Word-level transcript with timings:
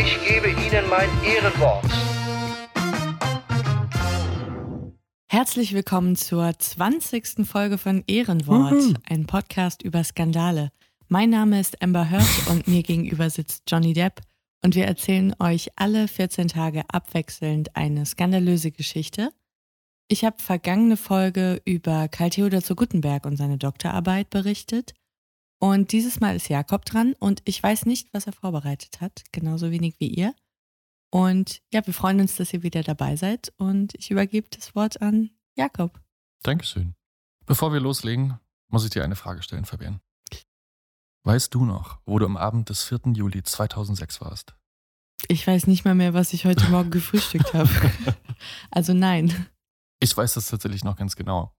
ich 0.00 0.16
gebe 0.24 0.48
Ihnen 0.48 0.88
mein 0.88 1.08
Ehrenwort. 1.24 1.84
Herzlich 5.28 5.74
willkommen 5.74 6.14
zur 6.14 6.56
20. 6.56 7.44
Folge 7.44 7.78
von 7.78 8.04
Ehrenwort, 8.06 8.94
ein 9.08 9.26
Podcast 9.26 9.82
über 9.82 10.04
Skandale. 10.04 10.70
Mein 11.08 11.30
Name 11.30 11.58
ist 11.58 11.82
Amber 11.82 12.10
Heard 12.10 12.28
und 12.50 12.68
mir 12.68 12.84
gegenüber 12.84 13.28
sitzt 13.28 13.64
Johnny 13.68 13.92
Depp 13.92 14.20
und 14.64 14.76
wir 14.76 14.84
erzählen 14.84 15.34
euch 15.40 15.70
alle 15.74 16.06
14 16.06 16.46
Tage 16.46 16.84
abwechselnd 16.88 17.74
eine 17.74 18.06
skandalöse 18.06 18.70
Geschichte. 18.70 19.32
Ich 20.06 20.24
habe 20.24 20.36
vergangene 20.40 20.96
Folge 20.96 21.60
über 21.64 22.06
Karl 22.06 22.30
Theodor 22.30 22.62
zu 22.62 22.76
Guttenberg 22.76 23.26
und 23.26 23.36
seine 23.36 23.58
Doktorarbeit 23.58 24.30
berichtet. 24.30 24.94
Und 25.58 25.92
dieses 25.92 26.20
Mal 26.20 26.36
ist 26.36 26.48
Jakob 26.48 26.84
dran 26.84 27.14
und 27.18 27.42
ich 27.44 27.62
weiß 27.62 27.86
nicht, 27.86 28.12
was 28.12 28.26
er 28.26 28.32
vorbereitet 28.32 29.00
hat, 29.00 29.24
genauso 29.32 29.70
wenig 29.70 29.98
wie 29.98 30.08
ihr. 30.08 30.34
Und 31.10 31.62
ja, 31.72 31.84
wir 31.84 31.94
freuen 31.94 32.20
uns, 32.20 32.36
dass 32.36 32.52
ihr 32.52 32.62
wieder 32.62 32.82
dabei 32.82 33.16
seid 33.16 33.52
und 33.56 33.94
ich 33.94 34.10
übergebe 34.10 34.48
das 34.50 34.74
Wort 34.74 35.02
an 35.02 35.30
Jakob. 35.56 36.00
Dankeschön. 36.42 36.94
Bevor 37.46 37.72
wir 37.72 37.80
loslegen, 37.80 38.38
muss 38.68 38.84
ich 38.84 38.90
dir 38.90 39.02
eine 39.02 39.16
Frage 39.16 39.42
stellen, 39.42 39.64
Fabian. 39.64 40.00
Weißt 41.24 41.52
du 41.54 41.64
noch, 41.64 41.98
wo 42.04 42.18
du 42.18 42.26
am 42.26 42.36
Abend 42.36 42.68
des 42.68 42.84
4. 42.84 43.00
Juli 43.14 43.42
2006 43.42 44.20
warst? 44.20 44.54
Ich 45.26 45.46
weiß 45.46 45.66
nicht 45.66 45.84
mal 45.84 45.94
mehr, 45.94 46.14
was 46.14 46.32
ich 46.32 46.44
heute 46.44 46.68
Morgen 46.70 46.90
gefrühstückt 46.90 47.54
habe. 47.54 47.70
Also 48.70 48.92
nein. 48.92 49.48
Ich 49.98 50.16
weiß 50.16 50.34
das 50.34 50.46
tatsächlich 50.46 50.84
noch 50.84 50.94
ganz 50.94 51.16
genau. 51.16 51.52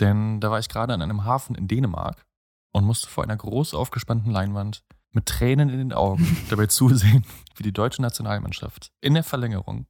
Denn 0.00 0.40
da 0.40 0.50
war 0.50 0.58
ich 0.58 0.70
gerade 0.70 0.94
an 0.94 1.02
einem 1.02 1.24
Hafen 1.24 1.54
in 1.54 1.68
Dänemark 1.68 2.26
und 2.74 2.84
musste 2.84 3.08
vor 3.08 3.24
einer 3.24 3.36
groß 3.36 3.72
aufgespannten 3.74 4.30
Leinwand 4.30 4.82
mit 5.12 5.26
Tränen 5.26 5.68
in 5.68 5.78
den 5.78 5.92
Augen 5.92 6.36
dabei 6.50 6.66
zusehen, 6.66 7.24
wie 7.56 7.62
die 7.62 7.72
deutsche 7.72 8.02
Nationalmannschaft 8.02 8.90
in 9.00 9.14
der 9.14 9.22
Verlängerung 9.22 9.86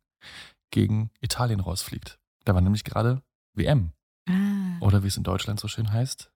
gegen 0.71 1.11
Italien 1.21 1.61
rausfliegt. 1.61 2.19
Da 2.45 2.55
war 2.55 2.61
nämlich 2.61 2.85
gerade 2.85 3.23
WM. 3.55 3.93
Ah, 4.29 4.79
Oder 4.81 5.03
wie 5.03 5.09
es 5.09 5.17
in 5.17 5.23
Deutschland 5.23 5.61
so 5.61 5.69
schön 5.69 5.93
heißt, 5.93 6.31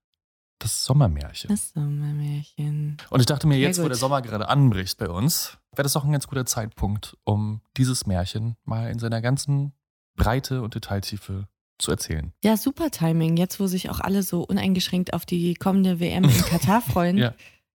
das 0.59 0.85
Sommermärchen. 0.85 1.49
das 1.49 1.73
Sommermärchen. 1.73 2.97
Und 3.11 3.21
ich 3.21 3.27
dachte 3.27 3.47
mir, 3.47 3.59
jetzt, 3.59 3.81
wo 3.81 3.87
der 3.87 3.97
Sommer 3.97 4.23
gerade 4.23 4.49
anbricht 4.49 4.99
bei 4.99 5.09
uns, 5.09 5.59
wäre 5.73 5.83
das 5.85 5.97
auch 5.97 6.05
ein 6.05 6.13
ganz 6.13 6.27
guter 6.27 6.47
Zeitpunkt, 6.47 7.17
um 7.25 7.61
dieses 7.77 8.07
Märchen 8.07 8.57
mal 8.65 8.91
in 8.91 8.99
seiner 8.99 9.21
ganzen 9.21 9.73
Breite 10.17 10.63
und 10.63 10.75
Detailtiefe 10.75 11.47
zu 11.79 11.91
erzählen. 11.91 12.33
Ja, 12.43 12.57
super 12.57 12.91
Timing. 12.91 13.37
Jetzt, 13.37 13.61
wo 13.61 13.67
sich 13.67 13.91
auch 13.91 14.01
alle 14.01 14.23
so 14.23 14.43
uneingeschränkt 14.43 15.13
auf 15.13 15.25
die 15.27 15.55
kommende 15.55 16.01
WM 16.01 16.25
in 16.25 16.43
Katar 16.43 16.81
freuen. 16.83 17.19
Ja. 17.19 17.35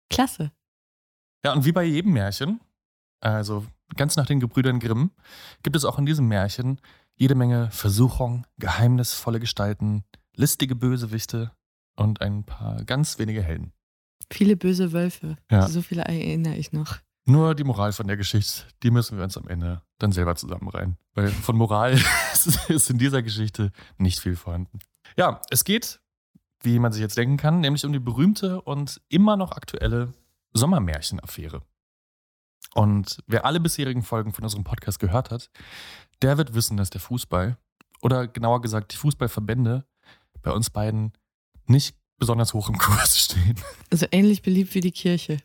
Klasse. 0.09 0.51
Ja, 1.45 1.53
und 1.53 1.65
wie 1.65 1.71
bei 1.71 1.83
jedem 1.83 2.13
Märchen, 2.13 2.61
also 3.19 3.65
ganz 3.95 4.15
nach 4.15 4.25
den 4.25 4.39
Gebrüdern 4.39 4.79
Grimm, 4.79 5.11
gibt 5.61 5.75
es 5.75 5.85
auch 5.85 5.97
in 5.99 6.05
diesem 6.05 6.27
Märchen 6.27 6.79
jede 7.15 7.35
Menge 7.35 7.69
Versuchung, 7.71 8.45
geheimnisvolle 8.57 9.39
Gestalten, 9.39 10.03
listige 10.35 10.75
Bösewichte 10.75 11.51
und 11.95 12.21
ein 12.21 12.43
paar 12.43 12.83
ganz 12.85 13.19
wenige 13.19 13.43
Helden. 13.43 13.71
Viele 14.31 14.55
böse 14.55 14.93
Wölfe. 14.93 15.37
Ja. 15.51 15.67
So 15.67 15.81
viele 15.81 16.03
erinnere 16.03 16.55
ich 16.55 16.71
noch. 16.71 16.97
Nur 17.25 17.55
die 17.55 17.63
Moral 17.63 17.93
von 17.93 18.07
der 18.07 18.17
Geschichte, 18.17 18.63
die 18.83 18.91
müssen 18.91 19.17
wir 19.17 19.23
uns 19.23 19.37
am 19.37 19.47
Ende 19.47 19.81
dann 19.97 20.11
selber 20.11 20.35
zusammenreihen. 20.35 20.97
Weil 21.13 21.29
von 21.29 21.55
Moral 21.55 21.93
ist 22.67 22.89
in 22.89 22.97
dieser 22.97 23.21
Geschichte 23.21 23.71
nicht 23.97 24.19
viel 24.19 24.35
vorhanden. 24.35 24.79
Ja, 25.15 25.41
es 25.49 25.63
geht, 25.63 26.01
wie 26.61 26.79
man 26.79 26.91
sich 26.91 27.01
jetzt 27.01 27.17
denken 27.17 27.37
kann, 27.37 27.61
nämlich 27.61 27.85
um 27.85 27.93
die 27.93 27.99
berühmte 27.99 28.61
und 28.61 29.01
immer 29.07 29.37
noch 29.37 29.53
aktuelle 29.53 30.13
Sommermärchenaffäre. 30.53 31.61
Und 32.73 33.23
wer 33.27 33.45
alle 33.45 33.59
bisherigen 33.59 34.03
Folgen 34.03 34.33
von 34.33 34.43
unserem 34.43 34.63
Podcast 34.63 34.99
gehört 34.99 35.31
hat, 35.31 35.49
der 36.21 36.37
wird 36.37 36.53
wissen, 36.53 36.77
dass 36.77 36.89
der 36.89 37.01
Fußball, 37.01 37.57
oder 38.01 38.27
genauer 38.27 38.61
gesagt 38.61 38.93
die 38.93 38.97
Fußballverbände, 38.97 39.85
bei 40.41 40.51
uns 40.51 40.69
beiden 40.69 41.13
nicht 41.67 41.95
besonders 42.17 42.53
hoch 42.53 42.69
im 42.69 42.77
Kurs 42.77 43.17
stehen. 43.17 43.55
Also 43.91 44.07
ähnlich 44.11 44.41
beliebt 44.41 44.73
wie 44.75 44.81
die 44.81 44.91
Kirche. 44.91 45.37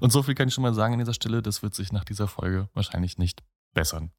Und 0.00 0.10
so 0.10 0.22
viel 0.22 0.34
kann 0.34 0.48
ich 0.48 0.54
schon 0.54 0.62
mal 0.62 0.74
sagen 0.74 0.94
an 0.94 0.98
dieser 0.98 1.14
Stelle, 1.14 1.42
das 1.42 1.62
wird 1.62 1.74
sich 1.74 1.92
nach 1.92 2.04
dieser 2.04 2.28
Folge 2.28 2.68
wahrscheinlich 2.74 3.18
nicht 3.18 3.42
bessern. 3.74 4.10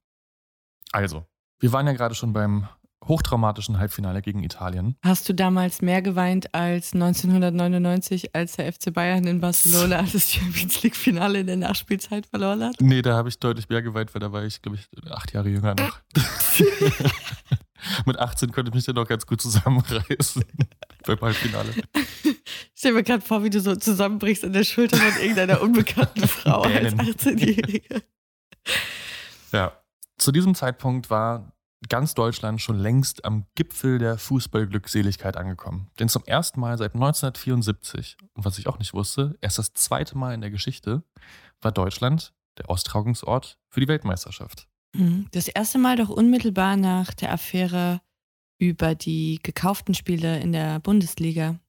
Also, 0.92 1.26
wir 1.60 1.72
waren 1.72 1.88
ja 1.88 1.94
gerade 1.94 2.16
schon 2.16 2.34
beim 2.34 2.68
hochtraumatischen 3.08 3.78
Halbfinale 3.78 4.22
gegen 4.22 4.44
Italien. 4.44 4.96
Hast 5.04 5.30
du 5.30 5.34
damals 5.34 5.82
mehr 5.82 6.02
geweint 6.02 6.54
als 6.54 6.94
1999, 6.94 8.36
als 8.36 8.56
der 8.56 8.72
FC 8.72 8.94
Bayern 8.94 9.26
in 9.28 9.42
Barcelona 9.42 10.02
das 10.14 10.32
Champions 10.32 10.82
League-Finale 10.82 11.42
in 11.42 11.48
der 11.48 11.58
Nachspielzeit 11.58 12.26
verloren 12.26 12.64
hat? 12.64 12.76
Nee, 12.80 13.02
da 13.02 13.16
habe 13.16 13.30
ich 13.30 13.40
deutlich 13.40 13.70
mehr 13.70 13.82
geweint, 13.82 14.14
weil 14.16 14.22
da 14.22 14.32
war 14.32 14.44
ich, 14.44 14.62
glaube 14.62 14.78
ich, 14.78 15.12
acht 15.12 15.34
Jahre 15.34 15.50
jünger 15.50 15.76
noch. 15.76 16.00
Mit 18.06 18.20
18 18.20 18.52
konnte 18.52 18.70
ich 18.70 18.76
mich 18.76 18.86
dann 18.86 18.96
noch 18.96 19.08
ganz 19.08 19.26
gut 19.26 19.42
zusammenreißen 19.42 20.44
beim 21.06 21.22
Halbfinale. 21.22 21.74
Ich 22.24 22.38
stell 22.76 22.94
mir 22.94 23.04
gerade 23.04 23.22
vor, 23.22 23.44
wie 23.44 23.50
du 23.50 23.60
so 23.60 23.76
zusammenbrichst 23.76 24.44
an 24.44 24.54
der 24.54 24.64
Schulter 24.64 24.98
von 24.98 25.22
irgendeiner 25.22 25.62
unbekannten 25.62 26.28
Frau 26.28 26.62
als 26.62 26.96
Dänen. 26.96 27.16
18-Jährige. 27.16 28.04
Ja. 29.52 29.74
Zu 30.18 30.32
diesem 30.32 30.56
Zeitpunkt 30.56 31.10
war 31.10 31.52
ganz 31.90 32.14
Deutschland 32.14 32.62
schon 32.62 32.80
längst 32.80 33.26
am 33.26 33.46
Gipfel 33.56 34.00
der 34.00 34.18
Fußballglückseligkeit 34.18 35.38
angekommen. 35.38 35.90
Denn 36.00 36.10
zum 36.10 36.24
ersten 36.26 36.60
Mal 36.60 36.78
seit 36.78 36.96
1974, 36.96 38.18
und 38.34 38.46
was 38.46 38.58
ich 38.58 38.68
auch 38.68 38.80
nicht 38.80 38.94
wusste, 38.94 39.38
erst 39.42 39.60
das 39.60 39.74
zweite 39.74 40.18
Mal 40.18 40.34
in 40.34 40.42
der 40.42 40.52
Geschichte, 40.52 41.04
war 41.62 41.72
Deutschland 41.72 42.34
der 42.58 42.70
Austragungsort 42.70 43.58
für 43.70 43.82
die 43.82 43.88
Weltmeisterschaft. 43.88 44.68
Mhm. 44.98 45.28
Das 45.32 45.48
erste 45.48 45.78
Mal 45.78 45.96
doch 45.98 46.10
unmittelbar 46.10 46.78
nach 46.78 47.14
der 47.14 47.32
Affäre 47.32 48.02
über 48.58 48.96
die 48.96 49.40
gekauften 49.44 49.94
Spiele 49.94 50.40
in 50.40 50.52
der 50.52 50.80
Bundesliga. 50.80 51.60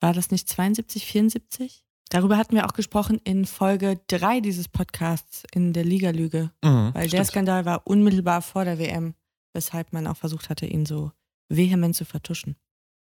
War 0.00 0.12
das 0.12 0.30
nicht 0.30 0.48
72, 0.48 1.06
74? 1.06 1.84
Darüber 2.10 2.36
hatten 2.36 2.54
wir 2.54 2.66
auch 2.66 2.74
gesprochen 2.74 3.18
in 3.24 3.46
Folge 3.46 4.00
3 4.08 4.40
dieses 4.40 4.68
Podcasts 4.68 5.44
in 5.54 5.72
der 5.72 5.84
Liga-Lüge. 5.84 6.50
Weil 6.60 6.92
der 6.92 7.08
Stimmt. 7.08 7.26
Skandal 7.28 7.64
war 7.64 7.86
unmittelbar 7.86 8.42
vor 8.42 8.64
der 8.66 8.78
WM, 8.78 9.14
weshalb 9.54 9.92
man 9.94 10.06
auch 10.06 10.16
versucht 10.18 10.50
hatte, 10.50 10.66
ihn 10.66 10.84
so 10.84 11.12
vehement 11.48 11.96
zu 11.96 12.04
vertuschen. 12.04 12.56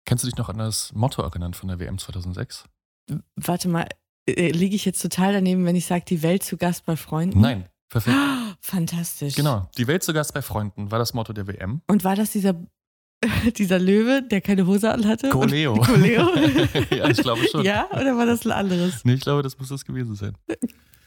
Kannst 0.06 0.24
du 0.24 0.28
dich 0.28 0.38
noch 0.38 0.50
an 0.50 0.58
das 0.58 0.92
Motto 0.94 1.22
erinnern 1.22 1.54
von 1.54 1.70
der 1.70 1.80
WM 1.80 1.98
2006? 1.98 2.66
W- 3.08 3.20
Warte 3.36 3.70
mal, 3.70 3.88
äh, 4.28 4.52
liege 4.52 4.76
ich 4.76 4.84
jetzt 4.84 5.02
total 5.02 5.32
daneben, 5.34 5.64
wenn 5.66 5.76
ich 5.76 5.86
sage, 5.86 6.04
die 6.06 6.22
Welt 6.24 6.44
zu 6.44 6.58
Gast 6.58 6.86
bei 6.86 6.96
Freunden? 6.98 7.40
Nein, 7.40 7.70
perfekt. 7.90 8.16
Ah, 8.18 8.56
Fantastisch. 8.62 9.36
Genau. 9.36 9.68
Die 9.78 9.88
Welt 9.88 10.04
zu 10.04 10.14
Gast 10.14 10.34
bei 10.34 10.42
Freunden 10.42 10.92
war 10.92 11.00
das 11.00 11.14
Motto 11.14 11.34
der 11.34 11.48
WM. 11.48 11.82
Und 11.88 12.04
war 12.04 12.16
das 12.16 12.32
dieser, 12.32 12.56
dieser 13.58 13.80
Löwe, 13.80 14.22
der 14.24 14.42
keine 14.42 14.66
Hose 14.68 14.92
an 14.92 15.06
hatte? 15.08 15.30
Goleo. 15.30 15.74
Und- 15.74 15.86
Goleo? 15.88 16.30
ja, 16.96 17.10
ich 17.10 17.18
glaube 17.18 17.46
schon. 17.48 17.64
Ja, 17.66 17.88
oder 17.92 18.16
war 18.18 18.26
das 18.26 18.46
ein 18.46 18.52
anderes? 18.52 19.04
Nee, 19.04 19.14
ich 19.14 19.22
glaube, 19.22 19.44
das 19.44 19.58
muss 19.60 19.70
das 19.70 19.86
gewesen 19.86 20.16
sein. 20.16 20.36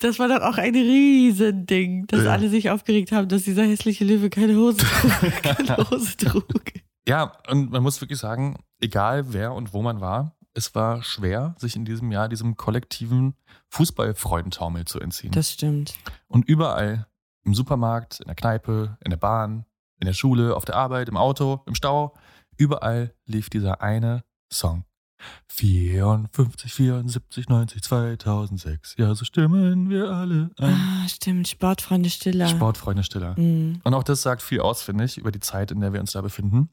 Das 0.01 0.19
war 0.19 0.27
dann 0.27 0.43
auch 0.43 0.59
ein 0.59 0.75
Riesending, 0.75 2.07
dass 2.09 2.25
Ja. 2.25 2.33
alle 2.33 2.49
sich 2.49 2.71
aufgeregt 2.71 3.13
haben, 3.13 3.29
dass 3.29 3.43
dieser 3.45 3.63
hässliche 3.65 4.05
Löwe 4.05 4.31
keine 4.31 4.57
Hose 4.57 4.79
keine 5.43 5.77
Hose 5.91 6.17
trug. 6.17 6.45
Ja, 7.07 7.33
und 7.49 7.71
man 7.71 7.83
muss 7.83 8.01
wirklich 8.01 8.19
sagen, 8.19 8.57
egal 8.81 9.33
wer 9.33 9.53
und 9.53 9.73
wo 9.73 9.83
man 9.83 10.01
war, 10.01 10.37
es 10.55 10.75
war 10.75 11.03
schwer, 11.03 11.55
sich 11.59 11.77
in 11.77 11.85
diesem 11.85 12.13
Jahr 12.13 12.29
diesem 12.29 12.57
kollektiven 12.57 13.35
Fußballfreudentaumel 13.69 14.85
zu 14.85 15.01
entziehen. 15.01 15.33
Das 15.33 15.53
stimmt. 15.53 15.95
und 16.29 16.49
überall, 16.49 17.07
im 17.45 17.55
Supermarkt, 17.55 18.21
in 18.21 18.27
der 18.27 18.37
Kneipe, 18.37 18.99
in 19.05 19.11
der 19.11 19.17
Bahn, 19.17 19.65
in 19.99 20.07
der 20.07 20.13
Schule, 20.13 20.55
auf 20.55 20.65
der 20.65 20.77
Arbeit, 20.77 21.09
im 21.09 21.17
Auto, 21.17 21.63
im 21.67 21.75
Stau, 21.75 22.15
überall 22.57 23.15
lief 23.27 23.51
dieser 23.51 23.81
eine 23.83 24.25
Song. 24.53 24.85
54, 25.49 26.73
74, 26.73 27.49
90, 27.49 27.83
2006. 27.83 28.97
Ja, 28.99 29.15
so 29.15 29.25
stimmen 29.25 29.89
wir 29.89 30.11
alle 30.11 30.51
ein. 30.59 30.75
Ah, 30.75 31.09
stimmt. 31.09 31.49
Sportfreunde 31.49 32.11
Stiller. 32.11 32.49
Sportfreunde 32.49 33.05
Stiller. 33.05 33.39
Mhm. 33.39 33.81
Und 33.85 33.95
auch 33.95 34.03
das 34.03 34.23
sagt 34.23 34.43
viel 34.43 34.61
aus, 34.61 34.83
finde 34.83 35.05
ich, 35.05 35.19
über 35.19 35.31
die 35.31 35.41
Zeit, 35.41 35.71
in 35.71 35.81
der 35.81 35.93
wir 35.93 36.01
uns 36.01 36.13
da 36.13 36.21
befinden. 36.21 36.71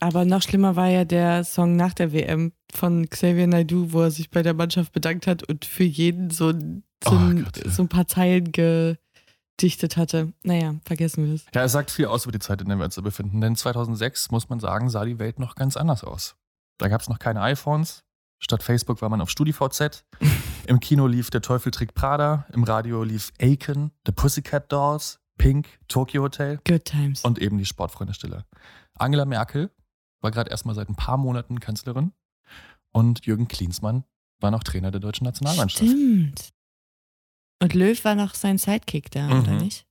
Aber 0.00 0.24
noch 0.24 0.42
schlimmer 0.42 0.74
war 0.74 0.88
ja 0.88 1.04
der 1.04 1.44
Song 1.44 1.76
nach 1.76 1.94
der 1.94 2.12
WM 2.12 2.52
von 2.74 3.08
Xavier 3.08 3.46
Naidoo, 3.46 3.92
wo 3.92 4.02
er 4.02 4.10
sich 4.10 4.30
bei 4.30 4.42
der 4.42 4.54
Mannschaft 4.54 4.92
bedankt 4.92 5.26
hat 5.26 5.46
und 5.48 5.64
für 5.64 5.84
jeden 5.84 6.30
so, 6.30 6.48
ein- 6.50 6.82
so, 7.04 7.10
Oh 7.12 7.16
ein, 7.18 7.44
Gott, 7.44 7.64
ja. 7.64 7.70
so 7.70 7.82
ein 7.82 7.88
paar 7.88 8.06
Zeilen 8.06 8.52
ge, 8.52 8.96
angedichtet 9.60 9.96
hatte. 9.96 10.32
Naja, 10.42 10.74
vergessen 10.84 11.24
wir 11.26 11.34
es. 11.34 11.44
Ja, 11.54 11.62
es 11.62 11.72
sagt 11.72 11.90
viel 11.92 12.06
aus 12.06 12.24
über 12.24 12.32
die 12.32 12.38
Zeit, 12.40 12.60
in 12.62 12.68
der 12.68 12.78
wir 12.78 12.84
uns 12.84 12.96
befinden. 13.00 13.40
Denn 13.40 13.54
2006, 13.54 14.30
muss 14.32 14.48
man 14.48 14.58
sagen, 14.58 14.88
sah 14.90 15.04
die 15.04 15.18
Welt 15.20 15.38
noch 15.38 15.54
ganz 15.54 15.76
anders 15.76 16.02
aus. 16.02 16.34
Da 16.78 16.88
gab 16.88 17.00
es 17.00 17.08
noch 17.08 17.18
keine 17.20 17.42
iPhones. 17.42 18.02
Statt 18.40 18.62
Facebook 18.64 19.02
war 19.02 19.08
man 19.08 19.20
auf 19.20 19.30
StudiVZ. 19.30 20.04
Im 20.66 20.80
Kino 20.80 21.06
lief 21.06 21.30
Der 21.30 21.42
Teufel 21.42 21.70
trägt 21.70 21.94
Prada. 21.94 22.46
Im 22.52 22.64
Radio 22.64 23.04
lief 23.04 23.30
Aiken, 23.40 23.92
The 24.06 24.10
Pussycat 24.12 24.72
Dolls, 24.72 25.20
Pink, 25.38 25.68
Tokyo 25.86 26.22
Hotel 26.22 26.58
Good 26.66 26.84
times. 26.84 27.22
und 27.22 27.38
eben 27.38 27.58
die 27.58 27.66
Sportfreunde 27.66 28.14
Stille. 28.14 28.44
Angela 28.94 29.26
Merkel 29.26 29.70
war 30.22 30.30
gerade 30.32 30.50
erstmal 30.50 30.74
seit 30.74 30.88
ein 30.88 30.96
paar 30.96 31.18
Monaten 31.18 31.60
Kanzlerin. 31.60 32.12
Und 32.92 33.24
Jürgen 33.26 33.48
Klinsmann 33.48 34.04
war 34.40 34.50
noch 34.50 34.62
Trainer 34.64 34.90
der 34.90 35.00
deutschen 35.00 35.24
Nationalmannschaft. 35.24 35.84
Stimmt. 35.84 36.50
Und 37.62 37.74
Löw 37.74 38.04
war 38.04 38.14
noch 38.14 38.34
sein 38.34 38.58
Sidekick 38.58 39.10
da, 39.10 39.28
Mhm. 39.28 39.40
oder 39.42 39.52
nicht? 39.54 39.86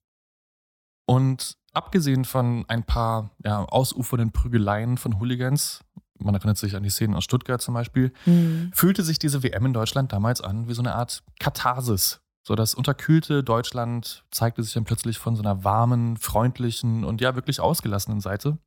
Und 1.08 1.58
abgesehen 1.74 2.26
von 2.26 2.66
ein 2.68 2.84
paar 2.84 3.32
ja, 3.44 3.64
ausufernden 3.66 4.32
Prügeleien 4.32 4.98
von 4.98 5.20
Hooligans, 5.20 5.82
man 6.20 6.36
erinnert 6.36 6.58
sich 6.58 6.76
an 6.76 6.84
die 6.84 6.90
Szenen 6.90 7.16
aus 7.16 7.24
Stuttgart 7.24 7.62
zum 7.62 7.74
Beispiel, 7.74 8.14
Mhm. 8.26 8.72
fühlte 8.74 9.04
sich 9.04 9.20
diese 9.20 9.42
WM 9.44 9.66
in 9.68 9.74
Deutschland 9.74 10.12
damals 10.14 10.42
an 10.42 10.68
wie 10.68 10.74
so 10.74 10.82
eine 10.82 10.96
Art 10.96 11.24
Katharsis. 11.40 12.22
So 12.44 12.56
das 12.56 12.74
unterkühlte 12.74 13.44
Deutschland 13.44 14.26
zeigte 14.32 14.64
sich 14.64 14.74
dann 14.74 14.84
plötzlich 14.84 15.18
von 15.18 15.36
so 15.36 15.44
einer 15.44 15.64
warmen, 15.64 16.18
freundlichen 16.18 17.04
und 17.04 17.22
ja 17.22 17.36
wirklich 17.36 17.60
ausgelassenen 17.60 18.20
Seite. 18.20 18.58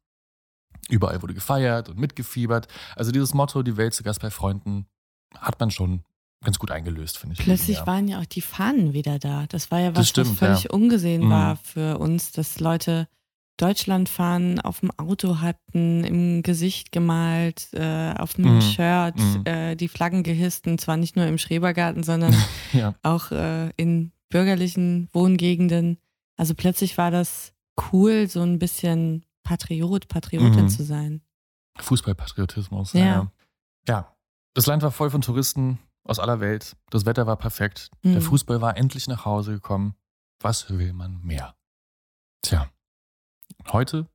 Überall 0.88 1.22
wurde 1.22 1.34
gefeiert 1.34 1.88
und 1.88 1.98
mitgefiebert. 1.98 2.68
Also 2.96 3.10
dieses 3.12 3.32
Motto, 3.34 3.62
die 3.62 3.76
Welt 3.76 3.94
zu 3.94 4.02
Gast 4.02 4.20
bei 4.20 4.30
Freunden, 4.30 4.86
hat 5.38 5.58
man 5.60 5.70
schon 5.70 6.02
ganz 6.44 6.58
gut 6.58 6.70
eingelöst, 6.70 7.16
finde 7.18 7.34
ich. 7.34 7.38
Plötzlich 7.40 7.78
Jahr. 7.78 7.86
waren 7.86 8.06
ja 8.06 8.20
auch 8.20 8.26
die 8.26 8.42
Fahnen 8.42 8.92
wieder 8.92 9.18
da. 9.18 9.46
Das 9.48 9.70
war 9.70 9.80
ja 9.80 9.96
was, 9.96 10.08
stimmt, 10.10 10.30
was 10.32 10.38
völlig 10.38 10.64
ja. 10.64 10.70
ungesehen 10.70 11.24
Mhm. 11.26 11.30
war 11.30 11.56
für 11.56 11.98
uns, 11.98 12.32
dass 12.32 12.60
Leute 12.60 13.08
Deutschlandfahnen 13.56 14.60
auf 14.60 14.80
dem 14.80 14.90
Auto 14.98 15.40
hatten, 15.40 16.04
im 16.04 16.42
Gesicht 16.42 16.92
gemalt, 16.92 17.68
äh, 17.72 18.12
auf 18.18 18.34
dem 18.34 18.56
Mhm. 18.56 18.60
Shirt, 18.60 19.16
Mhm. 19.16 19.42
äh, 19.46 19.74
die 19.76 19.88
Flaggen 19.88 20.22
gehisst 20.22 20.66
und 20.66 20.80
zwar 20.80 20.96
nicht 20.96 21.16
nur 21.16 21.26
im 21.26 21.38
Schrebergarten, 21.38 22.02
sondern 22.02 22.34
ja. 22.72 22.94
auch 23.02 23.30
äh, 23.30 23.70
in 23.76 24.12
bürgerlichen 24.28 25.08
Wohngegenden. 25.12 25.98
Also 26.36 26.54
plötzlich 26.54 26.98
war 26.98 27.10
das 27.10 27.52
cool, 27.92 28.28
so 28.28 28.42
ein 28.42 28.58
bisschen 28.58 29.24
Patriot, 29.44 30.08
Patriotin 30.08 30.64
Mhm. 30.64 30.68
zu 30.68 30.82
sein. 30.82 31.22
Fußballpatriotismus. 31.78 32.92
Ja. 32.94 33.04
Ja. 33.04 33.32
ja. 33.88 34.16
Das 34.54 34.66
Land 34.66 34.82
war 34.82 34.90
voll 34.90 35.10
von 35.10 35.20
Touristen 35.20 35.78
aus 36.04 36.18
aller 36.18 36.40
Welt. 36.40 36.76
Das 36.90 37.06
Wetter 37.06 37.26
war 37.26 37.36
perfekt. 37.36 37.90
Der 38.02 38.16
Mhm. 38.20 38.22
Fußball 38.22 38.60
war 38.60 38.76
endlich 38.76 39.06
nach 39.08 39.24
Hause 39.24 39.52
gekommen. 39.52 39.94
Was 40.40 40.68
will 40.70 40.92
man 40.92 41.20
mehr? 41.22 41.54
Tja, 42.42 42.68
heute, 43.72 44.08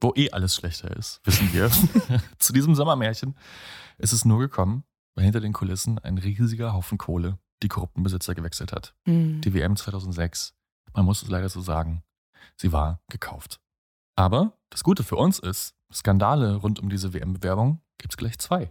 wo 0.00 0.12
eh 0.14 0.30
alles 0.30 0.54
schlechter 0.54 0.94
ist, 0.96 1.20
wissen 1.24 1.52
wir, 1.52 1.70
zu 2.38 2.52
diesem 2.52 2.74
Sommermärchen 2.74 3.36
ist 3.98 4.12
es 4.12 4.24
nur 4.24 4.38
gekommen, 4.38 4.84
weil 5.14 5.24
hinter 5.24 5.40
den 5.40 5.52
Kulissen 5.52 5.98
ein 5.98 6.18
riesiger 6.18 6.72
Haufen 6.72 6.98
Kohle 6.98 7.38
die 7.62 7.68
korrupten 7.68 8.02
Besitzer 8.02 8.34
gewechselt 8.34 8.72
hat. 8.72 8.94
Mhm. 9.06 9.40
Die 9.40 9.54
WM 9.54 9.76
2006, 9.76 10.54
man 10.94 11.04
muss 11.06 11.22
es 11.22 11.28
leider 11.30 11.48
so 11.48 11.60
sagen, 11.62 12.02
sie 12.56 12.70
war 12.70 13.00
gekauft. 13.08 13.60
Aber 14.16 14.58
das 14.70 14.82
Gute 14.82 15.04
für 15.04 15.16
uns 15.16 15.38
ist, 15.38 15.74
Skandale 15.92 16.56
rund 16.56 16.80
um 16.80 16.88
diese 16.88 17.12
WM-Bewerbung 17.12 17.82
gibt 17.98 18.14
es 18.14 18.16
gleich 18.16 18.38
zwei. 18.38 18.70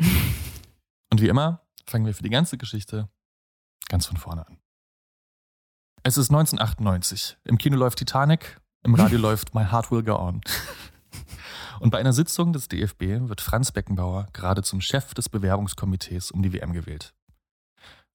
Und 1.10 1.20
wie 1.20 1.28
immer 1.28 1.64
fangen 1.86 2.06
wir 2.06 2.14
für 2.14 2.22
die 2.22 2.30
ganze 2.30 2.58
Geschichte 2.58 3.08
ganz 3.88 4.06
von 4.06 4.16
vorne 4.16 4.46
an. 4.46 4.58
Es 6.02 6.16
ist 6.16 6.30
1998. 6.30 7.38
Im 7.44 7.58
Kino 7.58 7.76
läuft 7.76 7.98
Titanic, 7.98 8.60
im 8.82 8.94
Radio 8.94 9.18
läuft 9.20 9.54
My 9.54 9.64
Heart 9.64 9.90
Will 9.90 10.02
Go 10.02 10.16
On. 10.16 10.40
Und 11.80 11.90
bei 11.90 11.98
einer 11.98 12.12
Sitzung 12.12 12.52
des 12.52 12.68
DFB 12.68 13.28
wird 13.28 13.40
Franz 13.40 13.72
Beckenbauer 13.72 14.26
gerade 14.32 14.62
zum 14.62 14.80
Chef 14.80 15.14
des 15.14 15.28
Bewerbungskomitees 15.28 16.30
um 16.30 16.42
die 16.42 16.52
WM 16.52 16.72
gewählt. 16.72 17.14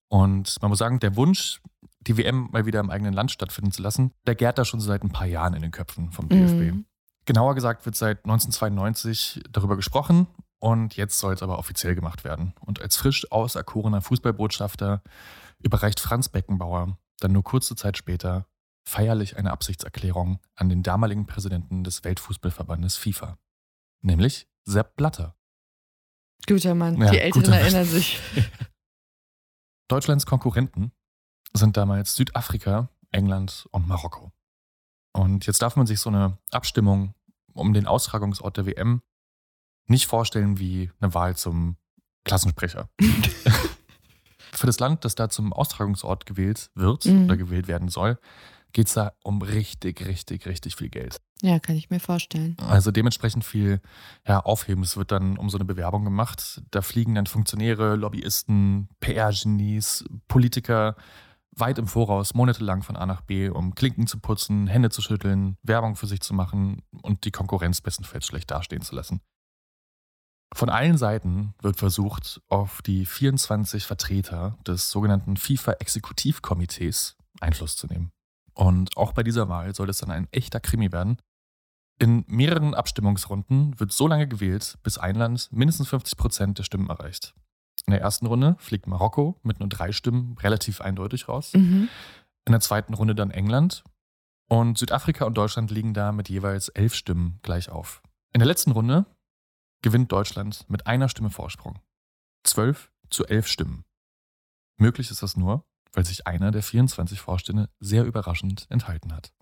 Und 0.08 0.60
man 0.62 0.70
muss 0.70 0.78
sagen, 0.78 1.00
der 1.00 1.16
Wunsch, 1.16 1.60
die 2.06 2.16
WM 2.16 2.48
mal 2.52 2.66
wieder 2.66 2.80
im 2.80 2.90
eigenen 2.90 3.12
Land 3.12 3.30
stattfinden 3.30 3.72
zu 3.72 3.82
lassen, 3.82 4.12
der 4.26 4.34
gärt 4.34 4.58
da 4.58 4.64
schon 4.64 4.80
seit 4.80 5.02
ein 5.02 5.10
paar 5.10 5.26
Jahren 5.26 5.54
in 5.54 5.62
den 5.62 5.70
Köpfen 5.72 6.10
vom 6.12 6.28
DFB. 6.28 6.72
Mhm. 6.74 6.86
Genauer 7.24 7.54
gesagt 7.54 7.84
wird 7.86 7.96
seit 7.96 8.18
1992 8.24 9.42
darüber 9.50 9.76
gesprochen 9.76 10.28
und 10.60 10.96
jetzt 10.96 11.18
soll 11.18 11.34
es 11.34 11.42
aber 11.42 11.58
offiziell 11.58 11.94
gemacht 11.94 12.22
werden. 12.24 12.54
Und 12.60 12.80
als 12.80 12.96
frisch 12.96 13.30
auserkorener 13.32 14.00
Fußballbotschafter 14.00 15.02
überreicht 15.58 16.00
Franz 16.00 16.28
Beckenbauer 16.28 16.98
dann 17.20 17.32
nur 17.32 17.42
kurze 17.42 17.74
Zeit 17.74 17.96
später 17.96 18.46
feierlich 18.84 19.36
eine 19.36 19.50
Absichtserklärung 19.50 20.38
an 20.54 20.68
den 20.68 20.82
damaligen 20.82 21.26
Präsidenten 21.26 21.82
des 21.82 22.04
Weltfußballverbandes 22.04 22.96
FIFA, 22.96 23.36
nämlich 24.02 24.46
Sepp 24.64 24.94
Blatter. 24.96 25.34
Guter 26.46 26.74
Mann, 26.74 27.00
Ja, 27.00 27.10
die 27.10 27.38
Mann. 27.40 27.52
erinnern 27.52 27.84
sich. 27.86 28.20
Deutschlands 29.88 30.26
Konkurrenten 30.26 30.92
sind 31.54 31.76
damals 31.76 32.14
Südafrika, 32.16 32.88
England 33.12 33.68
und 33.70 33.86
Marokko. 33.88 34.32
Und 35.12 35.46
jetzt 35.46 35.62
darf 35.62 35.76
man 35.76 35.86
sich 35.86 36.00
so 36.00 36.10
eine 36.10 36.38
Abstimmung 36.50 37.14
um 37.54 37.72
den 37.72 37.86
Austragungsort 37.86 38.56
der 38.58 38.66
WM 38.66 39.02
nicht 39.86 40.06
vorstellen 40.06 40.58
wie 40.58 40.90
eine 41.00 41.14
Wahl 41.14 41.36
zum 41.36 41.76
Klassensprecher. 42.24 42.88
Für 44.52 44.66
das 44.66 44.78
Land, 44.80 45.04
das 45.04 45.14
da 45.14 45.28
zum 45.28 45.52
Austragungsort 45.52 46.26
gewählt 46.26 46.70
wird 46.74 47.04
Mhm. 47.04 47.24
oder 47.24 47.36
gewählt 47.36 47.68
werden 47.68 47.88
soll, 47.88 48.18
geht 48.72 48.88
es 48.88 48.94
da 48.94 49.12
um 49.22 49.40
richtig, 49.42 50.04
richtig, 50.06 50.46
richtig 50.46 50.76
viel 50.76 50.88
Geld. 50.90 51.20
Ja, 51.42 51.58
kann 51.60 51.76
ich 51.76 51.88
mir 51.90 52.00
vorstellen. 52.00 52.56
Also 52.58 52.90
dementsprechend 52.90 53.44
viel 53.44 53.80
ja, 54.26 54.40
Aufhebens 54.40 54.96
wird 54.96 55.12
dann 55.12 55.38
um 55.38 55.50
so 55.50 55.56
eine 55.58 55.64
Bewerbung 55.64 56.04
gemacht. 56.04 56.62
Da 56.70 56.82
fliegen 56.82 57.14
dann 57.14 57.26
Funktionäre, 57.26 57.96
Lobbyisten, 57.96 58.88
PR-Genies, 59.00 60.04
Politiker 60.28 60.96
weit 61.56 61.78
im 61.78 61.86
Voraus, 61.86 62.34
monatelang 62.34 62.82
von 62.82 62.96
A 62.96 63.06
nach 63.06 63.22
B, 63.22 63.48
um 63.48 63.74
Klinken 63.74 64.06
zu 64.06 64.18
putzen, 64.18 64.66
Hände 64.66 64.90
zu 64.90 65.02
schütteln, 65.02 65.56
Werbung 65.62 65.96
für 65.96 66.06
sich 66.06 66.20
zu 66.20 66.34
machen 66.34 66.82
und 67.02 67.24
die 67.24 67.30
Konkurrenz 67.30 67.80
bestenfalls 67.80 68.26
schlecht 68.26 68.50
dastehen 68.50 68.82
zu 68.82 68.94
lassen. 68.94 69.20
Von 70.54 70.68
allen 70.68 70.96
Seiten 70.96 71.54
wird 71.60 71.76
versucht, 71.76 72.40
auf 72.48 72.80
die 72.82 73.04
24 73.04 73.84
Vertreter 73.84 74.58
des 74.66 74.90
sogenannten 74.90 75.36
FIFA-Exekutivkomitees 75.36 77.16
Einfluss 77.40 77.76
zu 77.76 77.86
nehmen. 77.86 78.12
Und 78.54 78.96
auch 78.96 79.12
bei 79.12 79.22
dieser 79.22 79.48
Wahl 79.48 79.74
soll 79.74 79.90
es 79.90 79.98
dann 79.98 80.10
ein 80.10 80.28
echter 80.30 80.60
Krimi 80.60 80.92
werden. 80.92 81.18
In 81.98 82.24
mehreren 82.28 82.74
Abstimmungsrunden 82.74 83.78
wird 83.80 83.92
so 83.92 84.06
lange 84.06 84.28
gewählt, 84.28 84.78
bis 84.82 84.98
ein 84.98 85.16
Land 85.16 85.48
mindestens 85.50 85.88
50 85.88 86.16
Prozent 86.16 86.58
der 86.58 86.64
Stimmen 86.64 86.88
erreicht. 86.88 87.34
In 87.86 87.92
der 87.92 88.00
ersten 88.00 88.26
Runde 88.26 88.56
fliegt 88.58 88.86
Marokko 88.86 89.38
mit 89.42 89.60
nur 89.60 89.68
drei 89.68 89.92
Stimmen 89.92 90.36
relativ 90.38 90.80
eindeutig 90.80 91.28
raus. 91.28 91.52
Mhm. 91.54 91.88
In 92.44 92.52
der 92.52 92.60
zweiten 92.60 92.94
Runde 92.94 93.14
dann 93.14 93.30
England. 93.30 93.84
Und 94.48 94.78
Südafrika 94.78 95.24
und 95.24 95.36
Deutschland 95.36 95.70
liegen 95.70 95.94
da 95.94 96.12
mit 96.12 96.28
jeweils 96.28 96.68
elf 96.68 96.94
Stimmen 96.94 97.38
gleich 97.42 97.68
auf. 97.68 98.02
In 98.32 98.40
der 98.40 98.46
letzten 98.46 98.72
Runde 98.72 99.06
gewinnt 99.82 100.10
Deutschland 100.10 100.68
mit 100.68 100.86
einer 100.86 101.08
Stimme 101.08 101.30
Vorsprung. 101.30 101.78
Zwölf 102.44 102.92
zu 103.10 103.26
elf 103.26 103.46
Stimmen. 103.46 103.84
Möglich 104.78 105.10
ist 105.10 105.22
das 105.22 105.36
nur, 105.36 105.64
weil 105.92 106.04
sich 106.04 106.26
einer 106.26 106.50
der 106.50 106.62
24 106.62 107.20
Vorstände 107.20 107.70
sehr 107.80 108.04
überraschend 108.04 108.66
enthalten 108.68 109.14
hat. 109.14 109.32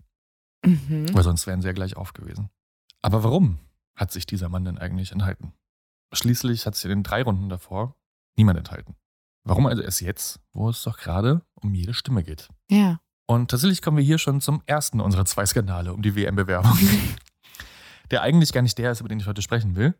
Mhm. 0.63 1.13
Weil 1.13 1.23
sonst 1.23 1.47
wären 1.47 1.61
sie 1.61 1.67
ja 1.67 1.73
gleich 1.73 1.97
auf 1.97 2.13
gewesen. 2.13 2.49
Aber 3.01 3.23
warum 3.23 3.59
hat 3.95 4.11
sich 4.11 4.25
dieser 4.25 4.49
Mann 4.49 4.65
denn 4.65 4.77
eigentlich 4.77 5.11
enthalten? 5.11 5.53
Schließlich 6.13 6.65
hat 6.65 6.75
sich 6.75 6.85
in 6.85 6.89
den 6.91 7.03
drei 7.03 7.23
Runden 7.23 7.49
davor 7.49 7.95
niemand 8.37 8.57
enthalten. 8.57 8.95
Warum 9.43 9.67
also 9.67 9.81
erst 9.81 10.01
jetzt, 10.01 10.39
wo 10.53 10.69
es 10.69 10.81
doch 10.83 10.97
gerade 10.97 11.41
um 11.53 11.73
jede 11.73 11.93
Stimme 11.93 12.23
geht? 12.23 12.49
Ja. 12.69 12.99
Und 13.27 13.51
tatsächlich 13.51 13.81
kommen 13.81 13.97
wir 13.97 14.03
hier 14.03 14.17
schon 14.17 14.41
zum 14.41 14.61
ersten 14.65 14.99
unserer 14.99 15.25
zwei 15.25 15.45
Skandale 15.45 15.93
um 15.93 16.01
die 16.01 16.15
WM-Bewerbung. 16.15 16.77
der 18.11 18.21
eigentlich 18.21 18.53
gar 18.53 18.61
nicht 18.61 18.77
der 18.77 18.91
ist, 18.91 18.99
über 18.99 19.09
den 19.09 19.19
ich 19.19 19.27
heute 19.27 19.41
sprechen 19.41 19.75
will, 19.75 19.95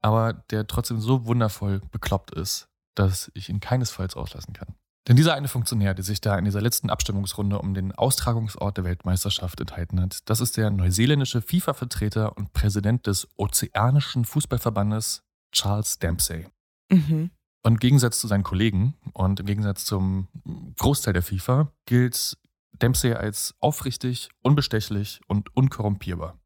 aber 0.00 0.32
der 0.50 0.66
trotzdem 0.66 1.00
so 1.00 1.26
wundervoll 1.26 1.80
bekloppt 1.90 2.32
ist, 2.32 2.68
dass 2.94 3.30
ich 3.34 3.48
ihn 3.48 3.60
keinesfalls 3.60 4.16
auslassen 4.16 4.52
kann. 4.52 4.74
Denn 5.06 5.16
dieser 5.16 5.34
eine 5.34 5.48
Funktionär, 5.48 5.94
der 5.94 6.04
sich 6.04 6.20
da 6.20 6.36
in 6.36 6.44
dieser 6.44 6.60
letzten 6.60 6.90
Abstimmungsrunde 6.90 7.58
um 7.58 7.72
den 7.72 7.92
Austragungsort 7.92 8.76
der 8.76 8.84
Weltmeisterschaft 8.84 9.58
enthalten 9.58 10.00
hat, 10.00 10.28
das 10.28 10.40
ist 10.40 10.56
der 10.56 10.70
neuseeländische 10.70 11.40
FIFA-Vertreter 11.40 12.36
und 12.36 12.52
Präsident 12.52 13.06
des 13.06 13.26
Ozeanischen 13.36 14.26
Fußballverbandes 14.26 15.22
Charles 15.52 15.98
Dempsey. 15.98 16.46
Mhm. 16.90 17.30
Und 17.62 17.72
im 17.72 17.78
Gegensatz 17.78 18.20
zu 18.20 18.28
seinen 18.28 18.44
Kollegen 18.44 18.94
und 19.12 19.40
im 19.40 19.46
Gegensatz 19.46 19.84
zum 19.84 20.28
Großteil 20.76 21.12
der 21.12 21.22
FIFA 21.22 21.72
gilt 21.86 22.38
Dempsey 22.72 23.14
als 23.14 23.54
aufrichtig, 23.60 24.30
unbestechlich 24.42 25.20
und 25.26 25.54
unkorrumpierbar. 25.56 26.38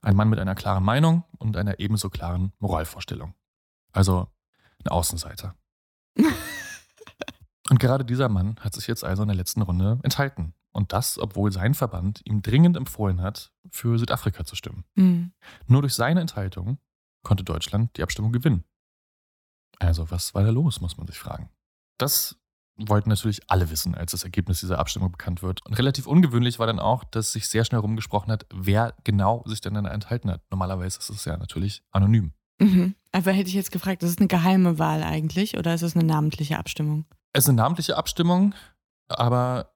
Ein 0.00 0.16
Mann 0.16 0.28
mit 0.28 0.38
einer 0.38 0.54
klaren 0.54 0.84
Meinung 0.84 1.24
und 1.38 1.56
einer 1.56 1.78
ebenso 1.78 2.08
klaren 2.08 2.52
Moralvorstellung. 2.58 3.34
Also 3.92 4.28
ein 4.82 4.88
Außenseiter. 4.88 5.54
und 7.70 7.80
gerade 7.80 8.04
dieser 8.04 8.28
Mann 8.28 8.56
hat 8.60 8.74
sich 8.74 8.86
jetzt 8.86 9.04
also 9.04 9.22
in 9.22 9.28
der 9.28 9.36
letzten 9.36 9.62
Runde 9.62 9.98
enthalten. 10.02 10.54
Und 10.72 10.92
das, 10.92 11.18
obwohl 11.18 11.52
sein 11.52 11.74
Verband 11.74 12.20
ihm 12.24 12.42
dringend 12.42 12.76
empfohlen 12.76 13.20
hat, 13.20 13.52
für 13.70 13.98
Südafrika 13.98 14.44
zu 14.44 14.56
stimmen. 14.56 14.84
Mhm. 14.96 15.32
Nur 15.66 15.82
durch 15.82 15.94
seine 15.94 16.20
Enthaltung 16.20 16.78
konnte 17.22 17.44
Deutschland 17.44 17.96
die 17.96 18.02
Abstimmung 18.02 18.32
gewinnen. 18.32 18.64
Also, 19.78 20.10
was 20.10 20.34
war 20.34 20.42
da 20.42 20.50
los, 20.50 20.80
muss 20.80 20.96
man 20.96 21.06
sich 21.06 21.18
fragen. 21.18 21.50
Das 21.98 22.36
wollten 22.76 23.08
natürlich 23.08 23.48
alle 23.48 23.70
wissen, 23.70 23.94
als 23.94 24.10
das 24.12 24.24
Ergebnis 24.24 24.60
dieser 24.60 24.78
Abstimmung 24.78 25.12
bekannt 25.12 25.42
wird. 25.42 25.64
Und 25.64 25.74
relativ 25.74 26.06
ungewöhnlich 26.06 26.58
war 26.58 26.66
dann 26.66 26.80
auch, 26.80 27.04
dass 27.04 27.32
sich 27.32 27.48
sehr 27.48 27.64
schnell 27.64 27.80
rumgesprochen 27.80 28.32
hat, 28.32 28.46
wer 28.52 28.94
genau 29.04 29.44
sich 29.46 29.60
denn 29.60 29.74
dann 29.74 29.86
enthalten 29.86 30.30
hat. 30.30 30.42
Normalerweise 30.50 30.98
ist 30.98 31.10
es 31.10 31.24
ja 31.24 31.36
natürlich 31.36 31.84
anonym. 31.92 32.32
Mhm. 32.60 32.94
Aber 33.12 33.32
hätte 33.32 33.48
ich 33.48 33.54
jetzt 33.54 33.70
gefragt, 33.70 34.02
ist 34.02 34.10
es 34.10 34.18
eine 34.18 34.26
geheime 34.26 34.78
Wahl 34.78 35.02
eigentlich 35.02 35.56
oder 35.56 35.74
ist 35.74 35.82
es 35.82 35.94
eine 35.94 36.04
namentliche 36.04 36.58
Abstimmung? 36.58 37.04
Es 37.32 37.44
ist 37.44 37.48
eine 37.48 37.56
namentliche 37.56 37.96
Abstimmung, 37.96 38.54
aber 39.08 39.72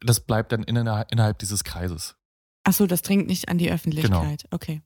das 0.00 0.20
bleibt 0.20 0.52
dann 0.52 0.62
inner- 0.62 1.06
innerhalb 1.10 1.38
dieses 1.38 1.64
Kreises. 1.64 2.16
Ach 2.64 2.72
so, 2.72 2.86
das 2.86 3.02
dringt 3.02 3.26
nicht 3.26 3.48
an 3.48 3.56
die 3.58 3.70
Öffentlichkeit. 3.70 4.46
Okay. 4.50 4.82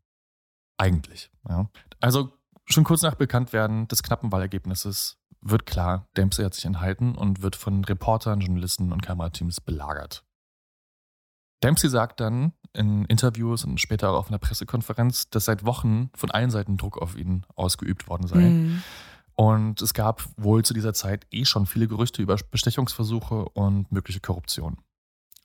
Eigentlich. 0.78 1.30
Ja. 1.48 1.68
Also 2.00 2.38
schon 2.64 2.84
kurz 2.84 3.02
nach 3.02 3.14
Bekanntwerden 3.14 3.88
des 3.88 4.02
knappen 4.02 4.32
Wahlergebnisses 4.32 5.18
wird 5.40 5.66
klar, 5.66 6.08
Dempsey 6.16 6.44
hat 6.44 6.54
sich 6.54 6.64
enthalten 6.64 7.16
und 7.16 7.42
wird 7.42 7.56
von 7.56 7.84
Reportern, 7.84 8.40
Journalisten 8.40 8.92
und 8.92 9.02
Kamerateams 9.02 9.60
belagert. 9.60 10.24
Dempsey 11.62 11.90
sagt 11.90 12.20
dann 12.20 12.52
in 12.72 13.04
Interviews 13.04 13.64
und 13.64 13.80
später 13.80 14.10
auch 14.10 14.18
auf 14.18 14.28
einer 14.28 14.38
Pressekonferenz, 14.38 15.30
dass 15.30 15.44
seit 15.44 15.64
Wochen 15.64 16.10
von 16.14 16.30
allen 16.30 16.50
Seiten 16.50 16.76
Druck 16.76 17.00
auf 17.00 17.16
ihn 17.16 17.44
ausgeübt 17.54 18.08
worden 18.08 18.26
sei. 18.26 18.40
Mhm. 18.40 18.82
Und 19.34 19.82
es 19.82 19.94
gab 19.94 20.24
wohl 20.36 20.64
zu 20.64 20.74
dieser 20.74 20.94
Zeit 20.94 21.26
eh 21.30 21.44
schon 21.44 21.66
viele 21.66 21.88
Gerüchte 21.88 22.22
über 22.22 22.36
Bestechungsversuche 22.50 23.48
und 23.50 23.90
mögliche 23.90 24.20
Korruption. 24.20 24.78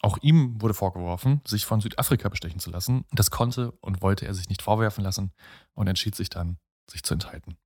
Auch 0.02 0.18
ihm 0.22 0.62
wurde 0.62 0.74
vorgeworfen, 0.74 1.42
sich 1.46 1.66
von 1.66 1.82
Südafrika 1.82 2.30
bestechen 2.30 2.60
zu 2.60 2.70
lassen. 2.70 3.06
Das 3.12 3.32
konnte 3.32 3.72
und 3.82 4.02
wollte 4.02 4.28
er 4.28 4.34
sich 4.34 4.50
nicht 4.50 4.62
vorwerfen 4.62 5.04
lassen 5.04 5.32
und 5.74 5.88
entschied 5.88 6.16
sich 6.16 6.30
dann, 6.30 6.58
sich 6.90 7.04
zu 7.04 7.14
enthalten. 7.14 7.58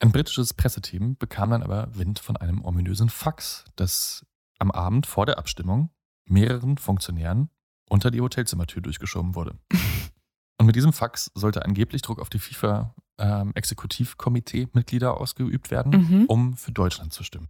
Ein 0.00 0.12
britisches 0.12 0.52
Presseteam 0.54 1.16
bekam 1.16 1.50
dann 1.50 1.62
aber 1.62 1.94
Wind 1.96 2.18
von 2.18 2.36
einem 2.36 2.62
ominösen 2.64 3.08
Fax, 3.08 3.64
das 3.76 4.26
am 4.58 4.70
Abend 4.70 5.06
vor 5.06 5.24
der 5.26 5.38
Abstimmung 5.38 5.90
mehreren 6.26 6.78
Funktionären 6.78 7.50
unter 7.88 8.10
die 8.10 8.20
Hotelzimmertür 8.20 8.82
durchgeschoben 8.82 9.34
wurde. 9.34 9.58
Und 10.58 10.66
mit 10.66 10.76
diesem 10.76 10.92
Fax 10.92 11.30
sollte 11.34 11.64
angeblich 11.64 12.02
Druck 12.02 12.20
auf 12.20 12.30
die 12.30 12.38
FIFA-Exekutivkomitee-Mitglieder 12.38 15.20
ausgeübt 15.20 15.70
werden, 15.70 15.92
Mhm. 15.92 16.24
um 16.26 16.56
für 16.56 16.72
Deutschland 16.72 17.12
zu 17.12 17.22
stimmen. 17.24 17.48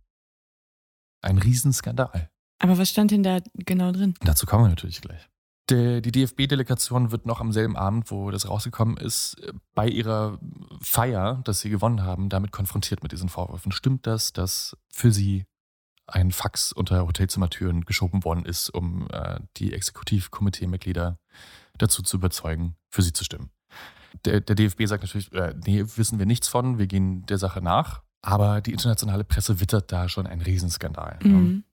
Ein 1.21 1.39
Riesenskandal. 1.39 2.31
Aber 2.59 2.79
was 2.79 2.91
stand 2.91 3.11
denn 3.11 3.23
da 3.23 3.41
genau 3.55 3.93
drin? 3.93 4.15
Dazu 4.21 4.47
kommen 4.47 4.65
wir 4.65 4.69
natürlich 4.71 5.01
gleich. 5.03 5.29
Der, 5.71 6.03
die 6.03 6.13
DFB-Delegation 6.13 7.11
wird 7.11 7.25
noch 7.25 7.41
am 7.41 7.51
selben 7.51 7.75
Abend, 7.77 8.11
wo 8.11 8.31
das 8.31 8.49
rausgekommen 8.49 8.99
ist, 8.99 9.41
äh, 9.43 9.53
bei 9.75 9.89
ihrer 9.89 10.39
Feier, 10.83 11.41
dass 11.45 11.61
sie 11.61 11.71
gewonnen 11.71 12.03
haben, 12.03 12.29
damit 12.29 12.53
konfrontiert 12.53 13.03
mit 13.03 13.13
diesen 13.13 13.31
Vorwürfen. 13.31 13.73
Stimmt 13.73 14.07
das, 14.07 14.33
dass 14.35 14.77
für 14.93 15.11
sie 15.11 15.47
ein 16.07 16.33
Fax 16.33 16.73
unter 16.73 17.07
Hotelzimmertüren 17.07 17.87
geschoben 17.87 18.25
worden 18.25 18.45
ist, 18.45 18.69
um 18.69 19.09
äh, 19.11 19.41
die 19.57 19.73
Exekutivkomitee-Mitglieder 19.73 21.19
dazu 21.79 22.03
zu 22.03 22.19
überzeugen, 22.19 22.77
für 22.91 23.01
sie 23.01 23.15
zu 23.15 23.25
stimmen? 23.25 23.51
Der, 24.27 24.41
der 24.41 24.55
DFB 24.55 24.85
sagt 24.85 25.03
natürlich, 25.03 25.33
äh, 25.33 25.55
nee, 25.65 25.83
wissen 25.97 26.19
wir 26.19 26.27
nichts 26.27 26.47
von, 26.47 26.79
wir 26.79 26.87
gehen 26.87 27.25
der 27.27 27.39
Sache 27.39 27.63
nach. 27.63 28.03
Aber 28.21 28.61
die 28.61 28.73
internationale 28.73 29.25
Presse 29.25 29.61
wittert 29.61 29.93
da 29.93 30.09
schon 30.09 30.27
einen 30.27 30.43
Riesenskandal. 30.43 31.19
ne? 31.23 31.29
Mhm. 31.29 31.65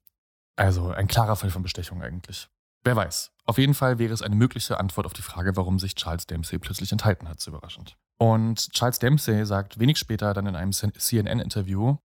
Also 0.55 0.91
ein 0.91 1.07
klarer 1.07 1.35
Fall 1.35 1.49
von 1.49 1.63
Bestechung 1.63 2.01
eigentlich. 2.01 2.49
Wer 2.83 2.95
weiß. 2.95 3.31
Auf 3.51 3.57
jeden 3.57 3.73
Fall 3.73 3.99
wäre 3.99 4.13
es 4.13 4.21
eine 4.21 4.33
mögliche 4.37 4.79
Antwort 4.79 5.05
auf 5.05 5.11
die 5.11 5.21
Frage, 5.21 5.57
warum 5.57 5.77
sich 5.77 5.95
Charles 5.95 6.25
Dempsey 6.25 6.57
plötzlich 6.57 6.89
enthalten 6.93 7.27
hat, 7.27 7.41
so 7.41 7.51
überraschend. 7.51 7.97
Und 8.17 8.71
Charles 8.71 8.97
Dempsey 8.99 9.45
sagt 9.45 9.77
wenig 9.77 9.97
später 9.97 10.33
dann 10.33 10.47
in 10.47 10.55
einem 10.55 10.71
CNN-Interview, 10.71 11.97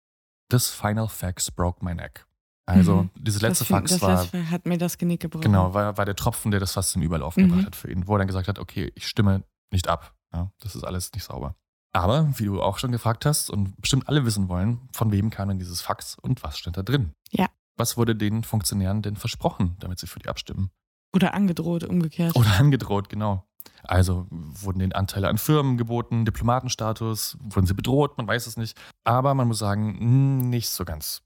This 0.50 0.70
final 0.70 1.06
fax 1.06 1.52
broke 1.52 1.84
my 1.84 1.94
neck. 1.94 2.26
Also 2.68 3.04
Mhm. 3.04 3.10
dieses 3.14 3.42
letzte 3.42 3.62
das, 3.62 3.68
Fax 3.68 3.90
das 3.92 4.02
war, 4.02 4.22
letzte 4.22 4.50
hat 4.50 4.66
mir 4.66 4.76
das 4.76 4.98
Genick 4.98 5.20
gebrochen. 5.20 5.42
genau, 5.42 5.72
war, 5.72 5.96
war 5.96 6.04
der 6.04 6.16
Tropfen, 6.16 6.50
der 6.50 6.58
das 6.58 6.72
fast 6.72 6.90
zum 6.90 7.02
Überlaufen 7.02 7.44
Mhm. 7.44 7.48
gebracht 7.50 7.66
hat 7.66 7.76
für 7.76 7.92
ihn, 7.92 8.08
wo 8.08 8.16
er 8.16 8.18
dann 8.18 8.26
gesagt 8.26 8.48
hat, 8.48 8.58
okay, 8.58 8.90
ich 8.96 9.06
stimme 9.06 9.44
nicht 9.72 9.86
ab. 9.88 10.16
Ja, 10.34 10.50
das 10.58 10.74
ist 10.74 10.82
alles 10.82 11.12
nicht 11.12 11.22
sauber. 11.22 11.54
Aber, 11.92 12.28
wie 12.40 12.46
du 12.46 12.60
auch 12.60 12.78
schon 12.78 12.90
gefragt 12.90 13.24
hast 13.24 13.50
und 13.50 13.80
bestimmt 13.80 14.08
alle 14.08 14.24
wissen 14.24 14.48
wollen, 14.48 14.88
von 14.92 15.12
wem 15.12 15.30
kam 15.30 15.48
denn 15.48 15.60
dieses 15.60 15.80
Fax 15.80 16.16
und 16.20 16.42
was 16.42 16.58
stand 16.58 16.76
da 16.76 16.82
drin? 16.82 17.12
Ja. 17.30 17.46
Was 17.76 17.96
wurde 17.96 18.16
den 18.16 18.42
Funktionären 18.42 19.00
denn 19.02 19.14
versprochen, 19.14 19.76
damit 19.78 20.00
sie 20.00 20.08
für 20.08 20.18
die 20.18 20.28
abstimmen? 20.28 20.70
Oder 21.14 21.34
angedroht, 21.34 21.84
umgekehrt. 21.84 22.36
Oder 22.36 22.58
angedroht, 22.58 23.08
genau. 23.08 23.46
Also 23.82 24.26
wurden 24.30 24.80
den 24.80 24.92
Anteile 24.92 25.28
an 25.28 25.38
Firmen 25.38 25.76
geboten, 25.76 26.24
Diplomatenstatus, 26.24 27.36
wurden 27.40 27.66
sie 27.66 27.74
bedroht, 27.74 28.18
man 28.18 28.26
weiß 28.26 28.46
es 28.46 28.56
nicht. 28.56 28.76
Aber 29.04 29.34
man 29.34 29.48
muss 29.48 29.58
sagen, 29.58 29.98
hm, 29.98 30.50
nicht 30.50 30.68
so 30.70 30.84
ganz. 30.84 31.22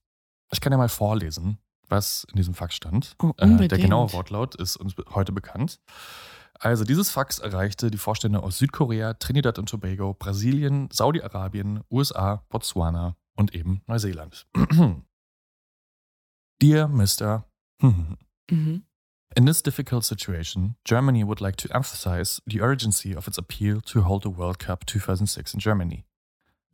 Ich 0.52 0.60
kann 0.60 0.72
ja 0.72 0.78
mal 0.78 0.88
vorlesen, 0.88 1.58
was 1.88 2.24
in 2.30 2.36
diesem 2.36 2.54
Fax 2.54 2.74
stand. 2.74 3.16
Oh, 3.22 3.32
Äh, 3.38 3.68
der 3.68 3.78
genaue 3.78 4.12
Wortlaut 4.12 4.54
ist 4.54 4.76
uns 4.76 4.94
heute 5.14 5.32
bekannt. 5.32 5.80
Also 6.58 6.84
dieses 6.84 7.10
Fax 7.10 7.38
erreichte 7.38 7.90
die 7.90 7.96
Vorstände 7.96 8.42
aus 8.42 8.58
Südkorea, 8.58 9.14
Trinidad 9.14 9.58
und 9.58 9.68
Tobago, 9.70 10.12
Brasilien, 10.12 10.90
Saudi-Arabien, 10.92 11.80
USA, 11.90 12.44
Botswana 12.50 13.16
und 13.34 13.54
eben 13.54 13.80
Neuseeland. 13.86 14.46
Dear 16.60 16.88
Mr. 16.88 17.46
Mhm. 17.80 18.18
In 19.36 19.44
this 19.44 19.62
difficult 19.62 20.04
situation, 20.04 20.74
Germany 20.84 21.22
would 21.22 21.40
like 21.40 21.54
to 21.56 21.72
emphasize 21.72 22.40
the 22.48 22.60
urgency 22.60 23.14
of 23.14 23.28
its 23.28 23.38
appeal 23.38 23.80
to 23.82 24.00
hold 24.00 24.24
the 24.24 24.30
World 24.30 24.58
Cup 24.58 24.84
2006 24.86 25.54
in 25.54 25.60
Germany. 25.60 26.04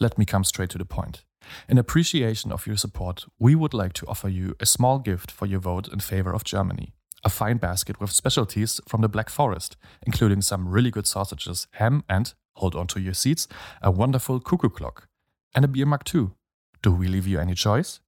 Let 0.01 0.17
me 0.17 0.25
come 0.25 0.43
straight 0.43 0.71
to 0.71 0.79
the 0.79 0.87
point. 0.87 1.23
In 1.69 1.77
appreciation 1.77 2.51
of 2.51 2.67
your 2.67 2.79
support, 2.79 3.27
we 3.39 3.55
would 3.55 3.75
like 3.75 3.93
to 3.95 4.07
offer 4.07 4.31
you 4.31 4.57
a 4.59 4.65
small 4.65 4.99
gift 4.99 5.31
for 5.31 5.45
your 5.45 5.61
vote 5.61 5.87
in 5.89 6.01
favor 6.01 6.33
of 6.33 6.45
Germany. 6.45 6.95
A 7.25 7.29
fine 7.29 7.59
basket 7.59 8.01
with 8.01 8.11
specialties 8.11 8.81
from 8.89 9.03
the 9.03 9.09
Black 9.09 9.29
Forest, 9.29 9.77
including 10.07 10.41
some 10.41 10.67
really 10.67 10.91
good 10.91 11.07
sausages, 11.07 11.67
ham, 11.73 12.05
and, 12.09 12.33
hold 12.55 12.75
on 12.75 12.87
to 12.89 13.01
your 13.01 13.15
seats, 13.15 13.47
a 13.83 13.91
wonderful 13.91 14.41
cuckoo 14.41 14.71
clock. 14.71 15.09
And 15.55 15.63
a 15.67 15.69
beer 15.69 15.87
mug 15.87 16.05
too. 16.05 16.33
Do 16.81 16.91
we 16.91 17.07
leave 17.07 17.27
you 17.27 17.39
any 17.39 17.55
choice? 17.55 18.01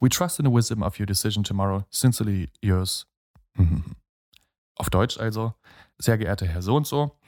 We 0.00 0.08
trust 0.08 0.38
in 0.38 0.44
the 0.44 0.50
wisdom 0.50 0.82
of 0.82 0.98
your 0.98 1.06
decision 1.06 1.42
tomorrow. 1.42 1.86
Sincerely 1.90 2.48
yours, 2.62 3.04
Auf 4.74 4.90
Deutsch 4.90 5.18
also, 5.18 5.54
sehr 5.98 6.18
geehrter 6.18 6.46
Herr 6.46 6.62
So 6.62 6.76
und 6.76 6.86
so, 6.86 7.18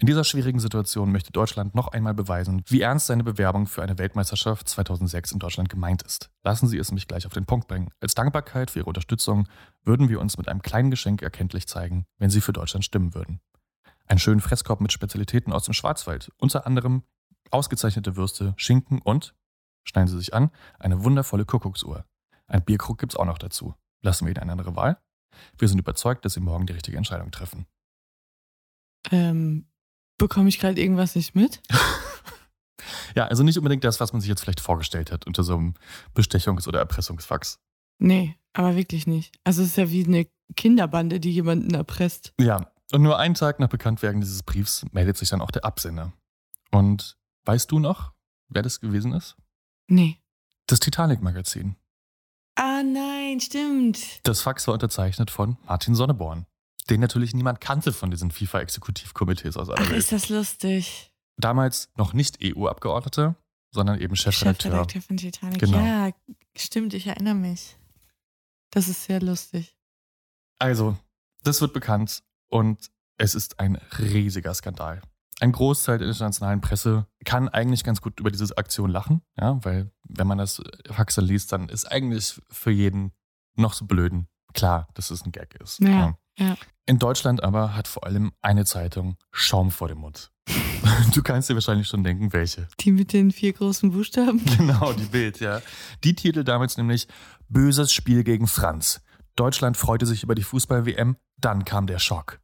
in 0.00 0.06
dieser 0.06 0.22
schwierigen 0.22 0.60
Situation 0.60 1.10
möchte 1.10 1.32
Deutschland 1.32 1.74
noch 1.74 1.88
einmal 1.88 2.14
beweisen, 2.14 2.62
wie 2.66 2.82
ernst 2.82 3.06
seine 3.06 3.24
Bewerbung 3.24 3.66
für 3.66 3.82
eine 3.82 3.98
Weltmeisterschaft 3.98 4.68
2006 4.68 5.32
in 5.32 5.38
Deutschland 5.40 5.68
gemeint 5.68 6.02
ist. 6.02 6.30
Lassen 6.44 6.68
Sie 6.68 6.78
es 6.78 6.92
mich 6.92 7.08
gleich 7.08 7.26
auf 7.26 7.32
den 7.32 7.46
Punkt 7.46 7.66
bringen. 7.66 7.90
Als 8.00 8.14
Dankbarkeit 8.14 8.70
für 8.70 8.80
Ihre 8.80 8.88
Unterstützung 8.88 9.48
würden 9.82 10.08
wir 10.08 10.20
uns 10.20 10.38
mit 10.38 10.46
einem 10.48 10.62
kleinen 10.62 10.90
Geschenk 10.90 11.22
erkenntlich 11.22 11.66
zeigen, 11.66 12.06
wenn 12.18 12.30
Sie 12.30 12.40
für 12.40 12.52
Deutschland 12.52 12.84
stimmen 12.84 13.14
würden. 13.14 13.40
Einen 14.06 14.20
schönen 14.20 14.40
Fresskorb 14.40 14.80
mit 14.80 14.92
Spezialitäten 14.92 15.52
aus 15.52 15.64
dem 15.64 15.74
Schwarzwald, 15.74 16.30
unter 16.38 16.64
anderem 16.64 17.02
ausgezeichnete 17.50 18.14
Würste, 18.16 18.54
Schinken 18.56 19.00
und, 19.02 19.34
schneiden 19.82 20.08
Sie 20.08 20.18
sich 20.18 20.32
an, 20.32 20.50
eine 20.78 21.02
wundervolle 21.02 21.44
Kuckucksuhr. 21.44 22.04
Ein 22.46 22.64
Bierkrug 22.64 22.98
gibt's 22.98 23.16
auch 23.16 23.24
noch 23.24 23.38
dazu. 23.38 23.74
Lassen 24.00 24.26
wir 24.26 24.30
Ihnen 24.30 24.42
eine 24.42 24.52
andere 24.52 24.76
Wahl? 24.76 24.98
Wir 25.56 25.68
sind 25.68 25.78
überzeugt, 25.78 26.24
dass 26.24 26.34
Sie 26.34 26.40
morgen 26.40 26.66
die 26.66 26.72
richtige 26.72 26.96
Entscheidung 26.96 27.30
treffen. 27.30 27.66
Ähm, 29.10 29.66
bekomme 30.18 30.48
ich 30.48 30.58
gerade 30.58 30.80
irgendwas 30.80 31.14
nicht 31.14 31.34
mit? 31.34 31.62
Ja, 33.14 33.26
also 33.26 33.42
nicht 33.42 33.58
unbedingt 33.58 33.84
das, 33.84 34.00
was 34.00 34.12
man 34.12 34.20
sich 34.20 34.28
jetzt 34.28 34.42
vielleicht 34.42 34.60
vorgestellt 34.60 35.10
hat 35.10 35.26
unter 35.26 35.42
so 35.42 35.56
einem 35.56 35.74
Bestechungs- 36.14 36.68
oder 36.68 36.78
Erpressungsfax. 36.78 37.58
Nee, 37.98 38.36
aber 38.52 38.76
wirklich 38.76 39.06
nicht. 39.06 39.36
Also 39.44 39.62
es 39.62 39.68
ist 39.70 39.76
ja 39.76 39.90
wie 39.90 40.04
eine 40.04 40.26
Kinderbande, 40.56 41.20
die 41.20 41.32
jemanden 41.32 41.74
erpresst. 41.74 42.32
Ja, 42.40 42.70
und 42.92 43.02
nur 43.02 43.18
einen 43.18 43.34
Tag 43.34 43.58
nach 43.60 43.68
Bekanntwerden 43.68 44.20
dieses 44.20 44.42
Briefs 44.42 44.86
meldet 44.92 45.16
sich 45.16 45.28
dann 45.28 45.40
auch 45.40 45.50
der 45.50 45.64
Absender. 45.64 46.12
Und 46.70 47.16
weißt 47.44 47.70
du 47.70 47.78
noch, 47.78 48.12
wer 48.48 48.62
das 48.62 48.80
gewesen 48.80 49.12
ist? 49.12 49.36
Nee. 49.88 50.18
Das 50.66 50.80
Titanic-Magazin. 50.80 51.76
Ah 52.54 52.82
nein, 52.82 53.07
stimmt. 53.40 54.26
Das 54.26 54.40
Fax 54.40 54.66
war 54.66 54.74
unterzeichnet 54.74 55.30
von 55.30 55.56
Martin 55.66 55.94
Sonneborn, 55.94 56.46
den 56.90 57.00
natürlich 57.00 57.34
niemand 57.34 57.60
kannte 57.60 57.92
von 57.92 58.10
diesen 58.10 58.30
FIFA-Exekutivkomitees 58.30 59.56
aus 59.56 59.68
aller 59.68 59.80
Ach, 59.82 59.90
Welt. 59.90 59.98
ist 59.98 60.12
das 60.12 60.28
lustig. 60.28 61.12
Damals 61.36 61.90
noch 61.96 62.12
nicht 62.12 62.38
EU-Abgeordneter, 62.42 63.36
sondern 63.70 64.00
eben 64.00 64.16
Chefredakteur. 64.16 64.72
Chefredakteur 64.72 65.02
von 65.02 65.16
Titanic. 65.16 65.58
Genau. 65.60 65.78
Ja, 65.78 66.10
stimmt, 66.56 66.94
ich 66.94 67.06
erinnere 67.06 67.34
mich. 67.34 67.76
Das 68.70 68.88
ist 68.88 69.04
sehr 69.04 69.20
lustig. 69.20 69.76
Also, 70.58 70.96
das 71.44 71.60
wird 71.60 71.72
bekannt 71.72 72.22
und 72.48 72.90
es 73.16 73.34
ist 73.34 73.60
ein 73.60 73.76
riesiger 73.98 74.52
Skandal. 74.54 75.02
Ein 75.40 75.52
Großteil 75.52 75.98
der 75.98 76.08
internationalen 76.08 76.60
Presse 76.60 77.06
kann 77.24 77.48
eigentlich 77.48 77.84
ganz 77.84 78.00
gut 78.00 78.18
über 78.18 78.30
diese 78.30 78.56
Aktion 78.58 78.90
lachen, 78.90 79.22
ja, 79.36 79.64
weil 79.64 79.92
wenn 80.08 80.26
man 80.26 80.38
das 80.38 80.60
Fax 80.90 81.16
liest, 81.18 81.52
dann 81.52 81.68
ist 81.68 81.84
eigentlich 81.84 82.40
für 82.50 82.72
jeden 82.72 83.12
noch 83.58 83.72
so 83.72 83.86
blöden 83.86 84.28
klar, 84.54 84.88
dass 84.94 85.10
es 85.10 85.24
ein 85.24 85.32
Gag 85.32 85.54
ist. 85.60 85.80
Ja, 85.80 86.16
ja. 86.38 86.56
In 86.86 86.98
Deutschland 86.98 87.42
aber 87.42 87.74
hat 87.74 87.86
vor 87.86 88.04
allem 88.04 88.32
eine 88.40 88.64
Zeitung 88.64 89.16
Schaum 89.30 89.70
vor 89.70 89.88
dem 89.88 89.98
Mund. 89.98 90.30
Du 91.12 91.22
kannst 91.22 91.48
dir 91.48 91.54
wahrscheinlich 91.54 91.88
schon 91.88 92.04
denken, 92.04 92.32
welche. 92.32 92.68
Die 92.80 92.92
mit 92.92 93.12
den 93.12 93.30
vier 93.30 93.52
großen 93.52 93.90
Buchstaben. 93.90 94.42
Genau, 94.56 94.92
die 94.92 95.06
Bild, 95.06 95.40
ja. 95.40 95.60
Die 96.04 96.14
Titel 96.14 96.44
damals 96.44 96.76
nämlich 96.76 97.08
Böses 97.48 97.92
Spiel 97.92 98.24
gegen 98.24 98.46
Franz. 98.46 99.00
Deutschland 99.36 99.76
freute 99.76 100.06
sich 100.06 100.22
über 100.22 100.34
die 100.34 100.42
Fußball-WM, 100.42 101.16
dann 101.40 101.64
kam 101.64 101.86
der 101.86 101.98
Schock. 101.98 102.40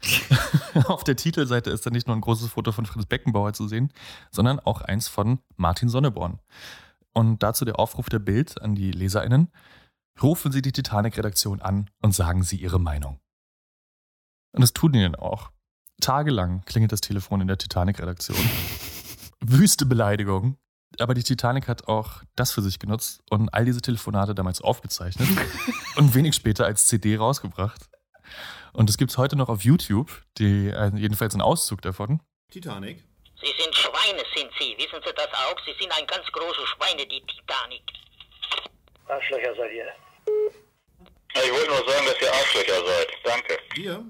Auf 0.86 1.04
der 1.04 1.16
Titelseite 1.16 1.70
ist 1.70 1.86
dann 1.86 1.92
nicht 1.92 2.06
nur 2.06 2.16
ein 2.16 2.20
großes 2.20 2.50
Foto 2.50 2.72
von 2.72 2.86
Franz 2.86 3.06
Beckenbauer 3.06 3.52
zu 3.52 3.66
sehen, 3.68 3.92
sondern 4.30 4.60
auch 4.60 4.80
eins 4.80 5.08
von 5.08 5.40
Martin 5.56 5.88
Sonneborn. 5.88 6.38
Und 7.12 7.42
dazu 7.42 7.64
der 7.64 7.78
Aufruf 7.78 8.08
der 8.08 8.18
Bild 8.18 8.60
an 8.60 8.74
die 8.74 8.92
LeserInnen. 8.92 9.50
Rufen 10.22 10.50
Sie 10.50 10.62
die 10.62 10.72
Titanic-Redaktion 10.72 11.60
an 11.60 11.90
und 12.00 12.12
sagen 12.12 12.42
Sie 12.42 12.56
Ihre 12.56 12.80
Meinung. 12.80 13.20
Und 14.52 14.62
das 14.62 14.72
tun 14.72 14.92
die 14.92 15.02
dann 15.02 15.14
auch. 15.14 15.50
Tagelang 16.00 16.64
klingelt 16.64 16.92
das 16.92 17.02
Telefon 17.02 17.42
in 17.42 17.48
der 17.48 17.58
Titanic-Redaktion. 17.58 18.38
Wüste 19.40 19.84
Beleidigung. 19.84 20.56
Aber 20.98 21.12
die 21.12 21.22
Titanic 21.22 21.68
hat 21.68 21.88
auch 21.88 22.22
das 22.36 22.52
für 22.52 22.62
sich 22.62 22.78
genutzt 22.78 23.20
und 23.28 23.52
all 23.52 23.66
diese 23.66 23.82
Telefonate 23.82 24.34
damals 24.34 24.62
aufgezeichnet 24.62 25.28
und 25.96 26.14
wenig 26.14 26.34
später 26.34 26.64
als 26.64 26.86
CD 26.86 27.16
rausgebracht. 27.16 27.90
Und 28.72 28.88
es 28.88 28.96
gibt 28.96 29.10
es 29.10 29.18
heute 29.18 29.36
noch 29.36 29.50
auf 29.50 29.62
YouTube, 29.62 30.22
die, 30.38 30.68
äh, 30.68 30.90
jedenfalls 30.96 31.34
einen 31.34 31.42
Auszug 31.42 31.82
davon. 31.82 32.22
Titanic. 32.50 33.04
Sie 33.40 33.52
sind 33.62 33.74
Schweine, 33.74 34.22
sind 34.34 34.50
Sie. 34.58 34.74
Wissen 34.78 35.00
Sie 35.04 35.12
das 35.14 35.28
auch? 35.32 35.56
Sie 35.66 35.74
sind 35.78 35.92
ein 35.92 36.06
ganz 36.06 36.24
große 36.32 36.66
Schweine, 36.66 37.06
die 37.06 37.20
Titanic. 37.20 37.82
Arschlöcher 39.08 39.54
seid 39.54 39.72
ihr. 39.72 40.05
Ich 41.44 41.52
wollte 41.52 41.68
nur 41.68 41.84
sagen, 41.92 42.06
dass 42.06 42.20
ihr 42.20 42.32
Arschlöcher 42.32 42.86
seid. 42.86 43.08
Danke. 43.24 43.58
Wir? 43.74 44.04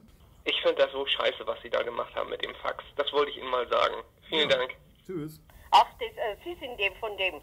Ich 0.44 0.54
finde 0.62 0.76
das 0.82 0.92
so 0.92 1.04
scheiße, 1.06 1.44
was 1.46 1.60
Sie 1.62 1.70
da 1.70 1.82
gemacht 1.82 2.14
haben 2.14 2.30
mit 2.30 2.42
dem 2.44 2.54
Fax. 2.62 2.84
Das 2.96 3.12
wollte 3.12 3.30
ich 3.32 3.38
Ihnen 3.38 3.50
mal 3.50 3.68
sagen. 3.68 3.94
Vielen 4.28 4.48
Dank. 4.48 4.70
Tschüss. 5.04 5.40
Ach, 5.72 5.86
das, 5.98 6.10
äh, 6.16 6.36
Sie 6.44 6.54
sind 6.60 6.78
dem 6.78 6.94
von 7.00 7.16
dem. 7.16 7.34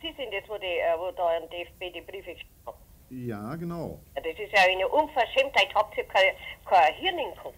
Sie 0.00 0.12
sind 0.16 0.32
das, 0.32 0.48
wo, 0.48 0.56
die, 0.58 0.66
äh, 0.66 0.94
wo 0.98 1.10
da 1.12 1.28
ein 1.28 1.48
DFB 1.50 1.92
die 1.94 2.00
Briefe 2.02 2.32
geschrieben 2.32 2.50
haben. 2.66 2.78
Ja, 3.10 3.54
genau. 3.56 4.00
Ja, 4.16 4.22
Das 4.22 4.38
ist 4.38 4.52
ja 4.52 4.62
eine 4.70 4.86
Unverschämtheit. 4.88 5.74
Habt 5.74 5.96
ihr 5.96 6.04
kein, 6.04 6.34
kein 6.66 6.94
Hirn 6.94 7.18
im 7.18 7.36
Kopf? 7.38 7.54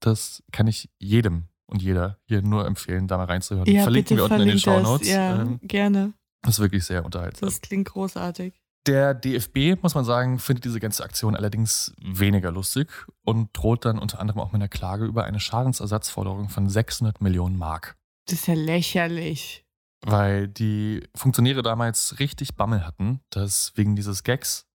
Das 0.00 0.42
kann 0.52 0.66
ich 0.68 0.88
jedem 0.98 1.48
und 1.66 1.82
jeder 1.82 2.18
hier 2.26 2.42
nur 2.42 2.66
empfehlen, 2.66 3.08
da 3.08 3.16
mal 3.16 3.24
reinzuhören. 3.24 3.66
Ja, 3.66 3.82
Verlinken 3.82 4.16
bitte 4.16 4.28
wir 4.30 4.36
unten 4.36 4.42
in 4.42 4.48
den 4.54 4.58
Show. 4.58 4.78
Notes. 4.78 5.08
Ja, 5.08 5.40
Ähm, 5.42 5.58
gerne. 5.62 6.12
das 6.42 6.54
ist 6.54 6.60
wirklich 6.60 6.84
sehr 6.84 7.04
unterhaltsam. 7.04 7.48
Das 7.48 7.60
klingt 7.60 7.88
großartig. 7.88 8.54
Der 8.86 9.14
DFB, 9.14 9.82
muss 9.82 9.94
man 9.94 10.04
sagen, 10.04 10.38
findet 10.38 10.64
diese 10.64 10.78
ganze 10.78 11.02
Aktion 11.02 11.34
allerdings 11.34 11.92
weniger 12.00 12.52
lustig 12.52 12.88
und 13.24 13.50
droht 13.52 13.84
dann 13.84 13.98
unter 13.98 14.20
anderem 14.20 14.40
auch 14.40 14.52
mit 14.52 14.60
einer 14.60 14.68
Klage 14.68 15.04
über 15.06 15.24
eine 15.24 15.40
Schadensersatzforderung 15.40 16.48
von 16.48 16.68
600 16.68 17.20
Millionen 17.20 17.58
Mark. 17.58 17.96
Das 18.26 18.40
ist 18.40 18.46
ja 18.46 18.54
lächerlich. 18.54 19.64
Weil 20.02 20.46
die 20.46 21.02
Funktionäre 21.16 21.62
damals 21.62 22.20
richtig 22.20 22.54
Bammel 22.54 22.86
hatten, 22.86 23.20
dass 23.30 23.72
wegen 23.74 23.96
dieses 23.96 24.22
Gags 24.22 24.66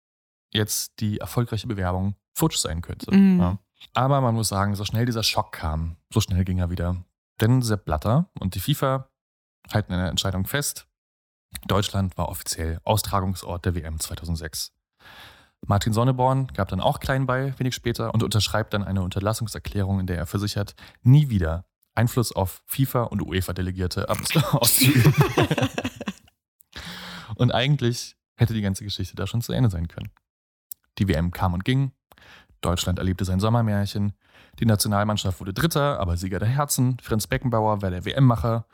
jetzt 0.51 0.99
die 0.99 1.19
erfolgreiche 1.19 1.67
Bewerbung 1.67 2.15
futsch 2.33 2.57
sein 2.57 2.81
könnte. 2.81 3.15
Mhm. 3.15 3.39
Ja. 3.39 3.57
Aber 3.93 4.19
man 4.21 4.35
muss 4.35 4.49
sagen, 4.49 4.75
so 4.75 4.83
schnell 4.83 5.05
dieser 5.05 5.23
Schock 5.23 5.53
kam, 5.53 5.95
so 6.13 6.19
schnell 6.19 6.43
ging 6.43 6.59
er 6.59 6.69
wieder. 6.69 6.97
Denn 7.39 7.61
Sepp 7.61 7.85
Blatter 7.85 8.29
und 8.39 8.55
die 8.55 8.59
FIFA 8.59 9.09
halten 9.71 9.93
eine 9.93 10.09
Entscheidung 10.09 10.45
fest. 10.45 10.87
Deutschland 11.67 12.17
war 12.17 12.29
offiziell 12.29 12.79
Austragungsort 12.83 13.65
der 13.65 13.75
WM 13.75 13.99
2006. 13.99 14.71
Martin 15.67 15.93
Sonneborn 15.93 16.47
gab 16.47 16.69
dann 16.69 16.81
auch 16.81 16.99
klein 16.99 17.27
bei, 17.27 17.53
wenig 17.59 17.75
später, 17.75 18.13
und 18.13 18.23
unterschreibt 18.23 18.73
dann 18.73 18.83
eine 18.83 19.03
Unterlassungserklärung, 19.03 19.99
in 19.99 20.07
der 20.07 20.17
er 20.17 20.25
versichert, 20.25 20.75
nie 21.03 21.29
wieder 21.29 21.65
Einfluss 21.93 22.31
auf 22.31 22.63
FIFA 22.65 23.03
und 23.03 23.21
UEFA-Delegierte 23.21 24.09
auszuüben. 24.53 25.13
und 27.35 27.51
eigentlich 27.51 28.15
hätte 28.35 28.53
die 28.53 28.61
ganze 28.61 28.83
Geschichte 28.83 29.15
da 29.15 29.27
schon 29.27 29.41
zu 29.41 29.53
Ende 29.53 29.69
sein 29.69 29.87
können. 29.87 30.11
Die 30.97 31.07
WM 31.07 31.31
kam 31.31 31.53
und 31.53 31.63
ging, 31.63 31.91
Deutschland 32.61 32.99
erlebte 32.99 33.25
sein 33.25 33.39
Sommermärchen, 33.39 34.13
die 34.59 34.65
Nationalmannschaft 34.65 35.39
wurde 35.39 35.53
Dritter, 35.53 35.99
aber 35.99 36.17
Sieger 36.17 36.39
der 36.39 36.47
Herzen, 36.47 36.97
Franz 37.01 37.27
Beckenbauer 37.27 37.81
war 37.81 37.89
der 37.89 38.05
WM-Macher, 38.05 38.65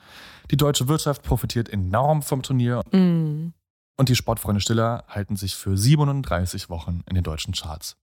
die 0.52 0.58
deutsche 0.58 0.88
Wirtschaft 0.88 1.24
profitiert 1.24 1.70
enorm 1.70 2.22
vom 2.22 2.42
Turnier 2.44 2.82
Mm. 2.92 3.54
und 3.98 4.10
die 4.10 4.16
Sportfreunde 4.16 4.62
Stiller 4.62 5.04
halten 5.08 5.36
sich 5.36 5.56
für 5.56 5.78
37 5.78 6.70
Wochen 6.70 7.02
in 7.08 7.16
den 7.16 7.24
deutschen 7.24 7.54
Charts. 7.54 7.98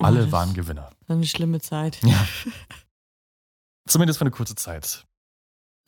Oh, 0.00 0.04
Alle 0.04 0.22
das- 0.22 0.32
waren 0.32 0.54
Gewinner. 0.54 0.90
Eine 1.08 1.26
schlimme 1.26 1.60
Zeit. 1.60 1.98
Ja. 2.02 2.18
Zumindest 3.86 4.18
für 4.18 4.22
eine 4.24 4.30
kurze 4.32 4.54
Zeit. 4.54 5.06